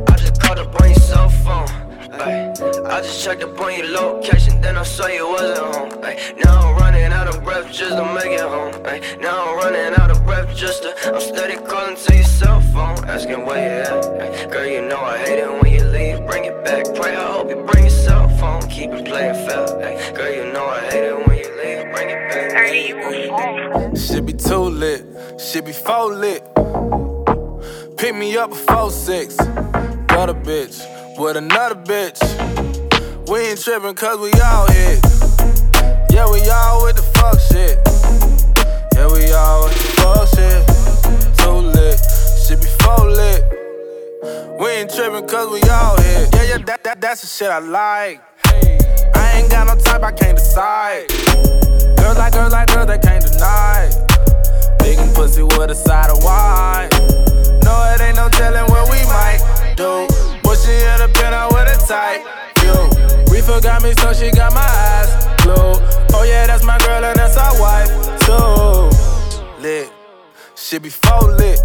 [0.09, 1.89] I just called up on your cell phone.
[2.12, 2.52] Ay,
[2.86, 6.04] I just checked up on your location, then I saw you wasn't home.
[6.04, 8.74] Ay, now I'm running out of breath just to make it home.
[8.84, 10.94] Ay, now I'm running out of breath just to.
[11.14, 14.04] I'm steady calling to your cell phone, asking where you at.
[14.20, 16.26] Ay, girl, you know I hate it when you leave.
[16.26, 16.84] Bring it back.
[16.96, 18.62] Pray I hope you bring your cell phone.
[18.68, 19.66] Keep it playing fair.
[19.84, 21.94] Ay, girl, you know I hate it when you leave.
[21.94, 23.96] Bring it back.
[23.96, 25.06] Shit be too lit,
[25.40, 26.42] should be full lit.
[27.96, 29.36] Pick me up before six.
[29.36, 32.18] Got a bitch with another bitch.
[33.28, 35.05] We ain't trippin' cause we all hit.
[36.10, 37.76] Yeah, we all with the fuck shit.
[38.94, 40.64] Yeah, we all with the fuck shit.
[41.36, 42.01] Too lit,
[42.40, 43.44] shit be full lit.
[44.59, 46.34] We ain't trippin' cause we all hit.
[46.34, 48.22] Yeah, yeah, that, that, that's the shit I like.
[49.14, 51.09] I ain't got no type, I can't decide.
[51.98, 53.90] Girls like girls like girls, they can't deny.
[54.78, 56.88] Big and pussy with a side of wine.
[57.62, 60.07] No, it ain't no telling what we might do.
[61.15, 62.23] Pen out with a tight.
[63.31, 65.11] Reefer got me, so she got my eyes.
[66.12, 67.90] Oh yeah, that's my girl and that's our wife
[68.20, 68.90] too.
[69.62, 69.90] Lit,
[70.55, 71.59] shit be full lit.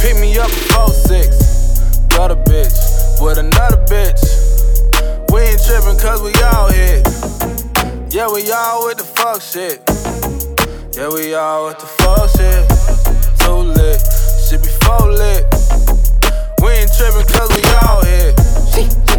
[0.00, 1.28] Pick me up before six.
[2.08, 2.76] Got a bitch
[3.20, 4.22] with another bitch.
[5.32, 7.06] We ain't trippin' cause we all hit.
[8.12, 9.82] Yeah, we all with the fuck shit.
[10.96, 12.64] Yeah, we all with the fuck shit.
[13.40, 14.00] Too lit,
[14.48, 15.53] shit be full lit.
[16.94, 18.38] Trippin' cause we all hit.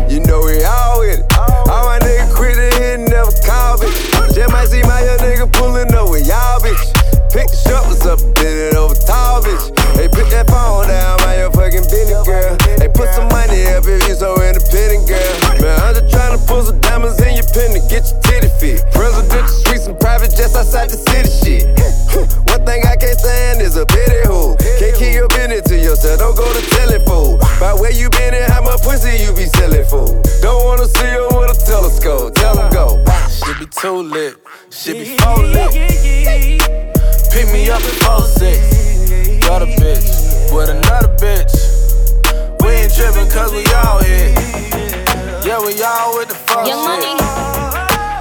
[0.07, 1.27] You know we all with it.
[1.35, 4.31] All my niggas quit it and never call bitch.
[4.31, 6.79] Just might see my young nigga pulling up with y'all bitch.
[7.35, 9.75] Pick the shovels up, bend it over tall bitch.
[9.99, 12.55] Hey, put that phone down, my your fucking business girl.
[12.79, 15.35] Hey, put some money up if you so independent girl.
[15.59, 18.47] Man, I'm just trying to pull some diamonds in your pen to get your titty
[18.55, 18.87] fit.
[18.95, 21.67] Presidential suites and private jets outside the city shit.
[22.55, 23.83] One thing I can't stand is a
[33.85, 34.35] too lit.
[34.71, 35.71] shit be four lit.
[37.31, 38.57] Pick me up at four six.
[39.45, 40.09] Got a bitch
[40.51, 41.53] with another bitch.
[42.63, 44.33] We ain't trippin' cause we all here.
[45.45, 46.97] Yeah, we all with the fuck Young shit.
[46.97, 47.13] Money.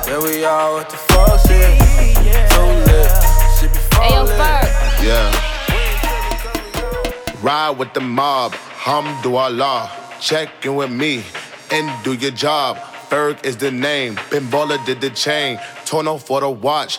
[0.06, 1.78] Yeah, we all with the fuck shit.
[2.52, 3.10] Too lit.
[3.56, 4.68] shit be four lit.
[5.08, 5.32] Yeah.
[7.40, 8.52] Ride with the mob.
[8.84, 9.90] Hum do Allah.
[10.20, 11.24] Check in with me
[11.70, 12.76] and do your job.
[13.08, 14.18] Ferg is the name.
[14.30, 14.48] Ben
[14.84, 15.58] did the chain.
[15.84, 16.98] Torno for the watch.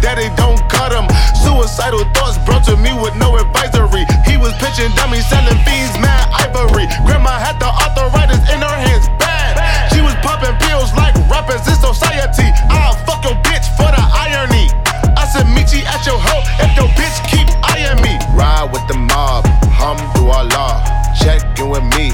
[0.00, 1.06] they don't cut him.
[1.44, 4.04] Suicidal thoughts brought to me with no advisory.
[4.24, 6.88] He was pitching dummies, selling fiends, mad ivory.
[7.04, 9.56] Grandma had the arthritis in her hands, bad.
[9.92, 12.48] She was popping pills like rappers in society.
[12.72, 14.72] I'll fuck your bitch for the irony.
[15.16, 18.18] I said, you at your hoe if your bitch keep eyeing me.
[18.34, 20.82] Ride with the mob, hum do Allah.
[21.14, 22.10] Check in with me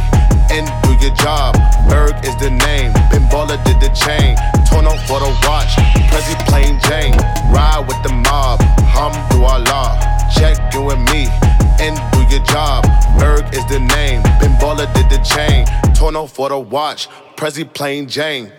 [0.51, 1.57] and do your job.
[1.89, 2.93] Berg is the name.
[3.11, 4.37] Ben Baller did the chain.
[4.69, 5.96] Torn on for the watch.
[6.87, 7.17] Prezi plain Jane.
[7.53, 8.61] Ride with the mob.
[8.95, 9.99] Hamdulillah.
[10.35, 11.29] Check in with me
[11.81, 12.85] and do your job.
[13.19, 14.23] Berg is the name.
[14.41, 15.67] Ben Baller did the chain.
[15.95, 17.09] Torno for the watch.
[17.37, 18.53] Prezi plain Jane.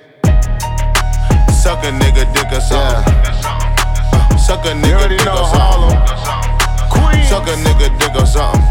[1.54, 3.14] Suck a nigga, dick or something.
[3.44, 5.98] Uh, suck a nigga, dick or something.
[7.28, 8.62] Suck a nigga, dick or something.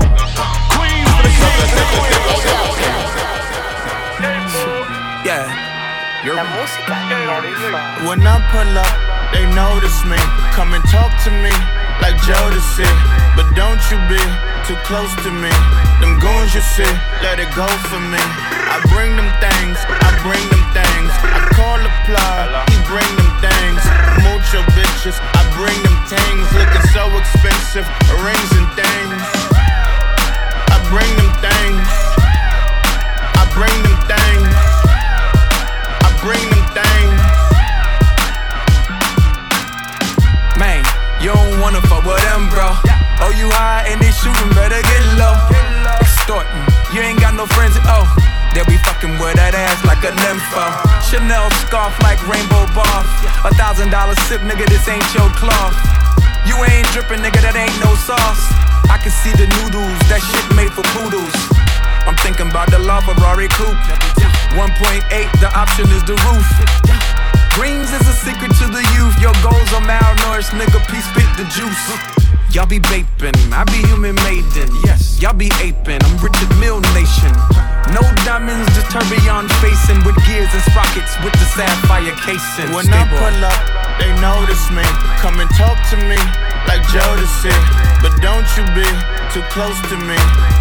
[1.36, 2.86] Suck a nigga, dick or something.
[5.26, 5.64] Yeah.
[8.06, 10.18] When I pull up, they notice me.
[10.52, 11.52] Come and talk to me
[12.00, 12.88] like Jodeci.
[13.36, 14.20] But don't you be
[14.64, 15.52] too close to me.
[16.00, 16.88] Them goons you see,
[17.22, 18.22] let it go for me.
[18.66, 21.12] I bring them things, I bring them things.
[21.22, 23.82] I call the plug, he bring them things.
[24.24, 26.44] Mucho bitches, I bring them things.
[26.56, 27.86] Looking so expensive,
[28.24, 29.22] rings and things.
[30.72, 31.88] I bring them things.
[33.36, 34.56] I bring them things.
[36.02, 36.55] I bring them
[41.66, 42.78] wanna fuck with them, bro.
[43.18, 45.34] Oh, you high and they shooting, better get low.
[45.98, 46.62] Extorting,
[46.94, 48.06] you ain't got no friends, oh.
[48.54, 50.62] They'll be fucking with that ass like a nympho.
[51.02, 53.02] Chanel scarf like rainbow bar.
[53.42, 55.74] A thousand dollar sip, nigga, this ain't your cloth.
[56.46, 58.46] You ain't dripping, nigga, that ain't no sauce.
[58.86, 61.34] I can see the noodles, that shit made for poodles.
[62.06, 63.74] I'm thinking about the La Ferrari coupe.
[64.54, 65.02] 1.8,
[65.42, 66.46] the option is the roof.
[67.56, 69.16] Greens is a secret to the youth.
[69.16, 70.76] Your goals are malnourished, nigga.
[70.92, 71.88] Please spit the juice.
[72.52, 74.68] Y'all be vaping, I be human maiden.
[74.84, 76.00] Yes, y'all be aping.
[76.04, 77.32] I'm Richard Mill Nation.
[77.96, 82.68] No diamonds, just tourbillon facing with gears and sprockets with the sapphire casing.
[82.76, 83.60] When I pull up,
[83.96, 84.84] they notice me.
[85.24, 86.20] Come and talk to me
[86.68, 87.54] like Jodeci.
[88.02, 88.88] But don't you be
[89.32, 90.18] too close to me.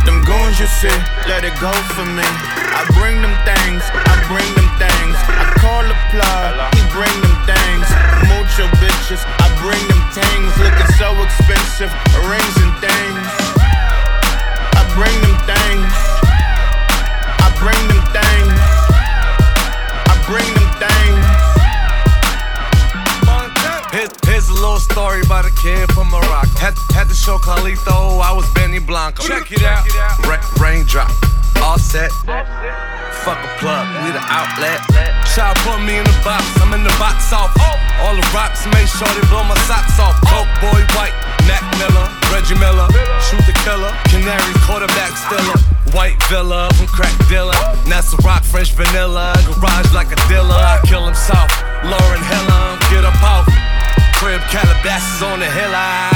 [0.08, 0.94] Them goons you see,
[1.28, 2.28] let it go for me.
[2.72, 5.16] I bring them things, I bring them things.
[5.28, 7.88] I call the plug, he bring them things.
[8.32, 10.48] Mucho bitches, I bring them things.
[10.64, 11.92] Looking so expensive,
[12.24, 13.28] rings and things.
[14.80, 15.92] I bring them things.
[17.44, 18.60] I bring them things.
[20.08, 21.28] I bring them things.
[23.92, 26.48] Here's, here's a little story about a kid from Morocco.
[26.60, 29.24] Had, had to show Carlito I was Benny Blanco.
[29.24, 29.86] Check it out.
[30.28, 31.12] Ra- raindrop,
[31.62, 32.12] all set.
[33.24, 34.80] Fuck a plug, we the outlet.
[35.34, 37.52] Child put me in the box, I'm in the box off.
[38.04, 40.16] All the rocks made sure they blow my socks off.
[40.30, 41.16] Coke boy white,
[41.50, 42.88] Mac Miller, Reggie Miller,
[43.24, 45.58] shoot the killer, canary quarterback stiller.
[45.94, 47.56] White villa from crack dealer.
[47.88, 49.32] NASA rock, French vanilla.
[49.48, 50.60] Garage like a dealer.
[50.60, 51.56] I kill him soft.
[51.86, 53.48] Lauren Hiller, get up off.
[54.20, 55.72] Crib Calabasas on the hill.
[55.72, 56.12] I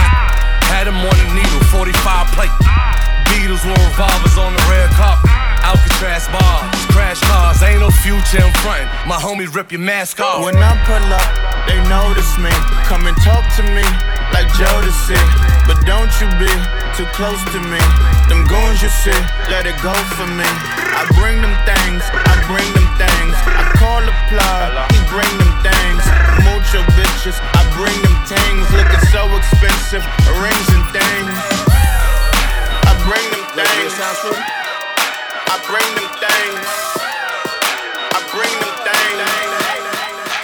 [0.67, 2.51] had him on the needle, 45 plate.
[3.31, 5.29] Beatles with revolvers on the red carpet.
[5.61, 8.89] Alcatraz bars, crash cars, ain't no future in front.
[9.05, 10.43] My homie rip your mask off.
[10.45, 11.29] When I pull up,
[11.67, 12.49] they notice me.
[12.89, 13.85] Come and talk to me
[14.33, 15.19] like Jodeci.
[15.69, 16.49] But don't you be
[16.97, 17.81] too close to me.
[18.25, 19.19] Them goons you see,
[19.53, 20.49] let it go for me.
[20.97, 23.35] I bring them things, I bring them things.
[23.45, 26.03] I call the plug, he bring them things.
[26.49, 28.65] Mucho bitches, I bring them things.
[28.73, 30.03] Looking so expensive,
[30.41, 31.78] rings and things.
[33.59, 33.99] Things.
[33.99, 36.67] I bring them things.
[38.15, 39.29] I bring them things.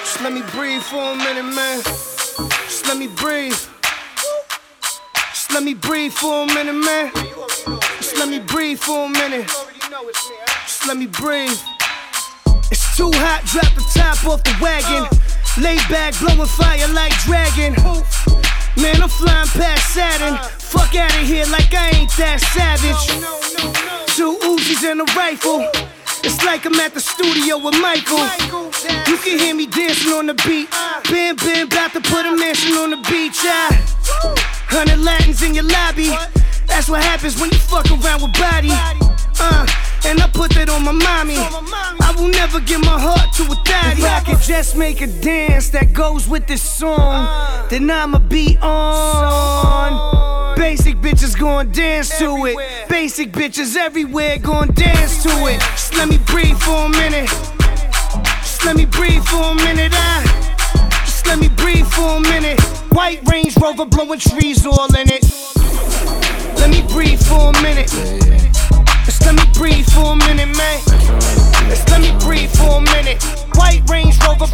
[0.03, 1.81] Just let me breathe for a minute, man.
[2.67, 3.55] Just let me breathe.
[5.31, 7.11] Just let me breathe for a minute, man.
[7.99, 9.47] Just let me breathe for a minute.
[10.65, 11.57] Just let me breathe.
[12.69, 15.07] It's too hot, drop the top off the wagon.
[15.63, 17.75] Lay back, blowing fire like dragon.
[18.77, 20.37] Man, I'm flying past Saturn.
[20.59, 23.03] Fuck out of here like I ain't that savage.
[24.15, 25.63] Two Uzis and a rifle.
[26.23, 28.25] It's like I'm at the studio with Michael.
[29.07, 30.69] You can hear me dancing on the beat.
[31.09, 33.39] Bam, bam, about to put a mansion on the beach.
[33.45, 33.71] Ah.
[34.67, 36.11] Hundred Latins in your lobby.
[36.67, 38.73] That's what happens when you fuck around with body.
[39.39, 39.65] Uh,
[40.05, 41.37] and I put that on my mommy.
[41.37, 44.01] I will never give my heart to a daddy.
[44.01, 47.67] If I could just make a dance that goes with this song, uh.
[47.69, 50.55] then I'ma be on.
[50.55, 52.55] Basic bitches gon' dance to it.
[52.89, 55.59] Basic bitches everywhere gon' dance to it.
[55.59, 57.29] Just let me breathe for a minute.
[58.41, 59.91] Just let me breathe for a minute.
[59.93, 60.23] I.
[61.05, 62.61] Just let me breathe for a minute.
[62.93, 65.23] White Range Rover blowing trees all in it.
[66.59, 67.91] Let me breathe for a minute.
[69.25, 70.81] Let me breathe for a minute, man.
[71.67, 73.23] Just let me breathe for a minute.
[73.55, 74.45] White Range Rover.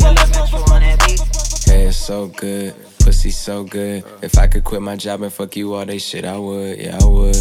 [1.66, 2.74] Hey, it's so good.
[3.00, 4.06] Pussy so good.
[4.22, 6.80] If I could quit my job and fuck you all day shit, I would.
[6.80, 7.36] Yeah, I would.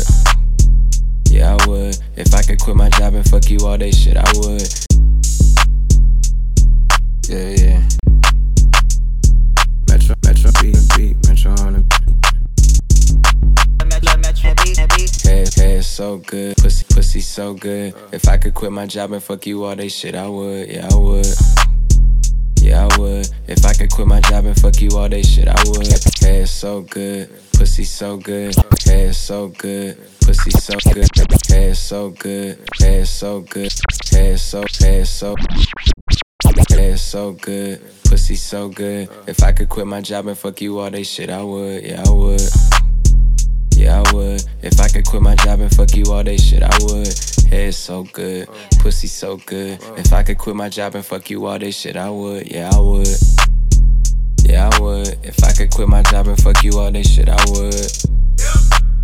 [1.30, 1.96] Yeah, I would.
[2.16, 4.68] If I could quit my job and fuck you all day shit, I would.
[7.28, 7.88] Yeah, yeah.
[9.88, 11.76] Metro, Metro, beat, beat, Metro on
[15.30, 16.56] Hey, hey, so good.
[16.56, 17.94] Pussy, pussy so good.
[18.10, 20.68] If I could quit my job and fuck you all day shit, I would.
[20.68, 21.26] Yeah, I would.
[22.60, 23.28] Yeah, I would.
[23.46, 25.86] If I could quit my job and fuck you all day shit, I would.
[25.86, 27.30] It's so good.
[27.52, 28.56] Pussy so good.
[28.86, 29.98] It's so good.
[30.20, 31.08] Pussy so good.
[31.52, 32.58] It's so good.
[32.80, 33.66] It's so good.
[33.66, 35.36] It's so, it's so.
[36.72, 37.80] It's so good.
[38.02, 39.08] Pussy so good.
[39.28, 41.84] If I could quit my job and fuck you all day shit, I would.
[41.84, 42.89] Yeah, I would.
[43.80, 44.44] Yeah, I would.
[44.60, 47.08] If I could quit my job and fuck you all day shit, I would.
[47.48, 48.46] Head so good,
[48.78, 49.80] pussy so good.
[49.96, 52.52] If I could quit my job and fuck you all day shit, I would.
[52.52, 53.08] Yeah, I would.
[54.44, 55.16] Yeah, I would.
[55.22, 57.74] If I could quit my job and fuck you all day shit, I would.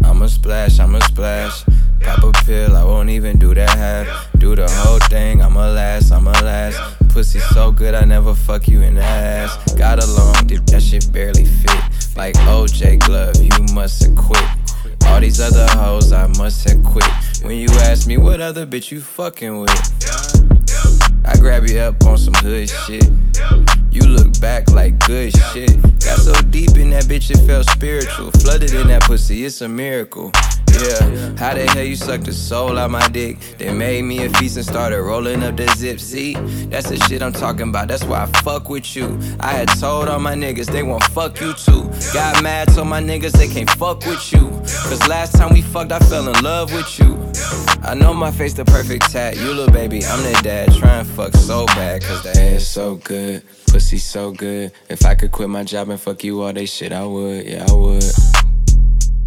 [0.05, 1.65] I'ma splash, I'ma splash.
[2.03, 4.29] Pop a pill, I won't even do that half.
[4.37, 6.79] Do the whole thing, I'ma last, I'ma last.
[7.09, 9.73] Pussy so good, I never fuck you in the ass.
[9.73, 11.81] Got along, did that shit barely fit.
[12.15, 14.45] Like OJ Glove, you must have quit.
[15.07, 17.05] All these other hoes, I must have quit.
[17.43, 19.71] When you ask me what other bitch you fucking with,
[21.25, 23.05] I grab you up on some hood shit.
[23.97, 25.73] You look back like good shit.
[26.05, 28.31] Got so deep in that bitch, it felt spiritual.
[28.31, 30.33] Flooded in that pussy, it's a miracle.
[30.69, 33.39] Yeah, how the hell you sucked the soul out my dick?
[33.57, 35.99] They made me a feast and started rolling up the zip.
[35.99, 36.35] See,
[36.67, 37.89] that's the shit I'm talking about.
[37.89, 39.19] That's why I fuck with you.
[39.41, 41.91] I had told all my niggas they won't fuck you too.
[42.13, 44.51] Got mad, told my niggas they can't fuck with you.
[44.91, 47.17] Cause last time we fucked, I fell in love with you.
[47.83, 49.39] I know my face the perfect tat.
[49.39, 50.75] You little baby, I'm the dad.
[50.75, 53.43] Try and fuck so bad, cause the ass so good.
[53.77, 54.73] Pussy so good.
[54.89, 57.45] If I could quit my job and fuck you all day shit, I would.
[57.45, 58.05] Yeah, I would.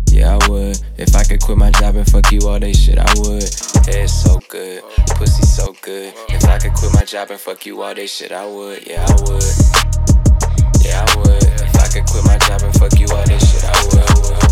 [0.10, 0.82] Yeah, I would.
[0.98, 3.44] If I could quit my job and fuck you all day shit, I would.
[3.86, 6.16] Head so good, pussy so good.
[6.30, 8.88] If I could quit my job and fuck you all day shit, I would.
[8.88, 9.44] Yeah, I would.
[10.82, 11.44] Yeah, I would.
[11.44, 14.00] If I could quit my job and fuck you all day shit, I would.
[14.00, 14.49] I would.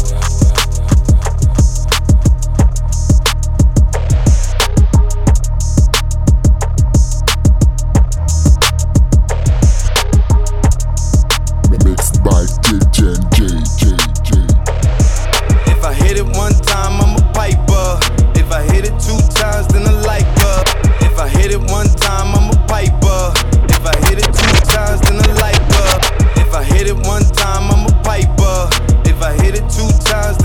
[21.48, 23.32] Hit it one time, I'm a piper.
[23.72, 26.42] If I hit it two times, then I like her.
[26.42, 28.68] If I hit it one time, I'm a piper.
[29.08, 30.38] If I hit it two times,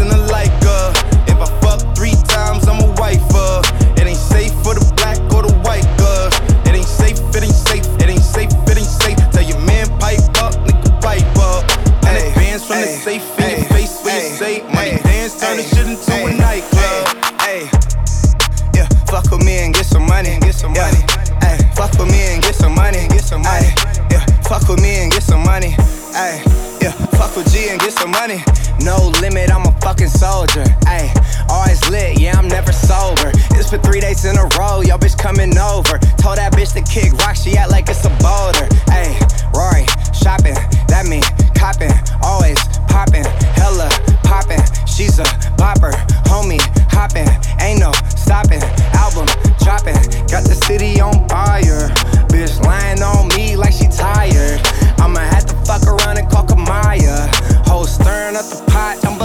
[23.32, 23.72] some money.
[24.10, 25.70] Yeah, fuck with me and get some money.
[26.12, 26.44] Hey,
[26.84, 28.44] yeah, fuck with G and get some money.
[28.84, 30.64] No limit, I'm a fucking soldier.
[30.84, 31.08] Hey,
[31.48, 33.32] always lit, yeah, I'm never sober.
[33.56, 35.96] It's for three days in a row, yo bitch coming over.
[36.20, 38.68] Told that bitch to kick rock, she act like it's a boulder.
[38.92, 39.16] Hey,
[39.56, 40.60] Rory, shopping,
[40.92, 41.24] that mean
[41.56, 42.60] copping, always
[42.92, 43.24] popping,
[43.56, 43.88] hella
[44.28, 44.60] popping.
[44.84, 45.96] She's a bopper,
[46.28, 46.60] homie,
[46.92, 47.28] hopping,
[47.64, 48.60] ain't no stopping.
[48.92, 49.24] Album
[49.64, 49.96] dropping,
[50.28, 51.88] got the city on fire.
[52.64, 54.60] Lying on me like she tired.
[54.98, 57.28] I'ma have to fuck around and call Kamaya.
[57.66, 59.21] Whole stirring up the pot, jambalaya.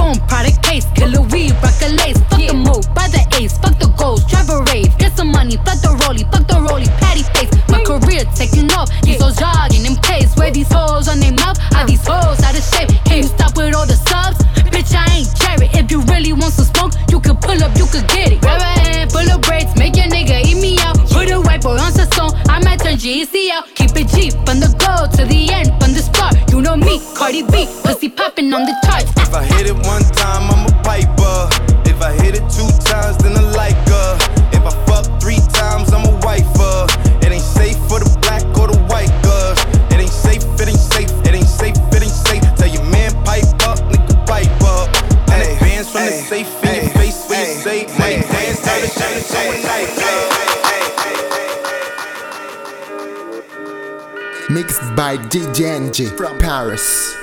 [0.00, 2.18] Perform product case, killer weed, rock a lace.
[2.30, 4.96] Fuck the move, buy the ace, fuck the goals, drive a rave.
[4.98, 7.50] Get some money, fuck the rollie, fuck the rollie, patty face.
[7.68, 10.34] My career taking off, these hoes jogging in pace.
[10.36, 12.89] Where these hoes on their mouth, are these hoes out of shape?
[23.02, 23.74] I might turn out.
[23.74, 26.36] Keep it G from the go to the end, from the start.
[26.52, 29.08] You know me, Cardi B, pussy popping on the charts.
[29.16, 31.48] If I hit it one time, I'm a piper.
[31.88, 34.10] If I hit it two times, then I like her.
[34.52, 36.84] If I fuck three times, I'm a wifer.
[37.24, 39.56] It ain't safe for the black or the white girls.
[39.88, 42.44] It ain't safe, it ain't safe, it ain't safe, it ain't safe.
[42.60, 44.92] Tell your man pipe up, nigga pipe up.
[45.32, 48.80] And it bands from the safe in your face when you say, money dance, turn
[48.84, 50.19] the shit into a nightclub.
[54.50, 57.19] Mixed by DJNG from Paris.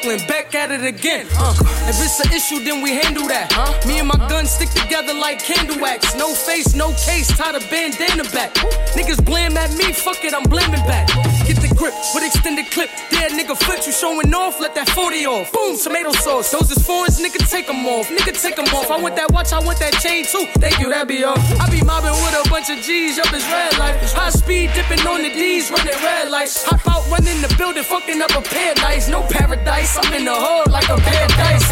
[0.00, 1.26] Back at it again.
[1.36, 1.52] Uh,
[1.84, 3.52] if it's an issue, then we handle that.
[3.52, 3.68] Huh?
[3.86, 6.16] Me and my gun stick together like candle wax.
[6.16, 8.54] No face, no case, tie the bandana back.
[8.96, 11.06] Niggas blame at me, fuck it, I'm blaming back.
[11.44, 12.90] Get the grip with extended clip.
[13.12, 15.52] Yeah, nigga, flip you showing off, let that 40 off.
[15.52, 16.50] Boom, tomato sauce.
[16.50, 18.08] Those is foreigns, nigga, take them off.
[18.08, 18.90] Nigga, take them off.
[18.90, 20.46] I want that watch, I want that chain too.
[20.58, 21.38] Thank you, that be off.
[21.60, 23.96] I be mobbing with a bunch of G's, up his red light.
[24.12, 26.64] High speed dipping on the D's, running red lights.
[26.64, 29.08] Hop out, running the building, fucking up a paradise.
[29.08, 31.70] No paradise, I'm in the hood like a paradise.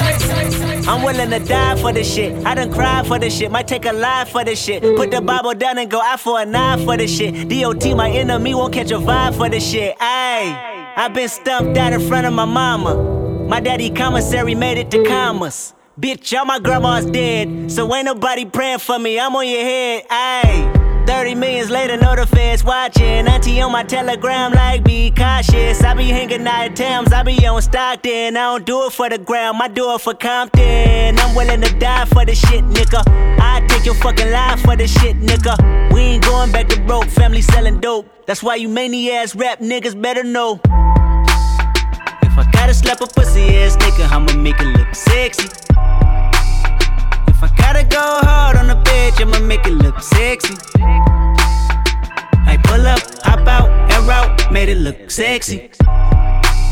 [0.89, 2.35] I'm willing to die for this shit.
[2.47, 3.51] I done cried for this shit.
[3.51, 4.83] Might take a life for this shit.
[4.83, 7.49] Put the Bible down and go out for a knife for this shit.
[7.49, 9.88] DOT, my enemy, won't catch a vibe for this shit.
[9.95, 13.47] Ayy, i been stumped out in front of my mama.
[13.49, 15.75] My daddy commissary made it to commas.
[16.01, 17.71] Bitch, all my grandma's dead.
[17.71, 19.19] So ain't nobody praying for me.
[19.19, 20.09] I'm on your head.
[20.09, 20.88] Ayy.
[21.09, 23.27] 30 millions later, know the feds watching.
[23.27, 25.83] Auntie on my telegram, like, be cautious.
[25.83, 28.37] I be hanging out at I be on Stockton.
[28.37, 31.19] I don't do it for the gram, I do it for Compton.
[31.19, 33.03] I'm willing to die for the shit, nigga.
[33.41, 35.57] I take your fucking life for the shit, nigga.
[35.95, 38.07] We ain't going back to broke, family selling dope.
[38.27, 40.61] That's why you many ass rap niggas better know.
[42.23, 45.49] If I gotta slap a pussy ass nigga, I'ma make it look sexy.
[47.41, 50.57] If I gotta go hard on the bitch, I'ma make it look sexy.
[52.51, 55.71] I pull up, hop out, and route, made it look sexy.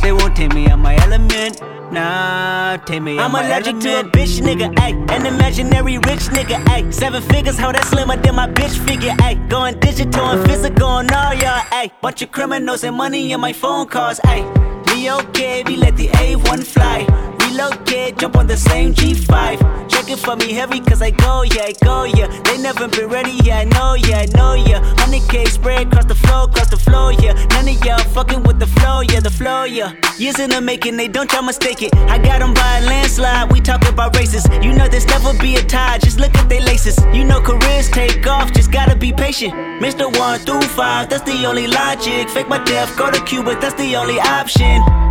[0.03, 1.63] They won't take me out my element.
[1.93, 5.09] Nah, take me out I'm my allergic to a bitch nigga, ayy.
[5.13, 6.93] An imaginary rich nigga, ayy.
[6.93, 9.49] Seven figures, how that slimmer than my bitch figure, ayy.
[9.49, 11.93] Going digital and physical on all y'all, ayy.
[12.01, 14.43] Bunch of criminals and money in my phone calls, ayy.
[14.89, 17.36] Me okay, we let the A1 fly.
[17.51, 19.89] Relocate, jump on the same G5.
[19.89, 22.27] Check it for me heavy, cause I go, yeah, I go, yeah.
[22.43, 24.81] They never been ready, yeah, I know, yeah, I know, yeah.
[24.97, 27.33] 100k spread across the floor, across the floor, yeah.
[27.51, 29.93] None of y'all fucking with the flow, yeah, the flow, yeah.
[30.19, 31.95] Years in the making, they don't try mistake it.
[31.95, 34.47] I got them by a landslide, we talk about races.
[34.63, 36.99] You know this never be a tie, just look at they laces.
[37.13, 39.55] You know careers take off, just gotta be patient.
[39.81, 40.07] Mr.
[40.19, 42.29] 1 through 5, that's the only logic.
[42.31, 45.06] Fake my death, go to Cuba, that's the only option.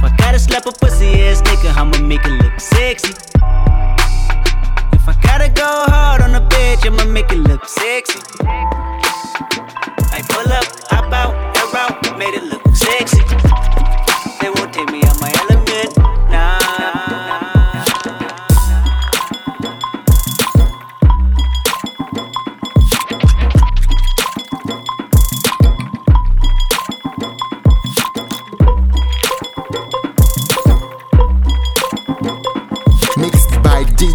[0.00, 3.12] If I gotta slap a pussy ass nigga, I'ma make it look sexy.
[4.94, 8.18] If I gotta go hard on a bitch, I'ma make it look sexy.
[10.16, 12.49] I pull up, hop out, and route, made it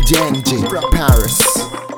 [0.05, 1.94] From Paris.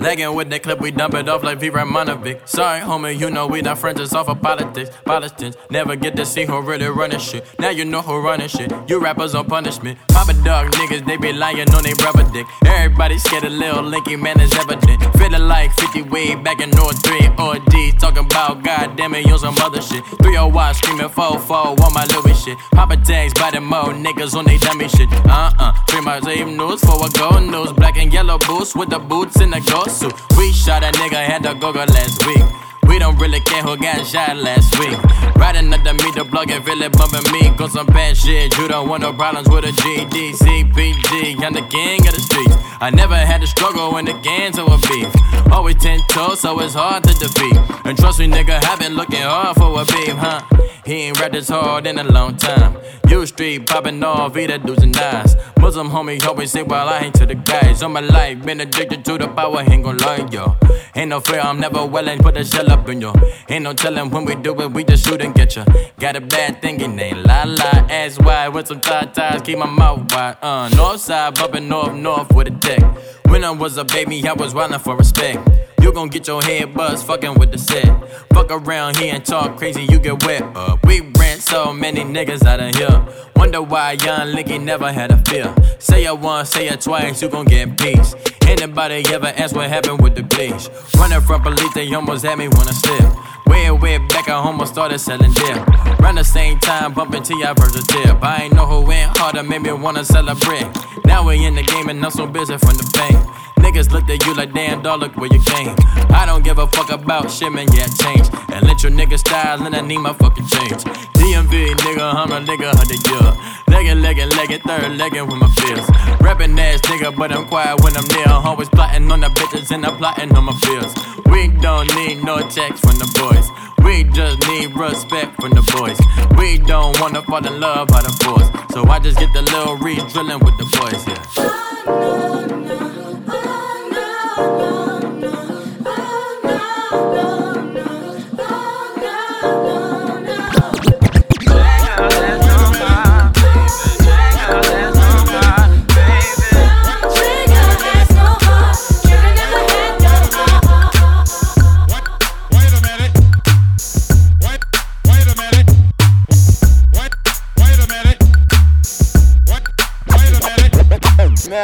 [0.00, 1.68] Lagging with the clip, we dump it off like V.
[1.68, 2.48] Ramonovic.
[2.48, 4.88] Sorry, homie, you know we not friends, it's off of politics.
[5.04, 7.44] Politics never get to see who really running shit.
[7.58, 8.72] Now you know who running shit.
[8.88, 9.98] You rappers on punishment.
[10.08, 12.46] Papa dog niggas, they be lying on they brother dick.
[12.64, 15.02] Everybody scared a little linky, man, is evident.
[15.18, 17.92] Feeling like 50 way back in North 3 or D.
[18.00, 20.02] Talking about goddamn it, on some other shit.
[20.22, 22.56] 301 screaming 4-4 on my Louis shit.
[22.72, 25.12] Papa tags by the mo niggas on they dummy shit.
[25.28, 25.72] Uh uh.
[25.90, 27.70] Three my same news for a gold news.
[27.74, 30.14] Black and yellow boots with the boots in the ghost suit.
[30.38, 32.69] We shot a nigga, had to go last week.
[32.90, 34.98] We don't really care who got shot last week.
[35.36, 37.56] Riding up the meter, blog and really bumping me.
[37.56, 38.58] Got some bad shit.
[38.58, 41.40] You don't want no problems with a GD, CPG.
[41.40, 42.56] I'm the king of the streets.
[42.80, 45.52] I never had to struggle when the gangs were a beef.
[45.52, 47.56] Always ten toes, so it's hard to defeat.
[47.84, 50.40] And trust me, nigga, I've been looking hard for a beef, huh?
[50.84, 52.76] He ain't rapped this hard in a long time.
[53.08, 55.36] You street popping off, either dudes and eyes.
[55.58, 57.82] Muslim homie always say, while I ain't to the guys.
[57.82, 60.56] All my life, been addicted to the power, ain't gon' lie, yo.
[60.94, 63.02] Ain't no fear, I'm never willing, put a shell up in.
[63.48, 65.64] Ain't no telling when we do it, we just shoot and get ya.
[65.98, 69.66] Got a bad thinking, ain't la la, ass wide with some tie ties, keep my
[69.66, 70.36] mouth wide.
[70.42, 72.82] Uh, north side, bumping north, north with a deck.
[73.26, 75.38] When I was a baby, I was wildin' for respect.
[75.80, 77.88] You gon' get your head buzzed fucking with the set.
[78.32, 80.84] Fuck around here and talk crazy, you get wet up.
[80.86, 83.06] We ran so many niggas out of here.
[83.36, 85.54] Wonder why young Linky never had a fear.
[85.78, 88.14] Say it once, say it twice, you gon' get peace.
[88.42, 90.68] Anybody ever ask what happened with the bleach?
[90.96, 93.46] Running from police, they almost had me wanna slip.
[93.46, 95.66] Way, way back, I almost started selling dip.
[95.98, 98.22] Round the same time, bumping till I verse tip.
[98.22, 100.66] I ain't know who went harder, made me wanna celebrate.
[101.04, 103.49] Now we in the game and I'm so busy from the fame.
[103.62, 105.74] Niggas looked at you like damn dog, look where you came.
[106.10, 108.28] I don't give a fuck about shit, man, yeah, change.
[108.52, 110.82] And let your nigga style, and I need my fucking change.
[111.20, 113.50] DMV, nigga, I'm a nigga of the year.
[113.70, 115.88] Leggin', leggin', leggin', third leggin' with my feels.
[116.20, 118.28] Rapping ass nigga, but I'm quiet when I'm near.
[118.28, 120.92] Always plotting on the bitches and I'm plotting on my feels.
[121.26, 123.46] We don't need no checks from the boys.
[123.84, 125.98] We just need respect from the boys.
[126.36, 128.48] We don't wanna fall in love by the force.
[128.72, 131.22] So I just get the little read drilling with the boys, yeah.
[131.38, 132.99] Ah,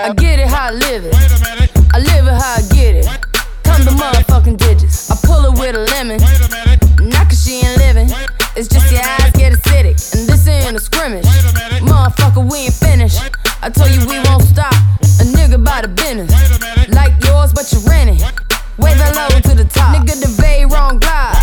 [0.07, 1.36] I get it how I live it.
[4.07, 5.11] Motherfucking digits.
[5.11, 6.19] I pull it with a lemon.
[7.11, 8.09] Not cause she ain't living.
[8.57, 9.99] It's just your eyes get acidic.
[10.15, 11.27] And this ain't a scrimmage.
[11.83, 13.21] Motherfucker, we ain't finished.
[13.63, 14.75] I told you we won't stop.
[15.21, 16.31] A nigga by the business.
[16.89, 18.21] Like yours, but you're renting.
[18.79, 19.97] Wave hello to the top.
[19.97, 21.35] Nigga, the very wrong glide.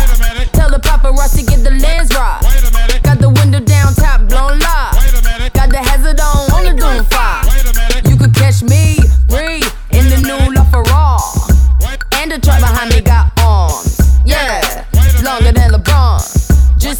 [0.52, 1.93] Tell the paparazzi get the lens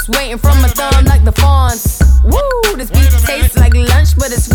[0.09, 2.03] waiting from my thumb like the fawns.
[2.25, 4.49] Woo, this beat tastes like lunch, but it's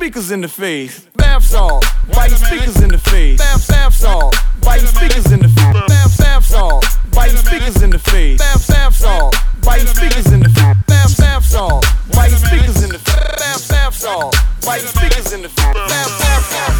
[0.00, 1.00] speakers in the face.
[1.16, 3.36] Bath salt, biting speakers in the face.
[3.36, 5.88] Bath, bath salt, biting speakers in the face.
[5.88, 8.38] Bath, bath salt, biting speakers in the face.
[8.38, 10.76] Bath, bath salt, biting speakers in the face.
[10.86, 11.84] Bath, bath salt,
[12.16, 13.36] biting speakers in the face.
[13.36, 15.74] Bath, bath salt, biting speakers in the face.
[15.74, 16.72] Bath, bath salt.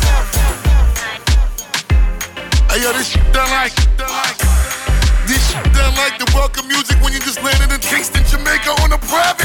[2.72, 4.38] Hey yo, this shit done like, done like.
[5.28, 8.92] This shit done like the welcome music when you just landed in Kingston, Jamaica on
[8.92, 9.44] a private.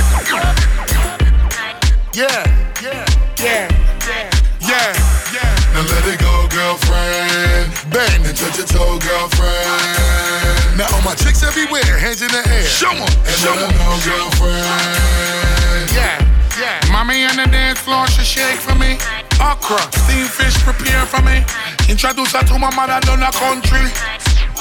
[2.15, 2.47] Yeah,
[2.81, 3.03] yeah,
[3.45, 3.69] yeah,
[4.65, 4.89] yeah,
[5.34, 5.73] yeah.
[5.73, 7.69] Now let it go, girlfriend.
[7.93, 10.77] Bang and touch your toe, girlfriend.
[10.77, 12.65] Now all my chicks everywhere, hands in the air.
[12.65, 14.65] Show 'em, and show 'em girlfriend.
[15.93, 16.17] Yeah,
[16.59, 16.91] yeah.
[16.91, 18.97] Mommy on the dance floor, she shake for me.
[19.39, 21.45] Okra, steamed fish prepare for me.
[21.88, 23.91] Introduce her to my mother down the country.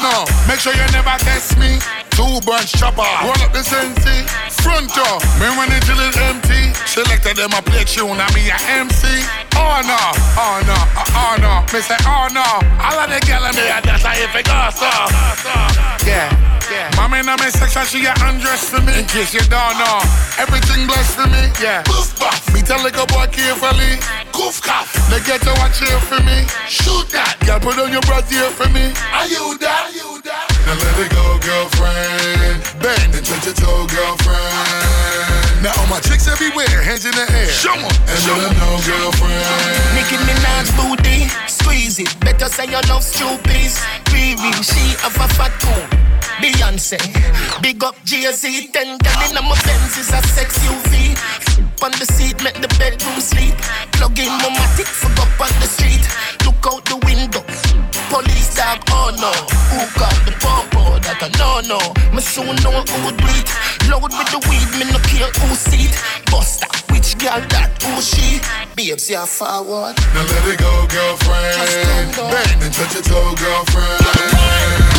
[0.02, 1.78] No, make sure you never test me.
[2.14, 3.04] Two branch chopper.
[3.26, 4.24] Run up the sensi,
[4.62, 5.18] front door.
[5.38, 6.72] Me run it till it's empty.
[6.86, 9.04] Selected them a play tune, I me a MC.
[9.58, 10.00] Oh no,
[10.38, 10.78] oh no,
[11.14, 11.52] oh no.
[11.74, 12.46] Me say oh no.
[12.78, 14.90] All of the gal me a dance, I if it goes so.
[16.06, 16.54] Yeah.
[16.70, 16.88] Yeah.
[16.96, 18.98] Mommy in my section, she get undressed for me.
[18.98, 20.00] In case you don't know,
[20.40, 21.52] everything blessed for me.
[21.60, 21.82] Yeah.
[21.84, 22.40] Boof buff.
[22.54, 24.00] Me tell the boy carefully.
[24.32, 24.92] Goof cough.
[25.10, 26.48] They get to watch here for me.
[26.68, 27.36] Shoot that.
[27.44, 28.92] Girl, put on your brassiere for me.
[29.12, 29.88] Are you that?
[29.88, 30.46] Are you that?
[30.66, 32.03] Now let it go, girlfriend.
[32.82, 35.62] Bend and touch your toe, girlfriend.
[35.62, 37.48] Now all my chicks everywhere, hands in the air.
[37.48, 39.94] Show 'em and show let them know, girlfriend.
[39.96, 42.12] Nicki Minaj booty, squeeze it.
[42.20, 43.72] Better say your love stupid.
[44.12, 45.88] Riri, she of a fat tune.
[46.42, 46.98] Beyonce,
[47.62, 51.16] big up Jay-Z, ten gal in my Benz is a sex UV.
[51.82, 53.56] On the seat, make the bedroom sleep.
[53.92, 56.04] Plug in my matic, fuck up on the street.
[56.44, 57.42] Look out the window,
[58.10, 59.32] police dog, oh no.
[59.70, 60.73] Who got the popo?
[61.24, 61.80] That I know no.
[62.12, 63.48] Me soon know who do it.
[63.88, 65.96] Load with the weed, me no care who see it.
[66.28, 68.44] Buster, which girl that who she?
[68.76, 69.96] Babes, yeah forward.
[70.12, 72.12] Now let it go, girlfriend.
[72.28, 74.04] Bang, and touch your toe, girlfriend.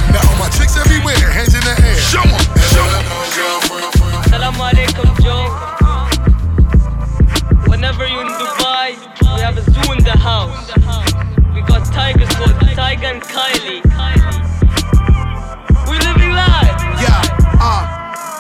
[0.10, 1.94] Now all my chicks everywhere, hands in the air.
[2.10, 2.42] Show 'em,
[2.74, 3.06] show 'em.
[4.34, 5.46] Salam alaikum, Joe.
[7.70, 10.74] Whenever you're in Dubai, we have a zoo in the house.
[11.54, 13.95] We got tigers called Tiger and Kylie.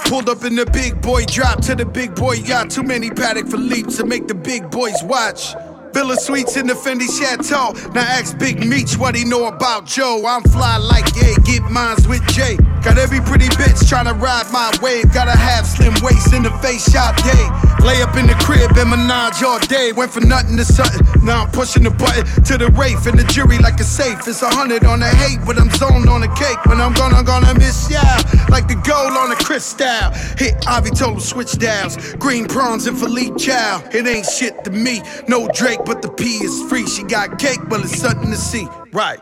[0.06, 2.70] Pulled up in the big boy drop to the big boy yacht.
[2.70, 5.54] Too many paddock for leaps to make the big boys watch.
[5.94, 7.72] Villa Suites in the Fendi Chateau.
[7.94, 10.24] Now ask Big Meech what he know about Joe.
[10.28, 12.58] I'm fly like yeah, get mines with Jay.
[12.84, 15.14] Got every pretty bitch tryna ride my wave.
[15.14, 17.75] Gotta have slim waist in the face shot day.
[17.86, 19.92] Lay up in the crib and menage all day.
[19.92, 21.06] Went from nothing to something.
[21.24, 24.28] Now I'm pushing the button to the Wraith and the jury like a safe.
[24.28, 26.58] It's a hundred on the hate, but I'm zoned on the cake.
[26.66, 28.02] When I'm gonna, gonna miss ya.
[28.50, 30.10] Like the gold on a crystal.
[30.36, 31.96] Hit Ivy told him switch dials.
[32.16, 33.84] Green prawns and Philippe Chow.
[33.94, 35.04] It ain't shit to me.
[35.28, 36.88] No Drake, but the P is free.
[36.88, 38.68] She got cake, but it's something to see.
[38.94, 39.20] Right.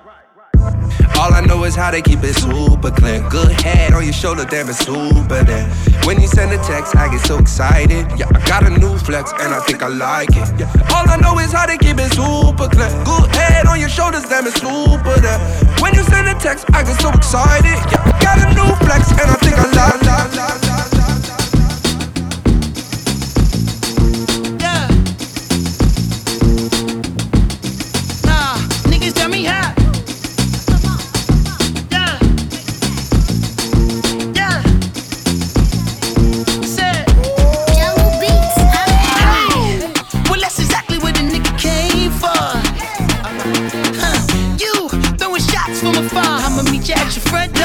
[1.20, 3.28] All I know is how they keep it super clean.
[3.30, 5.66] Good head on your shoulder, damn it's super there.
[6.06, 8.08] When you send a text, I get so excited.
[8.18, 10.48] Yeah, I got a new flex and I think I like it.
[10.60, 10.72] Yeah.
[10.94, 12.92] All I know is how they keep it super clean.
[13.04, 15.40] Good head on your shoulders, damn it's super there.
[15.80, 17.78] When you send a text, I get so excited.
[17.92, 20.93] Yeah, I got a new flex and I think I like it.
[47.34, 47.63] Meet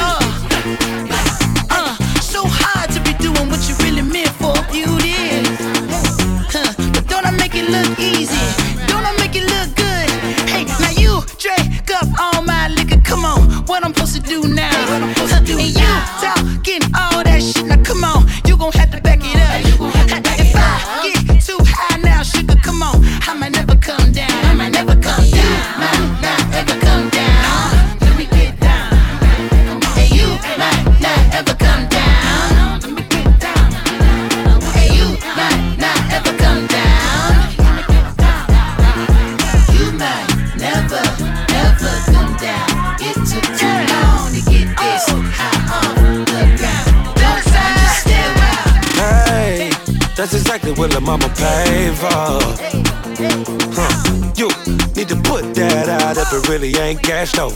[57.38, 57.54] though.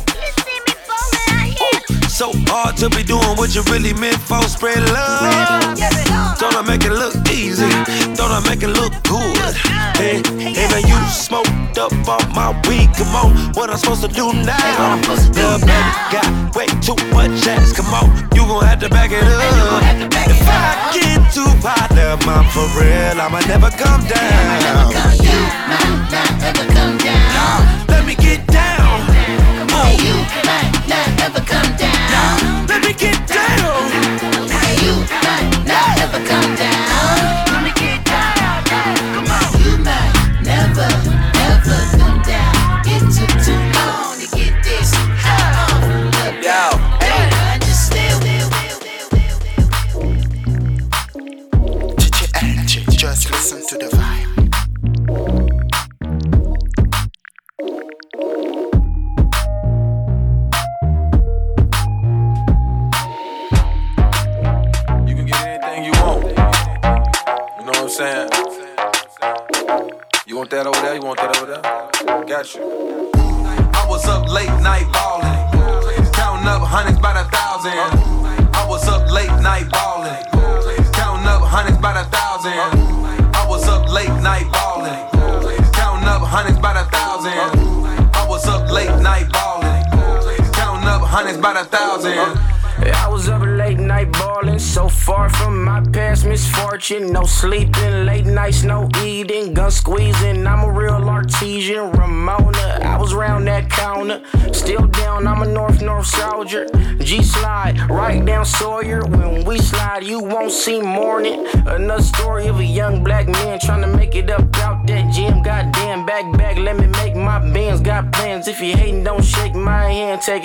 [2.07, 4.41] So hard to be doing what you really meant for.
[4.43, 5.75] Spread love.
[6.39, 7.67] Don't I make it look easy?
[8.15, 9.55] Don't I make it look good?
[9.99, 12.95] Hey, hey, now you smoked up all my weed.
[12.95, 15.03] Come on, what I'm supposed to do now?
[15.35, 17.73] The baby got way too much ass.
[17.73, 18.07] Come on,
[18.37, 19.83] you gon' have to back it up.
[20.31, 23.21] If I get too hot, then I'm for real.
[23.21, 25.22] I'ma never come down.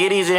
[0.07, 0.29] It is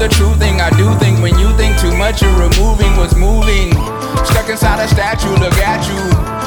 [0.00, 0.62] the true thing.
[0.62, 3.68] I do think when you think too much, you're removing what's moving.
[4.24, 6.00] Stuck inside a statue, look at you.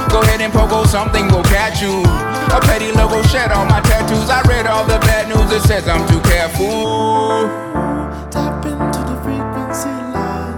[0.10, 2.02] Go ahead and pogo something, will catch you.
[2.50, 4.30] A petty logo shed on my tattoos.
[4.30, 7.46] I read all the bad news, it says I'm too careful.
[8.34, 10.58] Tap into the frequency line.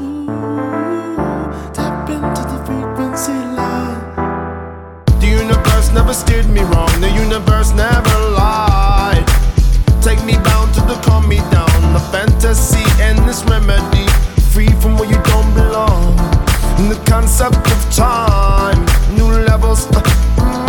[0.00, 4.00] Ooh, tap into the frequency line.
[5.20, 6.85] The universe never steered me wrong
[12.40, 14.06] fantasy and this remedy.
[14.52, 16.18] Free from where you don't belong.
[16.78, 18.84] And the concept of time,
[19.16, 19.86] new levels.
[19.86, 20.02] Uh,
[20.36, 20.66] mm.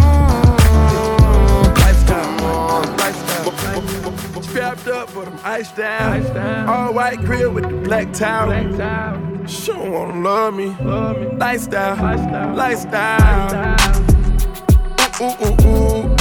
[4.43, 6.21] Strapped up for them ice down.
[6.21, 6.69] Ice down.
[6.69, 8.51] All white grill with the black towel.
[9.45, 10.75] She don't wanna love me.
[11.37, 11.95] Lifestyle.
[11.95, 12.55] Lifestyle.
[12.55, 13.49] Lifestyle.
[13.51, 14.13] Lifestyle.
[15.19, 16.16] Ooh, ooh, ooh.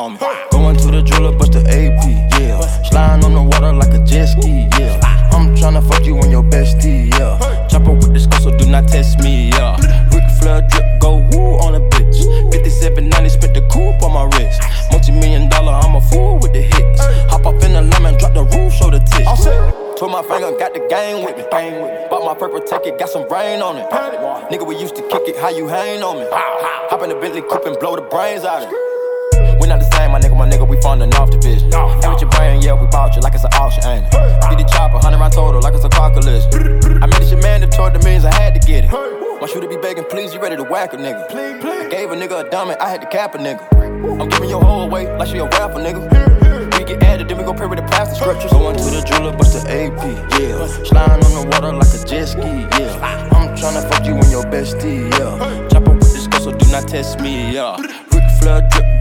[0.00, 0.18] On me.
[0.50, 2.60] Going to the jeweler, bust the AP, yeah.
[2.88, 4.96] Sliding on the water like a jet ski, yeah.
[5.32, 7.36] I'm tryna fuck you on your bestie, yeah.
[7.68, 9.76] Chopper with the skull, so do not test me, yeah.
[10.12, 12.24] Ric Flair drip, go woo on a bitch.
[12.52, 14.60] 5790, spent the coupe on my wrist.
[14.90, 17.00] Multi million dollar, I'm a fool with the hits.
[17.28, 19.44] Hop up in the lemon, drop the roof, show the tits.
[20.00, 21.44] Put my finger, got the game with me.
[21.50, 22.08] Bang with me.
[22.08, 23.84] Bought my purple ticket, got some rain on it.
[24.48, 26.26] Nigga, we used to kick it, how you hang on me?
[26.32, 28.89] Hop in the Bentley coupe and blow the brains out of it.
[30.00, 31.72] We not the same, my nigga, my nigga, we funding off division.
[31.74, 34.12] And with your brain, yeah, we bought you like it's an auction, ain't it?
[34.48, 36.48] Get the chopper, 100 round total, like it's a car collision.
[37.02, 38.90] I made this shit mandatory, the means I had to get it.
[38.90, 41.28] My shooter be begging, please, you ready to whack a nigga.
[41.30, 43.60] I gave a nigga a diamond, I had to cap a nigga.
[44.20, 46.00] I'm giving your whole away like she a rapper, nigga.
[46.78, 48.52] We get added, then we go pray with the plastic scriptures.
[48.52, 50.00] Going to the jeweler, bust the AP,
[50.40, 50.66] yeah.
[50.84, 53.28] Sliding on the water like a jet ski, yeah.
[53.32, 55.68] I'm tryna fuck you on your bestie, yeah.
[55.68, 57.76] Chopper with this girl, so do not test me, yeah.
[57.76, 58.99] Ric Flair drip,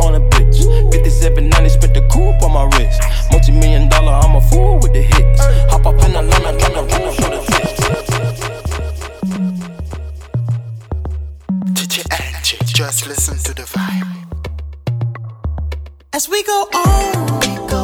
[0.00, 0.58] on a bitch.
[0.92, 3.00] 5790, spent the coupe on my wrist.
[3.30, 5.40] Multi million dollar, I'm a fool with the hits.
[5.70, 7.80] Hop up in the lemon, drop the drop show the tits.
[11.76, 14.08] DJ Angie, just listen to the vibe.
[16.12, 17.79] As we go on, we go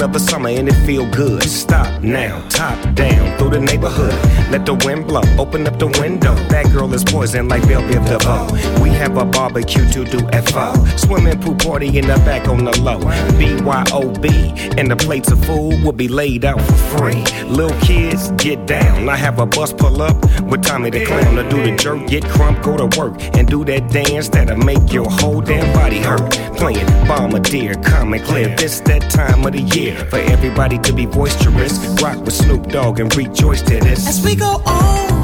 [0.00, 1.42] see a summer and it feel good.
[1.42, 4.39] Stop now, top down through the neighborhood.
[4.50, 6.34] Let the wind blow, open up the window.
[6.48, 8.82] That girl is poison like Bell Biv DeVoe.
[8.82, 10.18] We have a barbecue to do
[10.50, 10.74] FO.
[10.96, 12.98] Swimming pool party in the back on the low.
[13.38, 17.22] BYOB, and the plates of food will be laid out for free.
[17.44, 19.08] Little kids, get down.
[19.08, 22.24] I have a bus pull up with Tommy the Clown to do the jerk, get
[22.24, 26.32] crump, go to work, and do that dance that'll make your whole damn body hurt.
[26.56, 28.54] Playing Bombardier, Common Clear.
[28.56, 31.78] This that time of the year for everybody to be boisterous.
[32.02, 34.08] Rock with Snoop Dogg and rejoice to this.
[34.08, 35.19] As we go on,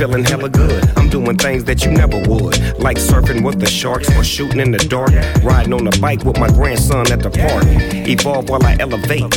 [0.00, 0.82] feeling hella good.
[0.96, 4.70] I'm doing things that you never would, like surfing with the sharks or shooting in
[4.70, 5.10] the dark.
[5.44, 7.64] Riding on a bike with my grandson at the park.
[8.08, 9.30] Evolve while I elevate.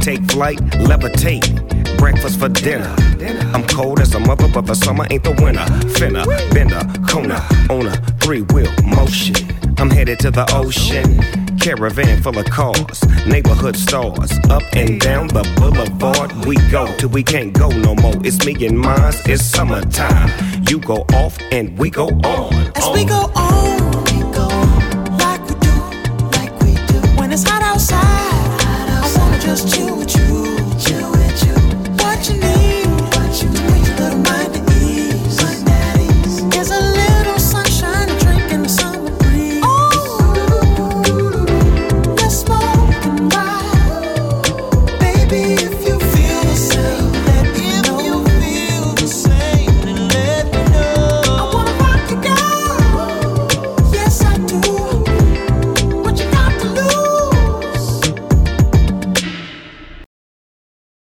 [0.00, 0.58] Take flight,
[0.88, 1.44] levitate.
[1.98, 2.94] Breakfast for dinner.
[3.52, 5.66] I'm cold as a mother, but the summer ain't the winter.
[5.98, 6.24] Finna,
[6.54, 9.36] bender, Kona, on a three wheel motion.
[9.76, 11.43] I'm headed to the ocean.
[11.64, 14.30] Caravan full of cars, neighborhood stars.
[14.50, 18.12] Up and down the boulevard we go till we can't go no more.
[18.22, 20.28] It's me and mine, it's summertime.
[20.68, 22.52] You go off and we go on.
[22.76, 23.93] As we go on,